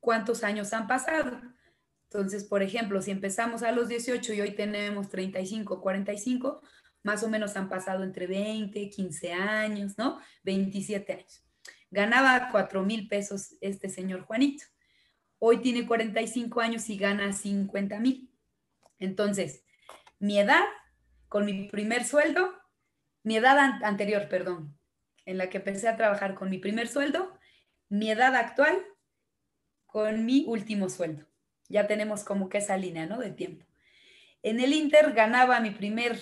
¿Cuántos 0.00 0.42
años 0.42 0.72
han 0.72 0.86
pasado? 0.86 1.40
Entonces, 2.04 2.44
por 2.44 2.62
ejemplo, 2.62 3.00
si 3.02 3.12
empezamos 3.12 3.62
a 3.62 3.70
los 3.70 3.88
18 3.88 4.32
y 4.34 4.40
hoy 4.40 4.54
tenemos 4.54 5.08
35, 5.08 5.80
45, 5.80 6.60
más 7.02 7.22
o 7.22 7.28
menos 7.28 7.56
han 7.56 7.68
pasado 7.68 8.02
entre 8.02 8.26
20, 8.26 8.90
15 8.90 9.32
años, 9.32 9.96
¿no? 9.96 10.18
27 10.42 11.12
años. 11.12 11.44
Ganaba 11.90 12.48
4 12.50 12.82
mil 12.82 13.08
pesos 13.08 13.56
este 13.60 13.88
señor 13.88 14.22
Juanito. 14.22 14.64
Hoy 15.38 15.58
tiene 15.58 15.86
45 15.86 16.60
años 16.60 16.88
y 16.90 16.96
gana 16.96 17.32
50 17.32 17.98
mil. 18.00 18.30
Entonces, 18.98 19.64
mi 20.18 20.38
edad 20.38 20.64
con 21.28 21.46
mi 21.46 21.68
primer 21.68 22.04
sueldo, 22.04 22.52
mi 23.22 23.36
edad 23.36 23.56
anterior, 23.84 24.28
perdón, 24.28 24.76
en 25.24 25.38
la 25.38 25.48
que 25.48 25.58
empecé 25.58 25.88
a 25.88 25.96
trabajar 25.96 26.34
con 26.34 26.50
mi 26.50 26.58
primer 26.58 26.88
sueldo, 26.88 27.32
mi 27.88 28.10
edad 28.10 28.34
actual 28.34 28.76
con 29.92 30.24
mi 30.24 30.44
último 30.46 30.88
sueldo. 30.88 31.26
Ya 31.68 31.86
tenemos 31.86 32.24
como 32.24 32.48
que 32.48 32.58
esa 32.58 32.76
línea, 32.76 33.06
¿no? 33.06 33.18
De 33.18 33.30
tiempo. 33.30 33.64
En 34.42 34.60
el 34.60 34.72
Inter 34.72 35.12
ganaba 35.12 35.60
mi 35.60 35.70
primer 35.70 36.18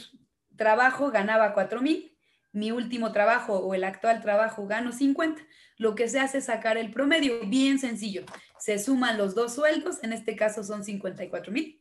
trabajo, 0.57 1.11
ganaba 1.11 1.55
4 1.55 1.81
mil 1.81 2.19
mi 2.53 2.71
último 2.71 3.13
trabajo 3.13 3.59
o 3.59 3.75
el 3.75 3.85
actual 3.85 4.23
trabajo 4.23 4.67
gano 4.67 4.93
50, 4.93 5.43
lo 5.77 5.95
que 5.95 6.09
se 6.09 6.19
hace 6.19 6.39
es 6.39 6.47
sacar 6.47 6.77
el 6.77 6.91
promedio, 6.91 7.41
bien 7.47 7.79
sencillo. 7.79 8.25
Se 8.59 8.79
suman 8.79 9.19
los 9.19 9.35
dos 9.35 9.55
sueldos, 9.55 10.03
en 10.03 10.13
este 10.13 10.35
caso 10.35 10.65
son 10.65 10.85
54 10.85 11.53
mil, 11.53 11.81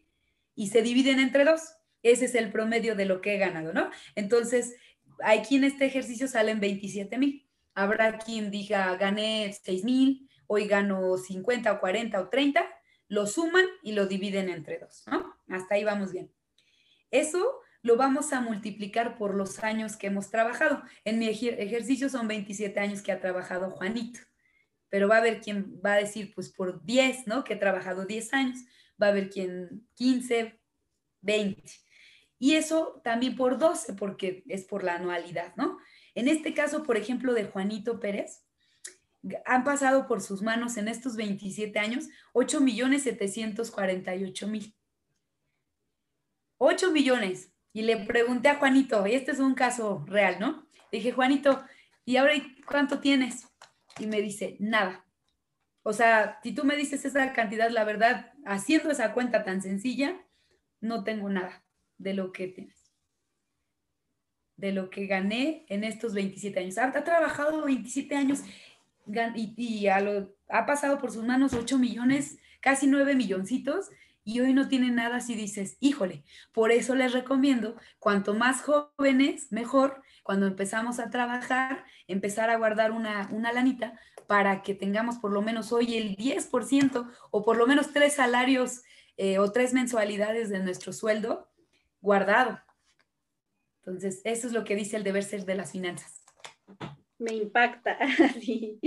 y 0.56 0.68
se 0.68 0.82
dividen 0.82 1.20
entre 1.20 1.46
dos. 1.46 1.62
Ese 2.04 2.26
es 2.26 2.36
el 2.36 2.52
promedio 2.52 2.96
de 2.96 3.06
lo 3.06 3.22
que 3.22 3.36
he 3.36 3.38
ganado, 3.38 3.74
¿no? 3.74 3.90
Entonces, 4.16 4.76
aquí 5.24 5.56
en 5.56 5.64
este 5.64 5.86
ejercicio 5.86 6.28
salen 6.28 6.60
27 6.60 7.18
mil. 7.18 7.48
Habrá 7.74 8.18
quien 8.18 8.52
diga, 8.52 8.96
gané 8.98 9.56
6 9.64 9.84
mil, 9.84 10.27
hoy 10.48 10.68
gano 10.68 11.18
50 11.18 11.72
o 11.72 11.80
40 11.80 12.20
o 12.20 12.30
30, 12.30 12.66
lo 13.10 13.28
suman 13.28 13.66
y 13.84 13.94
lo 13.94 14.08
dividen 14.08 14.50
entre 14.50 14.80
dos, 14.80 15.04
¿no? 15.08 15.36
Hasta 15.50 15.76
ahí 15.76 15.84
vamos 15.84 16.12
bien. 16.12 16.32
Eso 17.12 17.62
lo 17.82 17.96
vamos 17.96 18.34
a 18.34 18.42
multiplicar 18.42 19.18
por 19.18 19.36
los 19.36 19.64
años 19.64 19.96
que 19.96 20.08
hemos 20.08 20.30
trabajado. 20.30 20.82
En 21.06 21.20
mi 21.20 21.28
ejercicio 21.28 22.10
son 22.10 22.28
27 22.28 22.80
años 22.80 23.02
que 23.02 23.12
ha 23.12 23.22
trabajado 23.22 23.72
Juanito, 23.72 24.20
pero 24.90 25.08
va 25.08 25.16
a 25.16 25.20
haber 25.20 25.42
quien 25.42 25.80
va 25.86 25.94
a 25.94 25.98
decir, 25.98 26.34
pues 26.34 26.50
por 26.50 26.84
10, 26.84 27.28
¿no? 27.28 27.44
Que 27.44 27.54
he 27.54 27.58
trabajado 27.58 28.06
10 28.06 28.34
años. 28.34 28.60
va 29.02 29.08
a 29.08 29.10
haber 29.12 29.30
quien 29.30 29.88
15, 29.94 30.60
20. 31.22 31.64
Y 32.40 32.56
eso 32.56 33.02
también 33.04 33.36
por 33.36 33.58
12, 33.58 33.94
porque 33.94 34.44
es 34.48 34.66
por 34.66 34.84
la 34.84 34.96
anualidad, 34.96 35.56
¿no? 35.56 35.78
En 36.16 36.28
este 36.28 36.54
caso, 36.54 36.84
por 36.84 36.98
ejemplo, 36.98 37.34
de 37.34 37.46
Juanito 37.46 38.00
Pérez, 38.00 38.47
han 39.46 39.64
pasado 39.64 40.08
por 40.08 40.22
sus 40.22 40.42
manos 40.42 40.78
en 40.78 40.88
estos 40.88 41.16
27 41.16 41.78
años 41.80 42.08
8 42.34 42.62
millones 42.62 43.04
748 43.04 44.48
mil. 44.48 44.76
8 46.58 46.92
millones. 46.92 47.52
Y 47.74 47.84
le 47.84 47.98
pregunté 47.98 48.50
a 48.50 48.56
Juanito, 48.56 49.06
y 49.06 49.14
este 49.14 49.32
es 49.32 49.40
un 49.40 49.54
caso 49.54 50.04
real, 50.08 50.38
¿no? 50.40 50.68
dije, 50.92 51.12
Juanito, 51.12 51.64
¿y 52.06 52.18
ahora 52.18 52.34
cuánto 52.66 53.00
tienes? 53.00 53.48
Y 54.00 54.08
me 54.08 54.22
dice, 54.22 54.58
nada. 54.60 55.06
O 55.84 55.94
sea, 55.94 56.40
si 56.44 56.54
tú 56.54 56.64
me 56.64 56.76
dices 56.76 57.06
esa 57.06 57.34
cantidad, 57.34 57.70
la 57.70 57.84
verdad, 57.84 58.34
haciendo 58.46 58.92
esa 58.92 59.14
cuenta 59.14 59.44
tan 59.44 59.62
sencilla, 59.62 60.20
no 60.82 61.04
tengo 61.04 61.30
nada 61.30 61.64
de 61.98 62.14
lo 62.14 62.32
que 62.32 62.48
tienes. 62.48 62.92
De 64.56 64.72
lo 64.72 64.90
que 64.90 65.06
gané 65.06 65.66
en 65.70 65.84
estos 65.84 66.14
27 66.14 66.60
años. 66.60 66.78
Ha, 66.78 67.04
trabajado 67.04 67.64
27 67.64 68.16
años 68.16 68.44
y, 69.36 69.88
ha 69.88 70.66
pasado 70.66 70.98
por 70.98 71.12
sus 71.12 71.24
manos 71.24 71.54
8 71.54 71.78
millones, 71.78 72.38
casi 72.62 72.88
9 72.88 73.16
milloncitos, 73.16 73.90
y 74.24 74.42
hoy 74.42 74.54
no 74.54 74.68
tiene 74.68 74.92
nada 74.92 75.22
si 75.22 75.36
dices, 75.36 75.78
híjole, 75.80 76.24
por 76.52 76.72
eso 76.72 76.96
les 76.96 77.14
recomiendo, 77.14 77.78
cuanto 77.98 78.34
más 78.34 78.62
jóvenes, 78.62 79.52
mejor, 79.52 80.04
cuando 80.24 80.48
empezamos 80.48 81.00
a 81.00 81.10
trabajar, 81.10 81.86
empezar 82.08 82.50
a 82.50 82.58
guardar 82.58 82.92
una, 82.92 83.30
una 83.32 83.54
lanita 83.54 83.98
para 84.28 84.62
que 84.62 84.76
tengamos 84.76 85.18
por 85.20 85.32
lo 85.32 85.42
menos 85.42 85.72
hoy 85.72 85.96
el 85.96 86.18
10% 86.18 87.10
o 87.32 87.46
por 87.46 87.56
lo 87.56 87.68
menos 87.68 87.94
tres 87.94 88.14
salarios 88.14 88.82
eh, 89.16 89.40
o 89.40 89.52
tres 89.52 89.74
mensualidades 89.74 90.50
de 90.50 90.60
nuestro 90.60 90.92
sueldo 90.92 91.50
guardado. 92.02 92.60
Entonces, 93.80 94.22
eso 94.26 94.48
es 94.48 94.54
lo 94.54 94.66
que 94.66 94.76
dice 94.76 94.98
el 94.98 95.04
deber 95.04 95.24
ser 95.24 95.46
de 95.46 95.56
las 95.56 95.72
finanzas. 95.72 96.27
Me 97.20 97.34
impacta, 97.34 97.98
sí. 98.42 98.80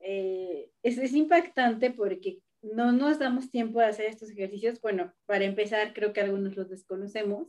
Eh, 0.00 0.70
es, 0.82 0.98
es 0.98 1.12
impactante 1.14 1.90
porque 1.90 2.38
no 2.62 2.92
nos 2.92 3.18
damos 3.18 3.50
tiempo 3.50 3.80
de 3.80 3.86
hacer 3.86 4.06
estos 4.06 4.30
ejercicios. 4.30 4.80
Bueno, 4.80 5.12
para 5.26 5.44
empezar, 5.44 5.92
creo 5.92 6.12
que 6.12 6.20
algunos 6.20 6.56
los 6.56 6.68
desconocemos. 6.68 7.48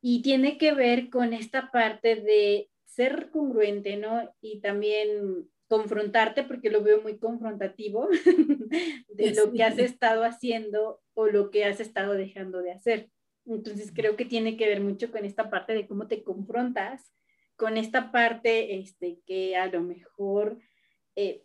Y 0.00 0.22
tiene 0.22 0.58
que 0.58 0.72
ver 0.72 1.10
con 1.10 1.32
esta 1.32 1.70
parte 1.70 2.16
de 2.16 2.70
ser 2.84 3.30
congruente, 3.30 3.96
¿no? 3.96 4.34
Y 4.40 4.60
también 4.60 5.48
confrontarte, 5.68 6.42
porque 6.42 6.70
lo 6.70 6.82
veo 6.82 7.00
muy 7.00 7.18
confrontativo, 7.18 8.08
de 9.08 9.34
lo 9.34 9.52
que 9.52 9.62
has 9.62 9.78
estado 9.78 10.24
haciendo 10.24 11.00
o 11.14 11.28
lo 11.28 11.50
que 11.50 11.64
has 11.64 11.80
estado 11.80 12.12
dejando 12.12 12.60
de 12.60 12.72
hacer. 12.72 13.08
Entonces 13.46 13.90
creo 13.94 14.16
que 14.16 14.24
tiene 14.24 14.56
que 14.56 14.66
ver 14.66 14.80
mucho 14.80 15.10
con 15.10 15.24
esta 15.24 15.48
parte 15.50 15.72
de 15.72 15.86
cómo 15.86 16.08
te 16.08 16.22
confrontas, 16.22 17.12
con 17.62 17.76
esta 17.76 18.10
parte 18.10 18.74
este, 18.80 19.20
que 19.24 19.54
a 19.54 19.68
lo 19.68 19.82
mejor 19.82 20.58
eh, 21.14 21.44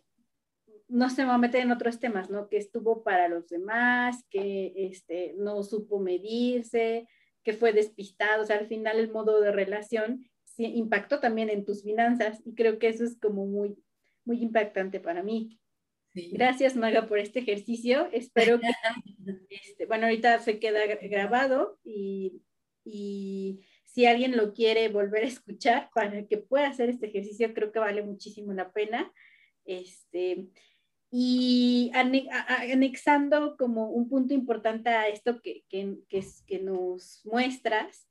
no 0.88 1.10
se 1.10 1.24
va 1.24 1.34
a 1.34 1.38
meter 1.38 1.60
en 1.62 1.70
otros 1.70 2.00
temas, 2.00 2.28
¿no? 2.28 2.48
Que 2.48 2.56
estuvo 2.56 3.04
para 3.04 3.28
los 3.28 3.48
demás, 3.48 4.24
que 4.28 4.72
este, 4.74 5.36
no 5.38 5.62
supo 5.62 6.00
medirse, 6.00 7.06
que 7.44 7.52
fue 7.52 7.72
despistado, 7.72 8.42
o 8.42 8.46
sea, 8.46 8.58
al 8.58 8.66
final 8.66 8.98
el 8.98 9.12
modo 9.12 9.40
de 9.40 9.52
relación 9.52 10.28
sí, 10.42 10.64
impactó 10.64 11.20
también 11.20 11.50
en 11.50 11.64
tus 11.64 11.84
finanzas 11.84 12.42
y 12.44 12.56
creo 12.56 12.80
que 12.80 12.88
eso 12.88 13.04
es 13.04 13.16
como 13.20 13.46
muy, 13.46 13.78
muy 14.24 14.42
impactante 14.42 14.98
para 14.98 15.22
mí. 15.22 15.60
Gracias, 16.32 16.74
Maga, 16.74 17.06
por 17.06 17.20
este 17.20 17.38
ejercicio. 17.38 18.08
Espero 18.10 18.58
que, 18.58 18.66
este, 19.50 19.86
bueno, 19.86 20.06
ahorita 20.06 20.40
se 20.40 20.58
queda 20.58 20.80
grabado 21.00 21.78
y, 21.84 22.42
y 22.84 23.60
si 23.88 24.04
alguien 24.04 24.36
lo 24.36 24.52
quiere 24.52 24.88
volver 24.90 25.24
a 25.24 25.28
escuchar 25.28 25.90
para 25.94 26.26
que 26.26 26.36
pueda 26.36 26.68
hacer 26.68 26.90
este 26.90 27.06
ejercicio, 27.06 27.54
creo 27.54 27.72
que 27.72 27.78
vale 27.78 28.02
muchísimo 28.02 28.52
la 28.52 28.70
pena. 28.70 29.10
Este, 29.64 30.46
y 31.10 31.90
anexando 31.94 33.56
como 33.56 33.90
un 33.90 34.10
punto 34.10 34.34
importante 34.34 34.90
a 34.90 35.08
esto 35.08 35.40
que, 35.40 35.64
que, 35.70 35.96
que, 36.10 36.58
nos 36.58 37.22
muestras, 37.24 38.06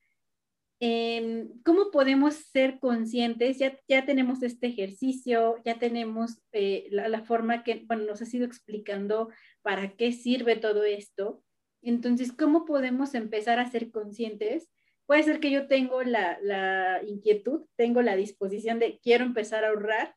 em, 0.79 1.49
¿cómo 1.63 1.91
podemos 1.91 2.33
ser 2.33 2.79
conscientes? 2.79 3.59
Ya, 3.59 3.79
ya 3.87 4.03
tenemos 4.03 4.41
este 4.41 4.67
ejercicio, 4.67 5.57
ya 5.63 5.77
tenemos 5.77 6.39
eh, 6.53 6.87
la, 6.89 7.07
la, 7.07 7.21
forma 7.21 7.63
que, 7.63 7.83
bueno, 7.85 8.05
nos 8.05 8.21
has 8.23 8.33
ido 8.33 8.45
explicando 8.45 9.29
para 9.61 9.95
qué 9.95 10.11
sirve 10.11 10.55
todo 10.55 10.83
esto. 10.83 11.43
Entonces, 11.83 12.31
¿cómo 12.31 12.65
podemos 12.65 13.13
empezar 13.13 13.59
a 13.59 13.69
ser 13.69 13.91
conscientes? 13.91 14.67
Puede 15.07 15.23
ser 15.23 15.39
que 15.39 15.49
yo 15.49 15.67
tengo 15.67 16.03
la, 16.03 16.37
la 16.41 17.01
inquietud, 17.07 17.65
tengo 17.75 18.01
la 18.01 18.15
disposición 18.15 18.77
de 18.77 18.99
quiero 19.01 19.23
empezar 19.23 19.63
a 19.63 19.69
ahorrar, 19.69 20.13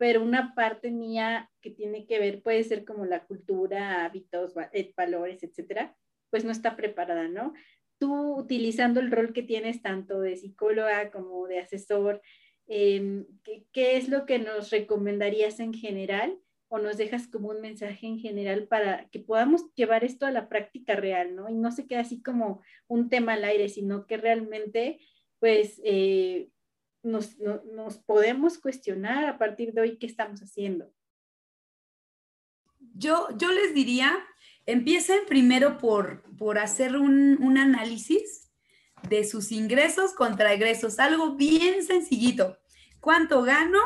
pero 0.00 0.22
una 0.22 0.54
parte 0.54 0.90
mía 0.90 1.50
que 1.60 1.70
tiene 1.70 2.06
que 2.06 2.18
ver, 2.18 2.42
puede 2.42 2.64
ser 2.64 2.86
como 2.86 3.04
la 3.04 3.26
cultura, 3.26 4.06
hábitos, 4.06 4.54
eh, 4.72 4.94
valores, 4.96 5.42
etcétera, 5.42 5.94
pues 6.30 6.42
no 6.42 6.52
está 6.52 6.74
preparada, 6.74 7.28
¿no? 7.28 7.52
Tú 7.98 8.34
utilizando 8.34 9.00
el 9.00 9.10
rol 9.10 9.34
que 9.34 9.42
tienes 9.42 9.82
tanto 9.82 10.20
de 10.20 10.38
psicóloga 10.38 11.10
como 11.10 11.46
de 11.46 11.58
asesor, 11.58 12.22
em, 12.66 13.26
¿qué, 13.72 13.98
es 13.98 14.08
lo 14.08 14.24
que 14.24 14.38
nos 14.38 14.70
recomendarías 14.70 15.60
en 15.60 15.74
general 15.74 16.38
o 16.72 16.78
nos 16.78 16.96
dejas 16.96 17.26
como 17.26 17.48
un 17.48 17.60
mensaje 17.60 18.06
en 18.06 18.20
general 18.20 18.68
para 18.68 19.08
que 19.10 19.18
podamos 19.18 19.64
llevar 19.74 20.04
esto 20.04 20.24
a 20.24 20.30
la 20.30 20.48
práctica 20.48 20.94
real, 20.94 21.34
¿no? 21.34 21.48
Y 21.48 21.54
no 21.54 21.72
se 21.72 21.88
quede 21.88 21.98
así 21.98 22.22
como 22.22 22.62
un 22.86 23.08
tema 23.08 23.32
al 23.32 23.44
aire, 23.44 23.68
sino 23.68 24.06
que 24.06 24.16
realmente, 24.16 25.00
pues, 25.40 25.80
eh, 25.84 26.48
nos, 27.02 27.36
nos 27.40 27.98
podemos 27.98 28.58
cuestionar 28.58 29.24
a 29.24 29.36
partir 29.36 29.72
de 29.72 29.80
hoy 29.80 29.98
qué 29.98 30.06
estamos 30.06 30.40
haciendo. 30.42 30.92
Yo, 32.94 33.26
yo 33.36 33.50
les 33.50 33.74
diría, 33.74 34.16
empiecen 34.64 35.26
primero 35.26 35.76
por, 35.76 36.22
por 36.36 36.58
hacer 36.58 36.94
un, 36.94 37.42
un 37.42 37.58
análisis 37.58 38.52
de 39.08 39.24
sus 39.24 39.50
ingresos 39.50 40.14
contra 40.14 40.52
egresos, 40.52 41.00
algo 41.00 41.34
bien 41.34 41.82
sencillito. 41.82 42.58
¿Cuánto 43.00 43.42
gano? 43.42 43.80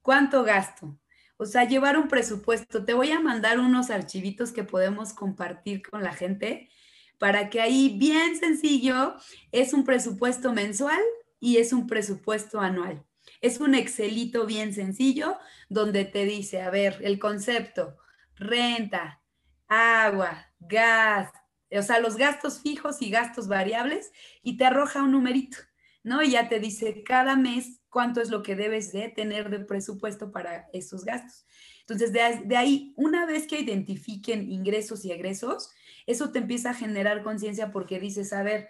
¿Cuánto 0.00 0.44
gasto? 0.44 0.98
O 1.38 1.46
sea, 1.46 1.64
llevar 1.64 1.98
un 1.98 2.08
presupuesto. 2.08 2.84
Te 2.84 2.94
voy 2.94 3.10
a 3.10 3.20
mandar 3.20 3.58
unos 3.58 3.90
archivitos 3.90 4.52
que 4.52 4.64
podemos 4.64 5.12
compartir 5.12 5.82
con 5.82 6.02
la 6.02 6.12
gente 6.12 6.70
para 7.18 7.50
que 7.50 7.60
ahí 7.60 7.96
bien 7.98 8.36
sencillo 8.36 9.16
es 9.52 9.72
un 9.72 9.84
presupuesto 9.84 10.52
mensual 10.52 11.00
y 11.40 11.58
es 11.58 11.72
un 11.72 11.86
presupuesto 11.86 12.60
anual. 12.60 13.04
Es 13.40 13.60
un 13.60 13.74
Excelito 13.74 14.46
bien 14.46 14.72
sencillo 14.72 15.38
donde 15.68 16.04
te 16.04 16.24
dice, 16.24 16.62
a 16.62 16.70
ver, 16.70 16.98
el 17.02 17.18
concepto, 17.18 17.96
renta, 18.36 19.20
agua, 19.68 20.46
gas, 20.58 21.30
o 21.70 21.82
sea, 21.82 22.00
los 22.00 22.16
gastos 22.16 22.60
fijos 22.60 23.02
y 23.02 23.10
gastos 23.10 23.48
variables 23.48 24.12
y 24.42 24.56
te 24.56 24.64
arroja 24.64 25.02
un 25.02 25.12
numerito, 25.12 25.58
¿no? 26.06 26.22
Y 26.22 26.30
ya 26.30 26.48
te 26.48 26.60
dice 26.60 27.02
cada 27.02 27.34
mes 27.34 27.80
cuánto 27.90 28.20
es 28.20 28.30
lo 28.30 28.44
que 28.44 28.54
debes 28.54 28.92
de 28.92 29.08
tener 29.08 29.50
de 29.50 29.58
presupuesto 29.58 30.30
para 30.30 30.68
esos 30.72 31.04
gastos. 31.04 31.44
Entonces, 31.80 32.12
de, 32.12 32.42
de 32.44 32.56
ahí, 32.56 32.92
una 32.96 33.26
vez 33.26 33.48
que 33.48 33.58
identifiquen 33.58 34.48
ingresos 34.48 35.04
y 35.04 35.10
egresos, 35.10 35.72
eso 36.06 36.30
te 36.30 36.38
empieza 36.38 36.70
a 36.70 36.74
generar 36.74 37.24
conciencia 37.24 37.72
porque 37.72 37.98
dices, 37.98 38.32
a 38.32 38.44
ver, 38.44 38.68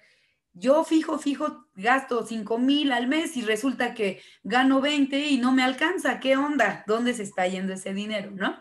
yo 0.55 0.83
fijo, 0.83 1.19
fijo, 1.19 1.67
gasto 1.75 2.25
5 2.27 2.59
mil 2.59 2.91
al 2.91 3.07
mes 3.07 3.37
y 3.37 3.43
resulta 3.43 3.93
que 3.93 4.23
gano 4.43 4.81
20 4.81 5.29
y 5.29 5.37
no 5.37 5.53
me 5.53 5.63
alcanza. 5.63 6.21
¿Qué 6.21 6.39
onda? 6.39 6.85
¿Dónde 6.87 7.13
se 7.13 7.25
está 7.25 7.47
yendo 7.47 7.75
ese 7.75 7.93
dinero? 7.93 8.31
¿No? 8.31 8.57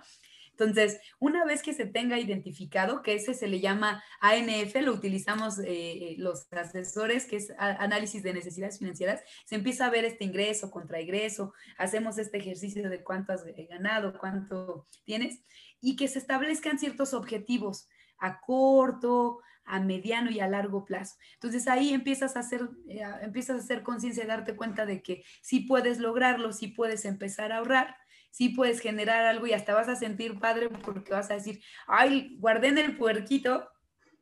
Entonces, 0.58 1.00
una 1.20 1.44
vez 1.44 1.62
que 1.62 1.74
se 1.74 1.86
tenga 1.86 2.18
identificado, 2.18 3.02
que 3.02 3.14
ese 3.16 3.34
se 3.34 3.48
le 3.48 3.60
llama 3.60 4.02
ANF, 4.22 4.74
lo 4.82 4.94
utilizamos 4.94 5.60
eh, 5.60 5.66
eh, 5.68 6.16
los 6.18 6.52
asesores, 6.52 7.26
que 7.26 7.38
es 7.38 7.52
análisis 7.58 8.24
de 8.24 8.34
necesidades 8.34 8.80
financieras, 8.80 9.22
se 9.46 9.56
empieza 9.56 9.86
a 9.86 9.90
ver 9.90 10.06
este 10.06 10.24
ingreso 10.24 10.72
contra 10.72 11.02
ingreso, 11.02 11.54
hacemos 11.78 12.18
este 12.18 12.38
ejercicio 12.38 12.90
de 12.90 13.04
cuánto 13.04 13.34
has 13.34 13.44
ganado, 13.70 14.18
cuánto 14.18 14.88
tienes, 15.04 15.42
y 15.82 15.98
que 15.98 16.08
se 16.08 16.20
establezcan 16.20 16.80
ciertos 16.80 17.14
objetivos 17.14 17.90
a 18.18 18.40
corto, 18.40 19.42
a 19.66 19.80
mediano 19.80 20.32
y 20.32 20.40
a 20.40 20.48
largo 20.48 20.86
plazo. 20.86 21.16
Entonces 21.34 21.68
ahí 21.68 21.94
empiezas 21.94 22.38
a 22.38 22.40
hacer, 22.40 22.70
eh, 22.88 23.02
empiezas 23.22 23.58
a 23.58 23.64
hacer 23.64 23.84
conciencia 23.84 24.24
y 24.24 24.28
darte 24.28 24.56
cuenta 24.56 24.86
de 24.86 25.02
que 25.02 25.24
sí 25.42 25.62
puedes 25.62 26.00
lograrlo, 26.00 26.54
sí 26.54 26.68
puedes 26.68 27.04
empezar 27.06 27.52
a 27.52 27.58
ahorrar, 27.58 27.98
sí 28.36 28.50
puedes 28.50 28.82
generar 28.82 29.24
algo 29.24 29.48
y 29.48 29.54
hasta 29.54 29.74
vas 29.74 29.88
a 29.88 29.96
sentir 29.96 30.38
padre 30.40 30.68
porque 30.68 31.14
vas 31.14 31.32
a 31.32 31.36
decir, 31.36 31.62
ay, 31.88 32.36
guardé 32.38 32.68
en 32.68 32.78
el 32.80 32.98
puerquito 32.98 33.70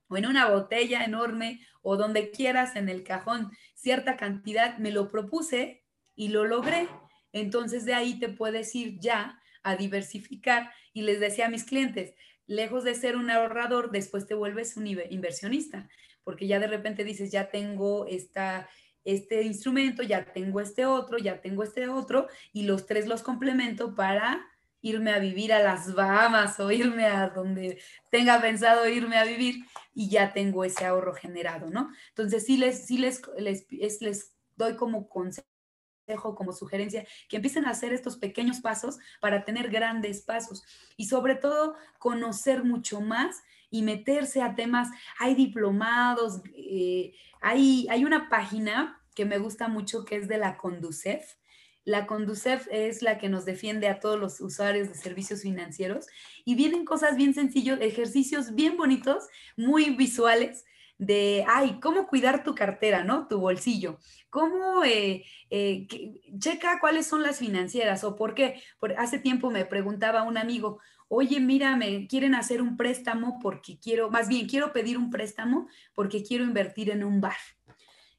o 0.07 0.17
en 0.17 0.27
una 0.27 0.49
botella 0.49 1.03
enorme 1.03 1.65
o 1.81 1.97
donde 1.97 2.29
quieras 2.29 2.75
en 2.75 2.89
el 2.89 3.03
cajón 3.03 3.49
cierta 3.73 4.15
cantidad, 4.15 4.77
me 4.77 4.91
lo 4.91 5.09
propuse 5.09 5.83
y 6.15 6.27
lo 6.27 6.45
logré. 6.45 6.87
Entonces 7.31 7.85
de 7.85 7.95
ahí 7.95 8.19
te 8.19 8.29
puedes 8.29 8.75
ir 8.75 8.99
ya 8.99 9.41
a 9.63 9.75
diversificar 9.77 10.71
y 10.93 11.01
les 11.01 11.19
decía 11.19 11.47
a 11.47 11.49
mis 11.49 11.63
clientes, 11.63 12.13
lejos 12.45 12.83
de 12.83 12.93
ser 12.93 13.15
un 13.15 13.31
ahorrador, 13.31 13.89
después 13.89 14.27
te 14.27 14.35
vuelves 14.35 14.77
un 14.77 14.85
inversionista, 14.85 15.89
porque 16.23 16.45
ya 16.45 16.59
de 16.59 16.67
repente 16.67 17.03
dices, 17.03 17.31
ya 17.31 17.49
tengo 17.49 18.05
esta, 18.05 18.69
este 19.03 19.43
instrumento, 19.43 20.03
ya 20.03 20.25
tengo 20.25 20.59
este 20.59 20.85
otro, 20.85 21.17
ya 21.17 21.41
tengo 21.41 21.63
este 21.63 21.87
otro, 21.87 22.27
y 22.51 22.63
los 22.63 22.85
tres 22.85 23.07
los 23.07 23.23
complemento 23.23 23.95
para 23.95 24.45
irme 24.81 25.11
a 25.11 25.19
vivir 25.19 25.53
a 25.53 25.63
las 25.63 25.93
Bahamas 25.93 26.59
o 26.59 26.69
irme 26.69 27.05
a 27.05 27.29
donde 27.29 27.79
tenga 28.11 28.39
pensado 28.41 28.87
irme 28.87 29.17
a 29.17 29.23
vivir 29.23 29.65
y 29.95 30.09
ya 30.09 30.33
tengo 30.33 30.65
ese 30.65 30.85
ahorro 30.85 31.13
generado, 31.13 31.69
¿no? 31.69 31.89
Entonces 32.09 32.45
sí 32.45 32.57
les, 32.57 32.85
sí 32.85 32.97
les, 32.97 33.21
les, 33.37 33.65
les 34.01 34.35
doy 34.57 34.75
como 34.75 35.07
consejo 35.07 35.47
como 36.35 36.51
sugerencia, 36.51 37.05
que 37.29 37.37
empiecen 37.37 37.65
a 37.65 37.69
hacer 37.69 37.93
estos 37.93 38.17
pequeños 38.17 38.59
pasos 38.59 38.99
para 39.21 39.45
tener 39.45 39.69
grandes 39.69 40.21
pasos 40.21 40.63
y 40.97 41.05
sobre 41.05 41.35
todo 41.35 41.75
conocer 41.97 42.65
mucho 42.65 42.99
más 42.99 43.41
y 43.73 43.81
meterse 43.81 44.43
a 44.43 44.53
temas, 44.53 44.87
hay 45.17 45.33
diplomados, 45.33 46.43
eh, 46.55 47.15
hay, 47.41 47.87
hay 47.89 48.05
una 48.05 48.29
página 48.29 49.01
que 49.15 49.25
me 49.25 49.39
gusta 49.39 49.67
mucho 49.67 50.05
que 50.05 50.17
es 50.17 50.27
de 50.27 50.37
la 50.37 50.57
Conducef, 50.57 51.25
la 51.85 52.05
Conducef 52.05 52.67
es 52.71 53.01
la 53.01 53.17
que 53.17 53.29
nos 53.29 53.45
defiende 53.45 53.87
a 53.87 53.99
todos 53.99 54.19
los 54.19 54.39
usuarios 54.41 54.89
de 54.89 54.95
servicios 54.95 55.41
financieros 55.41 56.05
y 56.45 56.53
vienen 56.53 56.85
cosas 56.85 57.17
bien 57.17 57.33
sencillos, 57.33 57.79
ejercicios 57.81 58.53
bien 58.53 58.77
bonitos, 58.77 59.25
muy 59.57 59.89
visuales 59.89 60.65
de, 60.99 61.43
ay, 61.47 61.79
cómo 61.81 62.07
cuidar 62.07 62.43
tu 62.43 62.53
cartera, 62.53 63.03
¿no? 63.03 63.27
Tu 63.27 63.39
bolsillo. 63.39 63.97
¿Cómo 64.29 64.83
eh, 64.83 65.25
eh, 65.49 65.87
checa 66.37 66.79
cuáles 66.79 67.07
son 67.07 67.23
las 67.23 67.39
financieras 67.39 68.03
o 68.03 68.15
por 68.15 68.35
qué? 68.35 68.61
Por, 68.79 68.93
hace 68.93 69.19
tiempo 69.19 69.49
me 69.49 69.65
preguntaba 69.65 70.23
un 70.23 70.37
amigo, 70.37 70.79
oye, 71.07 71.39
mira, 71.39 71.75
me 71.75 72.07
quieren 72.07 72.35
hacer 72.35 72.61
un 72.61 72.77
préstamo 72.77 73.39
porque 73.41 73.79
quiero, 73.79 74.09
más 74.09 74.27
bien, 74.27 74.47
quiero 74.47 74.73
pedir 74.73 74.97
un 74.97 75.09
préstamo 75.09 75.67
porque 75.93 76.23
quiero 76.23 76.43
invertir 76.43 76.89
en 76.89 77.03
un 77.03 77.21
bar. 77.21 77.37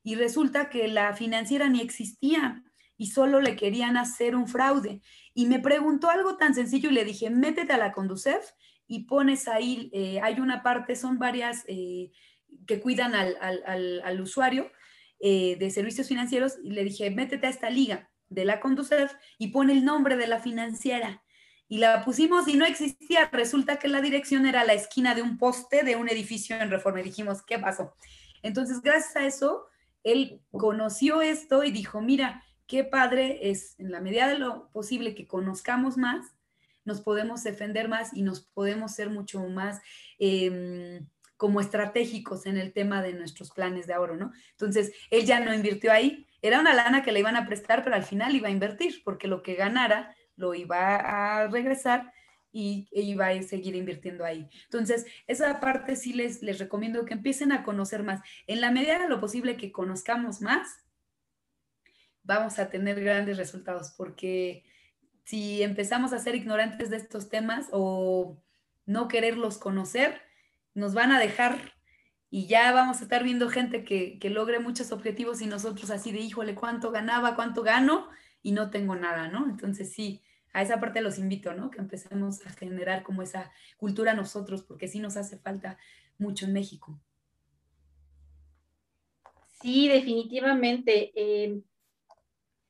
Y 0.03 0.17
resulta 0.17 0.69
que 0.69 0.89
la 0.89 1.15
financiera 1.15 1.69
ni 1.69 1.81
existía 1.81 2.63
y 2.97 3.07
solo 3.07 3.41
le 3.41 3.57
querían 3.57 3.97
hacer 3.97 4.37
un 4.37 4.47
fraude. 4.47 5.01
Y 5.33 5.47
me 5.47 5.59
preguntó 5.59 6.11
algo 6.11 6.37
tan 6.37 6.55
sencillo 6.55 6.91
y 6.91 6.95
le 6.95 7.05
dije, 7.05 7.31
métete 7.31 7.73
a 7.73 7.79
la 7.79 7.93
Conducef 7.93 8.53
y 8.87 9.05
pones 9.05 9.49
ahí, 9.49 9.91
eh, 9.93 10.21
hay 10.23 10.41
una 10.41 10.63
parte, 10.63 10.95
son 10.95 11.19
varias 11.19 11.65
eh, 11.67 12.13
que 12.67 12.81
cuidan 12.81 13.15
al, 13.15 14.21
usuario 14.21 14.71
eh, 15.21 15.57
de 15.59 15.71
servicios 15.71 16.07
financieros 16.07 16.59
y 16.63 16.71
le 16.71 16.85
dije, 16.85 17.11
métete 17.11 17.47
a 17.47 17.51
esta 17.51 17.71
liga 17.71 18.11
de 18.29 18.45
la 18.45 18.61
Conducef 18.61 19.13
y 19.39 19.49
pone 19.49 19.73
el 19.73 19.85
nombre 19.85 20.17
de 20.17 20.27
la 20.27 20.39
financiera. 20.39 21.24
Y 21.69 21.79
la 21.79 22.05
pusimos 22.05 22.47
y 22.49 22.55
no 22.55 22.65
existía. 22.65 23.29
Resulta 23.33 23.79
que 23.79 23.89
la 23.89 24.01
dirección 24.01 24.47
era 24.47 24.65
la 24.65 24.75
esquina 24.75 25.15
de 25.15 25.23
un 25.23 25.39
poste 25.39 25.83
de 25.83 25.97
un 25.97 26.09
edificio 26.09 26.57
en 26.57 26.71
Reforma. 26.71 27.01
Y 27.01 27.05
dijimos, 27.05 27.43
¿qué 27.43 27.59
pasó? 27.59 27.95
Entonces, 28.43 28.83
gracias 28.83 29.17
a 29.17 29.27
eso, 29.27 29.67
él 30.03 30.41
conoció 30.53 31.23
esto 31.23 31.65
y 31.65 31.71
dijo, 31.71 32.03
mira, 32.03 32.45
qué 32.67 32.85
padre 32.85 33.51
es, 33.51 33.75
en 33.79 33.91
la 33.91 34.01
medida 34.01 34.29
de 34.29 34.39
lo 34.39 34.71
posible, 34.71 35.15
que 35.15 35.27
conozcamos 35.27 35.97
más, 35.97 36.35
nos 36.85 37.01
podemos 37.01 37.43
defender 37.43 37.89
más 37.89 38.15
y 38.15 38.23
nos 38.23 38.41
podemos 38.41 38.93
ser 38.93 39.11
mucho 39.11 39.41
más 39.49 39.81
em, 40.19 41.07
como 41.37 41.61
estratégicos 41.61 42.47
en 42.47 42.59
el 42.59 42.73
tema 42.73 43.03
de 43.03 43.15
nuestros 43.15 43.51
planes 43.51 43.87
de 43.87 43.95
ahorro, 43.95 44.17
¿no? 44.17 44.33
Entonces, 44.51 44.93
él 45.11 45.25
ya 45.25 45.41
no 45.41 45.55
invirtió 45.55 45.93
ahí, 45.93 46.27
era 46.43 46.61
una 46.61 46.75
lana 46.75 47.03
que 47.03 47.13
le 47.13 47.21
iban 47.21 47.37
a 47.37 47.47
prestar, 47.47 47.83
pero 47.83 47.97
al 47.97 48.05
final 48.05 48.35
iba 48.35 48.49
a 48.49 48.53
invertir, 48.53 49.03
porque 49.03 49.29
lo 49.29 49.43
que 49.43 49.55
ganara 49.55 50.15
lo 50.37 50.55
iba 50.55 50.97
a 50.97 51.47
regresar 51.49 52.13
y 52.53 52.89
e 52.93 53.03
iba 53.03 53.29
a 53.29 53.43
seguir 53.43 53.75
invirtiendo 53.75 54.25
ahí. 54.25 54.49
Entonces, 54.65 55.07
esa 55.27 55.61
parte 55.61 55.97
sí 55.97 56.13
les, 56.13 56.43
les 56.43 56.59
recomiendo 56.59 57.05
que 57.05 57.15
empiecen 57.15 57.51
a 57.53 57.65
conocer 57.65 58.03
más. 58.03 58.21
En 58.47 58.61
la 58.61 58.71
medida 58.71 58.99
de 58.99 59.09
lo 59.09 59.21
posible 59.21 59.57
que 59.57 59.73
conozcamos 59.73 60.41
más, 60.41 60.69
vamos 62.23 62.59
a 62.59 62.71
tener 62.71 63.03
grandes 63.03 63.37
resultados, 63.37 63.93
porque 63.97 64.65
si 65.25 65.63
empezamos 65.63 66.13
a 66.13 66.19
ser 66.19 66.35
ignorantes 66.35 66.91
de 66.91 66.97
estos 66.97 67.29
temas 67.29 67.69
o 67.73 68.41
no 68.87 69.09
quererlos 69.09 69.59
conocer, 69.59 70.21
nos 70.75 70.95
van 70.95 71.13
a 71.13 71.19
dejar 71.19 71.75
y 72.31 72.47
ya 72.47 72.73
vamos 72.73 73.01
a 73.01 73.05
estar 73.05 73.23
viendo 73.23 73.49
gente 73.49 73.85
que, 73.85 74.19
logre 74.29 74.59
muchos 74.59 74.91
objetivos 74.91 75.41
y 75.41 75.47
nosotros 75.47 75.91
así 75.91 76.11
de, 76.11 76.19
híjole, 76.19 76.55
¿cuánto 76.55 76.91
ganaba? 76.91 77.37
¿Cuánto 77.37 77.63
gano? 77.63 78.09
Y 78.45 78.53
no 78.53 78.71
tengo 78.71 78.95
nada, 78.95 79.27
¿no? 79.27 79.51
Entonces 79.51 79.93
sí, 79.93 80.23
a 80.53 80.63
esa 80.63 80.79
parte 80.79 81.01
los 81.01 81.19
invito, 81.19 81.53
¿no? 81.53 81.73
Que 81.73 81.81
empecemos 81.81 82.47
a 82.47 82.51
generar 82.51 83.03
como 83.03 83.23
esa 83.23 83.51
cultura 83.77 84.15
nosotros, 84.15 84.63
porque 84.63 84.87
sí 84.87 85.01
nos 85.01 85.17
hace 85.17 85.37
falta 85.37 85.79
mucho 86.17 86.47
en 86.47 86.53
México. 86.53 87.01
Sí, 89.61 89.89
definitivamente. 89.89 91.11
Eh, 91.17 91.61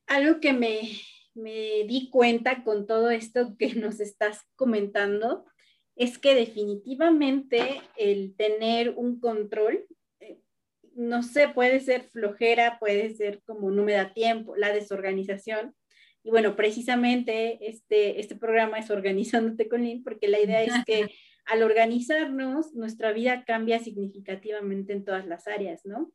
algo 0.07 0.41
que 0.41 0.53
me, 0.53 0.81
di 1.35 2.09
cuenta 2.11 2.62
con 2.62 2.87
todo 2.87 3.11
esto 3.11 3.57
que 3.59 3.75
nos 3.75 4.01
estás 4.01 4.41
comentando 4.57 5.45
es 5.97 6.18
que 6.18 6.35
definitivamente 6.35 7.83
el 7.97 8.35
tener 8.37 8.91
un 8.91 9.20
control, 9.20 9.85
no 10.97 11.22
sé, 11.22 11.49
puede 11.49 11.80
ser 11.80 12.05
flojera, 12.11 12.78
puede 12.78 13.14
ser 13.14 13.42
como 13.45 13.70
no 13.70 13.82
me 13.82 13.92
da 13.92 14.12
tiempo, 14.12 14.57
la 14.57 14.72
desorganización. 14.72 15.74
Y 16.22 16.30
bueno, 16.30 16.57
precisamente 16.57 17.68
este, 17.68 18.20
este 18.20 18.36
programa 18.36 18.78
es 18.78 18.90
Organizándote 18.90 19.68
con 19.68 19.82
Lynn, 19.82 20.03
porque 20.03 20.28
la 20.28 20.40
idea 20.40 20.62
es 20.62 20.72
que 20.86 21.09
al 21.47 21.62
organizarnos, 21.62 22.74
nuestra 22.74 23.12
vida 23.12 23.45
cambia 23.45 23.78
significativamente 23.78 24.92
en 24.92 25.05
todas 25.05 25.26
las 25.26 25.47
áreas, 25.47 25.84
¿no? 25.84 26.12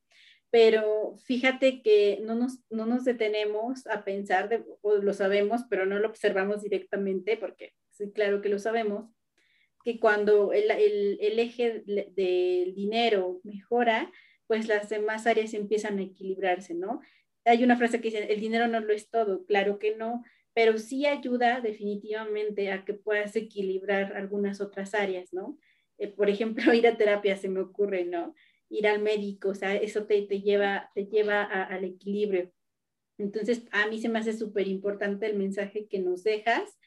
pero 0.52 1.16
fíjate 1.26 1.82
que 1.82 2.20
no 2.24 2.36
nos, 2.36 2.60
no 2.70 2.86
nos 2.86 3.06
detenemos 3.06 3.86
a 3.88 4.04
pensar, 4.04 4.50
de, 4.50 4.64
o 4.82 4.96
lo 4.96 5.14
sabemos, 5.14 5.62
pero 5.70 5.86
no 5.86 6.00
lo 6.00 6.08
observamos 6.08 6.64
directamente, 6.64 7.38
porque 7.38 7.74
sí, 7.90 8.12
claro 8.12 8.42
que 8.42 8.50
lo 8.50 8.58
sabemos, 8.58 9.12
que 9.84 10.00
cuando 10.00 10.52
el, 10.52 10.72
el, 10.72 11.18
el 11.22 11.40
eje 11.40 11.84
del 11.86 12.74
dinero 12.74 13.40
mejora, 13.44 14.12
pues 14.50 14.68
las 14.68 14.90
demás 14.90 15.28
áreas 15.28 15.54
empiezan 15.54 16.00
a 16.00 16.02
equilibrarse, 16.02 16.74
¿no? 16.74 17.00
Hay 17.46 17.64
una 17.64 17.78
frase 17.78 18.02
que 18.02 18.10
dice, 18.10 18.34
el 18.34 18.42
dinero 18.42 18.68
no 18.68 18.82
lo 18.82 18.92
es 18.92 19.10
todo, 19.10 19.46
claro 19.46 19.80
que 19.80 19.96
no, 19.96 20.26
pero 20.54 20.78
sí 20.78 21.06
ayuda 21.06 21.62
definitivamente 21.62 22.70
a 22.72 22.84
que 22.84 22.94
puedas 22.94 23.38
equilibrar 23.38 24.18
algunas 24.18 24.60
otras 24.60 24.94
áreas, 24.94 25.32
¿no? 25.32 25.58
Eh, 25.98 26.10
por 26.10 26.30
ejemplo, 26.30 26.64
ir 26.74 26.86
a 26.86 26.98
terapia 26.98 27.38
se 27.38 27.48
me 27.48 27.62
ocurre, 27.62 28.04
¿no? 28.04 28.36
ir 28.70 28.88
al 28.88 29.02
médico, 29.02 29.50
o 29.50 29.56
sea, 29.56 29.76
eso 29.76 30.06
te, 30.06 30.22
te 30.24 30.42
lleva, 30.42 30.92
te 30.94 31.06
lleva 31.06 31.44
al 31.44 31.84
equilibrio. 31.84 32.52
Entonces, 33.18 33.64
a 33.72 33.88
mí 33.88 34.00
se 34.00 34.10
me 34.10 34.20
hace 34.20 34.34
súper 34.34 34.68
importante 34.68 35.26
el 35.26 35.36
mensaje 35.36 35.88
que 35.88 36.00
nos 36.00 36.24
dejas 36.24 36.78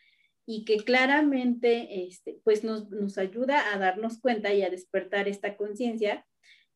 y 0.46 0.64
que 0.64 0.78
claramente 0.78 2.06
este, 2.06 2.40
pues 2.44 2.64
nos, 2.64 2.90
nos, 2.90 3.18
ayuda 3.18 3.72
a 3.72 3.78
darnos 3.78 4.18
cuenta 4.18 4.52
y 4.54 4.62
a 4.62 4.70
despertar 4.70 5.28
esta 5.28 5.56
conciencia 5.56 6.26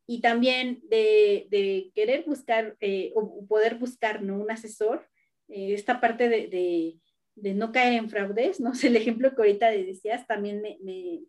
y 0.07 0.20
también 0.20 0.80
de, 0.88 1.90
querer 1.94 2.24
buscar 2.24 2.76
eh, 2.80 3.12
o 3.14 3.46
poder 3.46 3.76
buscar 3.76 4.22
¿no? 4.22 4.38
un 4.38 4.50
asesor, 4.50 5.09
eh, 5.48 5.74
esta 5.74 6.00
parte 6.00 6.28
de, 6.28 6.98
de, 7.34 7.54
no 7.54 7.72
caer 7.72 7.94
en 7.94 8.11
fraudes, 8.11 8.61
¿no? 8.61 8.72
el 8.82 8.96
ejemplo 8.96 9.30
que 9.34 9.42
ahorita 9.42 9.70
decías 9.70 10.26
también 10.26 10.62
me, 10.62 10.78
me, 10.82 11.20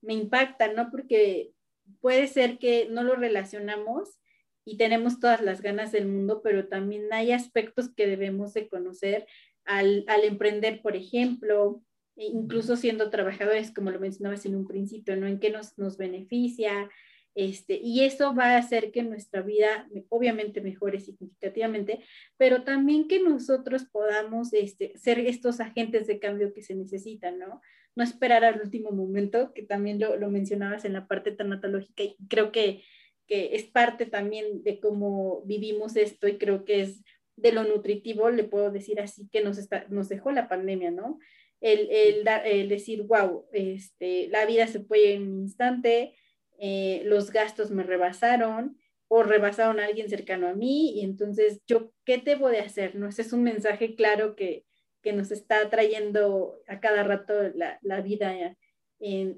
me 0.00 0.14
impacta, 0.14 0.72
¿no? 0.72 0.90
Porque 0.90 1.52
puede 2.00 2.26
ser 2.26 2.58
que 2.58 2.88
no 2.90 3.02
lo 3.02 3.16
relacionamos 3.16 4.18
y 4.64 4.76
tenemos 4.76 5.20
todas 5.20 5.40
las 5.42 5.62
ganas 5.62 5.92
del 5.92 6.06
mundo, 6.06 6.40
pero 6.42 6.66
también 6.66 7.12
hay 7.12 7.32
aspectos 7.32 7.88
que 7.94 8.06
debemos 8.06 8.52
de 8.52 8.68
conocer 8.68 9.26
al, 9.64 10.04
emprender, 10.24 10.82
por 10.82 10.96
ejemplo, 10.96 11.82
e 12.16 12.24
incluso 12.26 12.76
siendo 12.76 13.10
trabajadores, 13.10 13.72
como 13.72 13.90
lo 13.90 14.00
mencionabas 14.00 14.44
en 14.46 14.56
un 14.56 14.66
principio, 14.66 15.16
¿no? 15.16 15.26
En 15.26 15.38
qué 15.38 15.50
nos, 15.50 15.78
nos 15.78 15.96
beneficia, 15.96 16.90
este, 17.36 17.78
y 17.82 18.02
eso 18.06 18.34
va 18.34 18.54
a 18.54 18.56
hacer 18.56 18.90
que 18.90 19.02
nuestra 19.02 19.42
vida 19.42 19.86
obviamente 20.08 20.62
mejore 20.62 21.00
significativamente, 21.00 22.00
pero 22.38 22.64
también 22.64 23.08
que 23.08 23.20
nosotros 23.20 23.84
podamos 23.84 24.54
este, 24.54 24.96
ser 24.96 25.18
estos 25.18 25.60
agentes 25.60 26.06
de 26.06 26.18
cambio 26.18 26.54
que 26.54 26.62
se 26.62 26.74
necesitan, 26.74 27.38
¿no? 27.38 27.60
No 27.94 28.02
esperar 28.02 28.42
al 28.42 28.62
último 28.62 28.90
momento, 28.90 29.52
que 29.52 29.62
también 29.62 30.00
lo, 30.00 30.16
lo 30.16 30.30
mencionabas 30.30 30.86
en 30.86 30.94
la 30.94 31.06
parte 31.06 31.30
tanatológica 31.30 32.04
y 32.04 32.16
creo 32.30 32.52
que, 32.52 32.82
que 33.26 33.54
es 33.54 33.64
parte 33.64 34.06
también 34.06 34.62
de 34.62 34.80
cómo 34.80 35.42
vivimos 35.44 35.94
esto 35.96 36.28
y 36.28 36.38
creo 36.38 36.64
que 36.64 36.80
es 36.80 37.04
de 37.36 37.52
lo 37.52 37.64
nutritivo, 37.64 38.30
le 38.30 38.44
puedo 38.44 38.70
decir 38.70 38.98
así, 38.98 39.28
que 39.30 39.44
nos, 39.44 39.58
está, 39.58 39.84
nos 39.90 40.08
dejó 40.08 40.32
la 40.32 40.48
pandemia, 40.48 40.90
¿no? 40.90 41.18
El, 41.60 41.90
el, 41.90 42.26
el 42.46 42.68
decir, 42.70 43.02
wow, 43.02 43.44
este, 43.52 44.28
la 44.28 44.46
vida 44.46 44.66
se 44.68 44.80
puede 44.80 45.12
en 45.12 45.28
un 45.28 45.40
instante, 45.42 46.14
eh, 46.58 47.02
los 47.04 47.30
gastos 47.30 47.70
me 47.70 47.82
rebasaron 47.82 48.78
o 49.08 49.22
rebasaron 49.22 49.78
a 49.78 49.86
alguien 49.86 50.08
cercano 50.08 50.48
a 50.48 50.54
mí 50.54 50.98
y 50.98 51.04
entonces 51.04 51.60
yo, 51.66 51.92
¿qué 52.04 52.18
debo 52.18 52.48
de 52.48 52.60
hacer? 52.60 52.96
¿No? 52.96 53.08
Ese 53.08 53.22
es 53.22 53.32
un 53.32 53.42
mensaje 53.42 53.94
claro 53.94 54.34
que, 54.34 54.64
que 55.02 55.12
nos 55.12 55.30
está 55.30 55.70
trayendo 55.70 56.58
a 56.66 56.80
cada 56.80 57.04
rato 57.04 57.34
la, 57.54 57.78
la 57.82 58.00
vida 58.00 58.56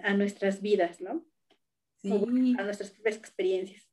a 0.03 0.15
nuestras 0.15 0.63
vidas, 0.63 1.01
¿no? 1.01 1.27
Sí. 2.01 2.11
a 2.59 2.63
nuestras 2.63 2.91
propias 2.91 3.17
experiencias. 3.17 3.89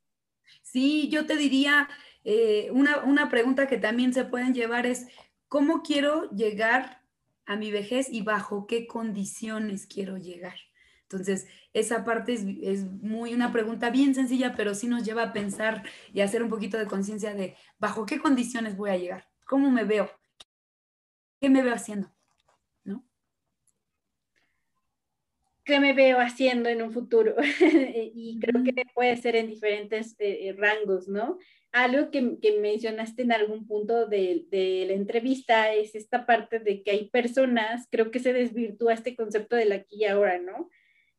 Sí, 0.62 1.10
yo 1.10 1.26
te 1.26 1.36
diría, 1.38 1.90
eh, 2.24 2.70
una, 2.72 3.04
una 3.04 3.30
pregunta 3.30 3.68
que 3.68 3.78
también 3.78 4.14
se 4.14 4.26
pueden 4.26 4.54
llevar 4.54 4.86
es, 4.86 5.08
¿cómo 5.48 5.82
quiero 5.82 6.30
llegar 6.30 7.02
a 7.46 7.56
mi 7.56 7.72
vejez 7.72 8.08
y 8.12 8.22
bajo 8.22 8.68
qué 8.68 8.86
condiciones 8.86 9.88
quiero 9.88 10.18
llegar? 10.18 10.56
Entonces, 11.16 11.48
esa 11.74 12.04
parte 12.04 12.34
es, 12.34 12.46
es, 12.62 12.86
muy 12.86 13.34
una 13.34 13.52
pregunta 13.52 13.90
bien 13.90 14.16
sencilla, 14.16 14.54
pero 14.56 14.76
sí 14.76 14.88
nos 14.88 15.04
lleva 15.04 15.24
a 15.24 15.34
pensar 15.34 15.84
y 16.14 16.22
a 16.22 16.26
hacer 16.26 16.44
un 16.44 16.50
poquito 16.50 16.78
de 16.78 16.88
conciencia 16.88 17.34
de 17.34 17.56
bajo 17.78 18.06
qué 18.06 18.20
condiciones 18.20 18.78
voy 18.78 18.92
a 18.92 18.98
llegar, 18.98 19.28
cómo 19.46 19.72
me 19.72 19.84
veo, 19.84 20.10
qué 21.40 21.50
me 21.50 21.62
veo 21.62 21.74
haciendo. 21.74 22.16
qué 25.66 25.80
me 25.80 25.94
veo 25.94 26.20
haciendo 26.20 26.70
en 26.70 26.82
un 26.82 26.94
futuro. 26.94 27.36
y 27.60 28.40
creo 28.40 28.64
que 28.64 28.86
puede 28.94 29.18
ser 29.18 29.36
en 29.36 29.48
diferentes 29.48 30.16
eh, 30.20 30.50
eh, 30.50 30.54
rangos, 30.54 31.08
¿no? 31.08 31.40
Algo 31.72 32.10
que, 32.10 32.38
que, 32.42 32.58
mencionaste 32.60 33.24
en 33.24 33.34
algún 33.34 33.68
punto 33.68 34.06
de, 34.06 34.46
de, 34.50 34.86
la 34.88 34.94
entrevista 34.94 35.74
es 35.74 35.94
esta 35.96 36.26
parte 36.26 36.60
de 36.60 36.84
que 36.84 36.92
hay 36.92 37.10
personas, 37.10 37.88
creo 37.92 38.12
que 38.12 38.20
se 38.20 38.32
desvirtúa 38.32 38.94
este 38.94 39.16
concepto 39.16 39.58
del 39.58 39.74
aquí 39.74 39.98
y 39.98 40.06
ahora, 40.06 40.40
¿no? 40.40 40.70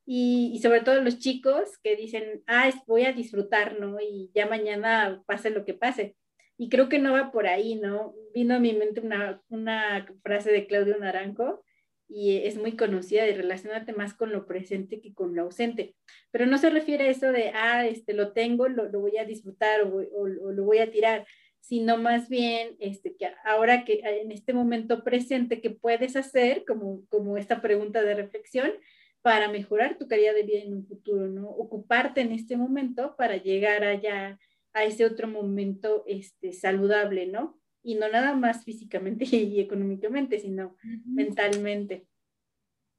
Y, 0.09 0.61
sobre 0.63 0.83
todo 0.83 1.01
los 1.03 1.19
chicos 1.19 1.79
que 1.83 1.97
dicen, 1.97 2.45
ah, 2.47 2.71
voy 2.87 3.05
a 3.05 3.13
disfrutar, 3.13 3.81
¿no? 3.81 3.99
Y 4.01 4.31
ya 4.35 4.47
mañana 4.47 5.23
pase 5.27 5.51
lo 5.51 5.65
que 5.65 5.75
pase. 5.75 6.17
Y 6.57 6.69
creo 6.69 6.89
que 6.89 7.01
no 7.01 7.13
va 7.13 7.33
por 7.33 7.47
ahí, 7.49 7.75
¿no? 7.75 8.15
Vino 8.33 8.55
a 8.55 8.61
mi 8.61 8.73
mente 8.73 9.01
una, 9.01 9.43
una 9.49 10.07
frase 10.23 10.53
de 10.53 10.67
Claudio 10.67 10.97
Naranjo 10.97 11.65
y 12.09 12.37
es 12.37 12.57
muy 12.57 12.77
conocida 12.77 13.25
de 13.25 13.35
relacionarte 13.35 13.93
más 13.93 14.15
con 14.15 14.33
lo 14.33 14.47
presente 14.47 15.01
que 15.01 15.13
con 15.13 15.35
lo 15.35 15.43
ausente. 15.43 15.97
Pero 16.31 16.47
no 16.47 16.57
se 16.57 16.71
refiere 16.71 17.05
a 17.05 17.11
eso 17.11 17.33
de, 17.33 17.51
ah, 17.55 17.85
este, 17.87 18.15
lo 18.15 18.33
tengo, 18.33 18.69
lo, 18.69 18.89
lo 18.89 19.01
voy 19.01 19.17
a 19.19 19.25
disfrutar 19.25 19.83
o, 19.83 19.97
o, 19.97 20.29
lo 20.29 20.65
voy 20.65 20.79
a 20.79 20.91
tirar, 20.91 21.27
sino 21.61 21.97
más 21.97 22.29
bien 22.29 22.77
este, 22.79 23.17
que 23.17 23.33
ahora 23.45 23.85
que 23.85 24.01
en 24.05 24.31
este 24.31 24.53
momento 24.53 25.03
presente, 25.03 25.61
que 25.61 25.71
puedes 25.71 26.15
hacer, 26.15 26.65
como, 26.65 27.05
como 27.09 27.37
esta 27.37 27.61
pregunta 27.61 28.03
de 28.03 28.15
reflexión, 28.15 28.73
para 29.27 29.49
mejorar 29.49 29.99
tu 29.99 30.07
calidad 30.07 30.35
de 30.35 30.45
vida 30.45 30.61
en 30.61 30.75
un 30.75 30.87
futuro, 30.87 31.27
¿no? 31.27 31.49
Ocuparte 31.49 32.21
en 32.21 32.31
este 32.31 32.57
momento 32.57 33.17
para 33.17 33.37
llegar 33.37 33.83
allá 33.83 34.39
a 34.73 34.85
ese 34.85 35.05
otro 35.05 35.27
momento 35.27 36.05
este, 36.07 36.53
saludable, 36.53 37.27
¿no? 37.27 37.59
y 37.87 37.95
no 37.95 38.09
nada 38.09 38.35
más 38.35 38.65
físicamente 38.65 39.25
y 39.37 39.61
económicamente, 39.61 40.41
sino 40.41 40.77
mentalmente. 41.05 42.09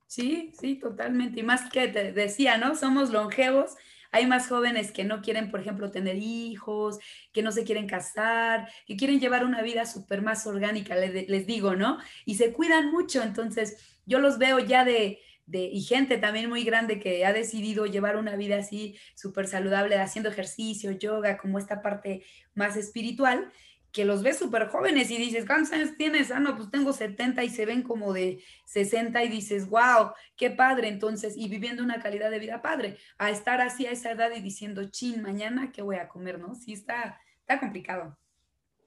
Sí, 0.08 0.54
sí, 0.58 0.76
totalmente. 0.76 1.42
Y 1.42 1.44
más 1.44 1.70
que 1.70 1.90
te 1.90 2.14
decía, 2.14 2.58
¿no? 2.58 2.74
Somos 2.74 3.12
longevos. 3.12 3.76
Hay 4.14 4.26
más 4.26 4.48
jóvenes 4.48 4.94
que 4.94 5.04
no 5.04 5.22
quieren, 5.22 5.52
por 5.52 5.60
ejemplo, 5.60 5.92
tener 5.92 6.16
hijos, 6.16 7.00
que 7.34 7.44
no 7.44 7.52
se 7.52 7.66
quieren 7.66 7.88
casar, 7.88 8.70
que 8.86 8.96
quieren 8.96 9.20
llevar 9.20 9.44
una 9.44 9.62
vida 9.62 9.86
súper 9.86 10.22
más 10.22 10.48
orgánica, 10.48 10.96
les, 10.96 11.28
les, 11.28 11.46
digo, 11.46 11.76
¿no? 11.76 11.98
Y 12.24 12.36
se 12.36 12.54
cuidan 12.54 12.90
mucho. 12.90 13.22
Entonces, 13.22 14.00
yo 14.06 14.20
los 14.20 14.38
veo 14.38 14.60
ya 14.60 14.86
de, 14.86 15.20
de, 15.48 15.64
y 15.64 15.82
gente 15.82 16.18
también 16.18 16.50
muy 16.50 16.64
grande 16.64 17.00
que 17.00 17.26
ha 17.26 17.34
decidido 17.34 17.88
llevar 17.88 18.18
una 18.18 18.36
vida 18.36 18.58
así 18.58 18.98
súper 19.16 19.48
saludable, 19.48 19.98
haciendo 19.98 20.30
ejercicio, 20.30 20.92
yoga, 20.92 21.38
como 21.38 21.58
esta 21.58 21.82
parte 21.82 22.24
más 22.54 22.78
espiritual 22.78 23.52
que 23.92 24.06
los 24.06 24.22
ves 24.22 24.38
súper 24.38 24.68
jóvenes 24.68 25.10
y 25.10 25.18
dices, 25.18 25.46
¿cuántos 25.46 25.74
años 25.74 25.98
tienes? 25.98 26.30
Ah, 26.30 26.40
no, 26.40 26.56
pues 26.56 26.70
tengo 26.70 26.94
70 26.94 27.44
y 27.44 27.50
se 27.50 27.66
ven 27.66 27.82
como 27.82 28.14
de 28.14 28.44
60 28.66 29.24
y 29.24 29.30
dices, 29.30 29.68
wow, 29.70 30.12
qué 30.36 30.52
padre. 30.52 30.88
Entonces, 30.88 31.36
y 31.36 31.50
viviendo 31.50 31.84
una 31.84 32.00
calidad 32.00 32.30
de 32.30 32.38
vida 32.38 32.62
padre, 32.62 32.98
a 33.18 33.32
estar 33.32 33.60
así 33.60 33.88
a 33.88 33.92
esa 33.92 34.12
edad 34.12 34.30
y 34.36 34.42
diciendo, 34.42 34.88
chin, 34.90 35.24
mañana, 35.24 35.72
¿qué 35.72 35.82
voy 35.82 35.96
a 35.96 36.08
comer? 36.08 36.40
¿No? 36.40 36.54
Sí, 36.54 36.74
está, 36.74 37.20
está 37.40 37.60
complicado. 37.60 38.18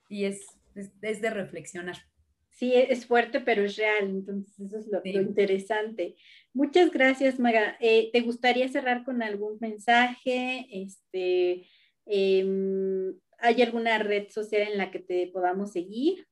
Y 0.08 0.26
es, 0.26 0.46
es, 0.76 1.20
de 1.20 1.30
reflexionar. 1.30 1.96
Sí, 2.50 2.74
es 2.74 3.06
fuerte, 3.06 3.40
pero 3.40 3.64
es 3.64 3.76
real. 3.76 4.10
Entonces, 4.10 4.60
eso 4.60 4.78
es 4.78 4.86
lo, 4.88 5.00
interesante. 5.04 6.14
Muchas 6.52 6.90
gracias, 6.90 7.38
Maga. 7.38 7.76
Eh, 7.80 8.10
¿Te 8.12 8.20
gustaría 8.20 8.68
cerrar 8.68 9.04
con 9.04 9.22
algún 9.22 9.58
mensaje? 9.60 10.66
Este, 10.70 11.68
eh, 12.06 13.14
¿Hay 13.38 13.62
alguna 13.62 13.98
red 13.98 14.28
social 14.30 14.62
en 14.62 14.78
la 14.78 14.90
que 14.90 14.98
te 14.98 15.28
podamos 15.28 15.72
seguir? 15.72 16.26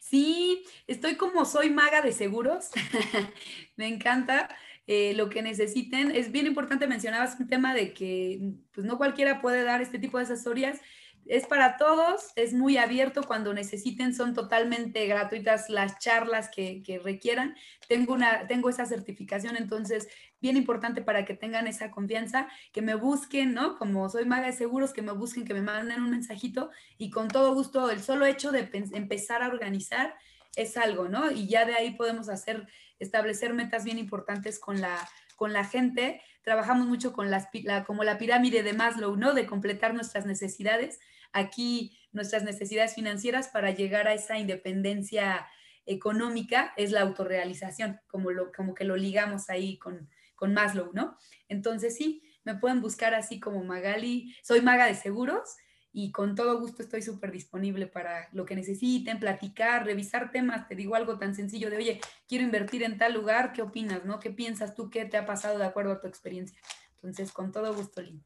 Sí, 0.00 0.64
estoy 0.86 1.16
como 1.16 1.44
soy 1.44 1.70
maga 1.70 2.02
de 2.02 2.12
seguros. 2.12 2.70
Me 3.76 3.86
encanta. 3.86 4.48
Eh, 4.90 5.12
lo 5.12 5.28
que 5.28 5.42
necesiten. 5.42 6.10
Es 6.10 6.32
bien 6.32 6.46
importante, 6.46 6.86
mencionabas 6.86 7.38
un 7.38 7.46
tema 7.46 7.74
de 7.74 7.92
que 7.92 8.54
pues, 8.72 8.86
no 8.86 8.96
cualquiera 8.96 9.42
puede 9.42 9.62
dar 9.62 9.82
este 9.82 9.98
tipo 9.98 10.16
de 10.16 10.24
asesorías 10.24 10.80
es 11.28 11.46
para 11.46 11.76
todos, 11.76 12.32
es 12.36 12.54
muy 12.54 12.78
abierto 12.78 13.22
cuando 13.22 13.52
necesiten, 13.52 14.14
son 14.14 14.32
totalmente 14.32 15.06
gratuitas 15.06 15.68
las 15.68 15.98
charlas 15.98 16.48
que, 16.48 17.00
requieran. 17.04 17.54
Tengo, 17.86 18.14
una, 18.14 18.46
tengo 18.46 18.70
esa 18.70 18.86
certificación, 18.86 19.56
entonces, 19.56 20.08
bien 20.40 20.56
importante 20.56 21.02
para 21.02 21.26
que 21.26 21.34
tengan 21.34 21.66
esa 21.66 21.90
confianza, 21.90 22.48
que 22.72 22.80
me 22.80 22.94
busquen, 22.94 23.52
¿no? 23.52 23.76
Como 23.76 24.08
soy 24.08 24.24
maga 24.24 24.46
de 24.46 24.54
seguros, 24.54 24.94
que 24.94 25.02
me 25.02 25.12
busquen, 25.12 25.44
que 25.44 25.52
me 25.52 25.60
manden 25.60 26.02
un 26.02 26.10
mensajito 26.10 26.70
y 26.96 27.10
con 27.10 27.28
todo 27.28 27.52
gusto, 27.52 27.90
el 27.90 28.02
solo 28.02 28.24
hecho 28.24 28.50
de 28.50 28.70
empezar 28.94 29.42
a 29.42 29.48
organizar 29.48 30.14
es 30.56 30.78
algo, 30.78 31.08
¿no? 31.08 31.30
Y 31.30 31.46
ya 31.46 31.66
de 31.66 31.74
ahí 31.74 31.90
podemos 31.90 32.30
hacer, 32.30 32.66
establecer 32.98 33.52
metas 33.52 33.84
bien 33.84 33.98
importantes 33.98 34.58
con 34.58 34.80
la, 34.80 35.06
con 35.36 35.52
la 35.52 35.64
gente. 35.64 36.22
Trabajamos 36.42 36.86
mucho 36.86 37.12
con 37.12 37.30
las, 37.30 37.48
la, 37.64 37.84
como 37.84 38.02
la 38.02 38.16
pirámide 38.16 38.62
de 38.62 38.72
Maslow, 38.72 39.14
¿no? 39.16 39.34
De 39.34 39.44
completar 39.44 39.92
nuestras 39.92 40.24
necesidades 40.24 40.98
aquí 41.32 41.98
nuestras 42.12 42.44
necesidades 42.44 42.94
financieras 42.94 43.48
para 43.48 43.70
llegar 43.70 44.08
a 44.08 44.14
esa 44.14 44.38
independencia 44.38 45.46
económica 45.86 46.72
es 46.76 46.90
la 46.90 47.00
autorrealización, 47.00 48.00
como, 48.08 48.30
lo, 48.30 48.52
como 48.52 48.74
que 48.74 48.84
lo 48.84 48.96
ligamos 48.96 49.48
ahí 49.50 49.78
con, 49.78 50.08
con 50.34 50.52
Maslow, 50.52 50.92
¿no? 50.92 51.16
Entonces 51.48 51.96
sí, 51.96 52.22
me 52.44 52.54
pueden 52.54 52.80
buscar 52.80 53.14
así 53.14 53.40
como 53.40 53.64
Magali, 53.64 54.34
soy 54.42 54.60
maga 54.60 54.86
de 54.86 54.94
seguros 54.94 55.56
y 55.92 56.12
con 56.12 56.34
todo 56.34 56.60
gusto 56.60 56.82
estoy 56.82 57.02
súper 57.02 57.32
disponible 57.32 57.86
para 57.86 58.28
lo 58.32 58.44
que 58.44 58.54
necesiten, 58.54 59.18
platicar, 59.18 59.84
revisar 59.84 60.30
temas. 60.30 60.68
Te 60.68 60.74
digo 60.74 60.94
algo 60.94 61.18
tan 61.18 61.34
sencillo 61.34 61.70
de, 61.70 61.76
oye, 61.76 62.00
quiero 62.28 62.44
invertir 62.44 62.82
en 62.82 62.98
tal 62.98 63.14
lugar, 63.14 63.52
¿qué 63.52 63.62
opinas, 63.62 64.04
no? 64.04 64.20
¿Qué 64.20 64.30
piensas 64.30 64.74
tú? 64.74 64.90
¿Qué 64.90 65.06
te 65.06 65.16
ha 65.16 65.26
pasado 65.26 65.58
de 65.58 65.64
acuerdo 65.64 65.92
a 65.92 66.00
tu 66.00 66.06
experiencia? 66.06 66.58
Entonces, 66.96 67.32
con 67.32 67.52
todo 67.52 67.74
gusto, 67.74 68.02
Lynn. 68.02 68.22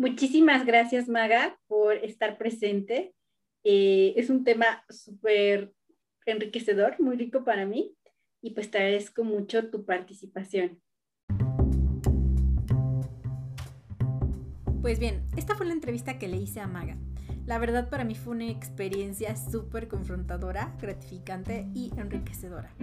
Muchísimas 0.00 0.64
gracias, 0.64 1.10
Maga, 1.10 1.60
por 1.66 1.94
estar 1.96 2.38
presente. 2.38 3.14
Eh, 3.64 4.14
es 4.16 4.30
un 4.30 4.44
tema 4.44 4.82
súper 4.88 5.74
enriquecedor, 6.24 6.98
muy 7.00 7.18
rico 7.18 7.44
para 7.44 7.66
mí, 7.66 7.94
y 8.40 8.52
pues 8.52 8.70
te 8.70 8.78
agradezco 8.78 9.24
mucho 9.24 9.68
tu 9.68 9.84
participación. 9.84 10.80
Pues 14.80 14.98
bien, 14.98 15.22
esta 15.36 15.54
fue 15.54 15.66
la 15.66 15.74
entrevista 15.74 16.18
que 16.18 16.28
le 16.28 16.38
hice 16.38 16.60
a 16.60 16.66
Maga. 16.66 16.96
La 17.44 17.58
verdad 17.58 17.90
para 17.90 18.04
mí 18.04 18.14
fue 18.14 18.32
una 18.32 18.48
experiencia 18.48 19.36
súper 19.36 19.88
confrontadora, 19.88 20.74
gratificante 20.80 21.66
y 21.74 21.90
enriquecedora. 21.98 22.74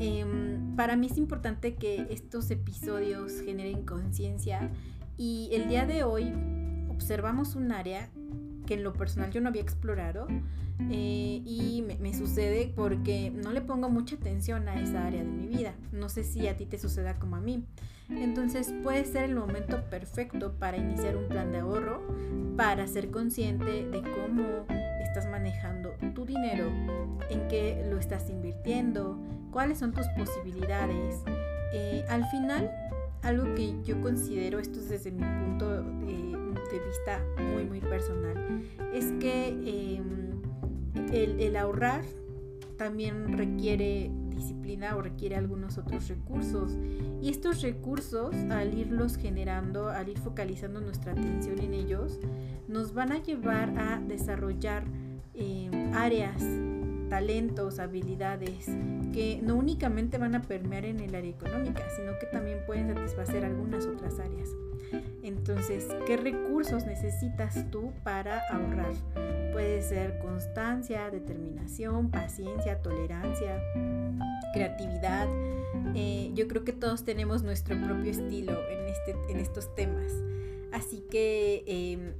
Em, 0.00 0.74
para 0.74 0.96
mí 0.96 1.06
es 1.06 1.18
importante 1.18 1.76
que 1.76 2.08
estos 2.10 2.50
episodios 2.50 3.42
generen 3.42 3.84
conciencia 3.84 4.72
y 5.18 5.50
el 5.52 5.68
día 5.68 5.84
de 5.84 6.04
hoy 6.04 6.32
observamos 6.88 7.56
un 7.56 7.72
área 7.72 8.08
que 8.66 8.74
en 8.74 8.84
lo 8.84 8.92
personal 8.92 9.30
yo 9.30 9.40
no 9.40 9.48
había 9.48 9.62
explorado 9.62 10.28
eh, 10.90 11.42
y 11.44 11.84
me, 12.00 12.14
sucede 12.14 12.72
porque 12.76 13.30
no 13.30 13.52
le 13.52 13.60
pongo 13.60 13.88
mucha 13.88 14.14
atención 14.16 14.68
a 14.68 14.80
esa 14.80 15.06
área 15.06 15.22
de 15.22 15.28
mi 15.28 15.46
vida. 15.46 15.74
No 15.90 16.08
sé 16.08 16.22
si 16.22 16.46
a 16.46 16.56
ti 16.56 16.66
te 16.66 16.78
suceda 16.78 17.18
como 17.18 17.36
a 17.36 17.40
mí. 17.40 17.64
Entonces 18.10 18.72
puede 18.82 19.04
ser 19.04 19.24
el 19.24 19.34
momento 19.34 19.82
perfecto 19.90 20.52
para 20.52 20.76
iniciar 20.76 21.16
un 21.16 21.28
plan 21.28 21.50
de 21.50 21.58
ahorro, 21.58 22.00
para 22.56 22.86
ser 22.86 23.10
consciente 23.10 23.86
de 23.86 24.02
cómo 24.02 24.66
estás 25.02 25.26
manejando 25.30 25.90
tu 26.14 26.24
dinero, 26.24 26.70
en 27.28 27.48
qué 27.48 27.84
lo 27.90 27.98
estás 27.98 28.30
invirtiendo, 28.30 29.18
cuáles 29.50 29.78
son 29.78 29.92
tus 29.92 30.06
posibilidades. 30.08 31.22
Eh, 31.72 32.04
al 32.08 32.24
final 32.26 32.70
algo 33.22 33.54
que 33.54 33.74
yo 33.84 34.00
considero, 34.00 34.58
esto 34.58 34.78
es 34.78 34.88
desde 34.88 35.10
mi 35.10 35.22
punto 35.22 35.82
de, 35.82 36.38
vista 36.86 37.22
muy, 37.52 37.64
muy 37.64 37.80
personal, 37.80 38.62
es 38.92 39.12
que 39.20 39.48
em, 39.48 40.42
el, 41.12 41.56
ahorrar 41.56 42.02
también 42.76 43.36
requiere 43.36 44.10
disciplina 44.28 44.96
o 44.96 45.02
requiere 45.02 45.36
algunos 45.36 45.78
otros 45.78 46.08
recursos. 46.08 46.76
Y 47.20 47.30
estos 47.30 47.62
recursos, 47.62 48.34
al 48.50 48.78
irlos 48.78 49.16
generando, 49.16 49.88
al 49.88 50.08
ir 50.08 50.18
focalizando 50.18 50.80
nuestra 50.80 51.12
atención 51.12 51.58
en 51.58 51.74
ellos, 51.74 52.20
nos 52.68 52.94
van 52.94 53.12
a 53.12 53.22
llevar 53.22 53.76
a 53.76 54.00
desarrollar 54.00 54.84
em, 55.34 55.92
áreas 55.94 56.42
talentos, 57.08 57.78
habilidades 57.78 58.66
que 59.12 59.40
no 59.42 59.56
únicamente 59.56 60.18
van 60.18 60.34
a 60.34 60.42
permear 60.42 60.84
en 60.84 61.00
el 61.00 61.14
área 61.14 61.30
económica, 61.30 61.82
sino 61.96 62.18
que 62.18 62.26
también 62.26 62.58
pueden 62.66 62.94
satisfacer 62.94 63.44
algunas 63.44 63.86
otras 63.86 64.18
áreas. 64.18 64.48
Entonces, 65.22 65.86
¿qué 66.06 66.16
recursos 66.16 66.86
necesitas 66.86 67.70
tú 67.70 67.92
para 68.02 68.40
ahorrar? 68.50 68.92
Puede 69.52 69.82
ser 69.82 70.18
constancia, 70.20 71.10
determinación, 71.10 72.10
paciencia, 72.10 72.80
tolerancia, 72.80 73.60
creatividad. 74.52 75.28
Eh, 75.94 76.30
yo 76.34 76.48
creo 76.48 76.64
que 76.64 76.72
todos 76.72 77.04
tenemos 77.04 77.42
nuestro 77.42 77.76
propio 77.80 78.10
estilo 78.10 78.52
en, 78.68 78.88
este, 78.88 79.16
en 79.28 79.38
estos 79.38 79.74
temas. 79.74 80.12
Así 80.72 81.04
que, 81.10 81.64
em, 81.66 82.14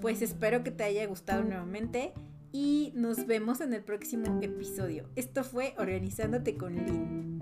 pues 0.00 0.20
espero 0.22 0.62
que 0.62 0.70
te 0.70 0.84
haya 0.84 1.06
gustado 1.06 1.42
nuevamente 1.42 2.12
y 2.54 2.92
nos 2.94 3.26
vemos 3.26 3.60
en 3.60 3.74
el 3.74 3.82
próximo 3.82 4.38
episodio. 4.40 5.10
Esto 5.16 5.42
fue 5.42 5.74
Organizándote 5.76 6.56
con 6.56 6.76
Lynn. 6.76 7.34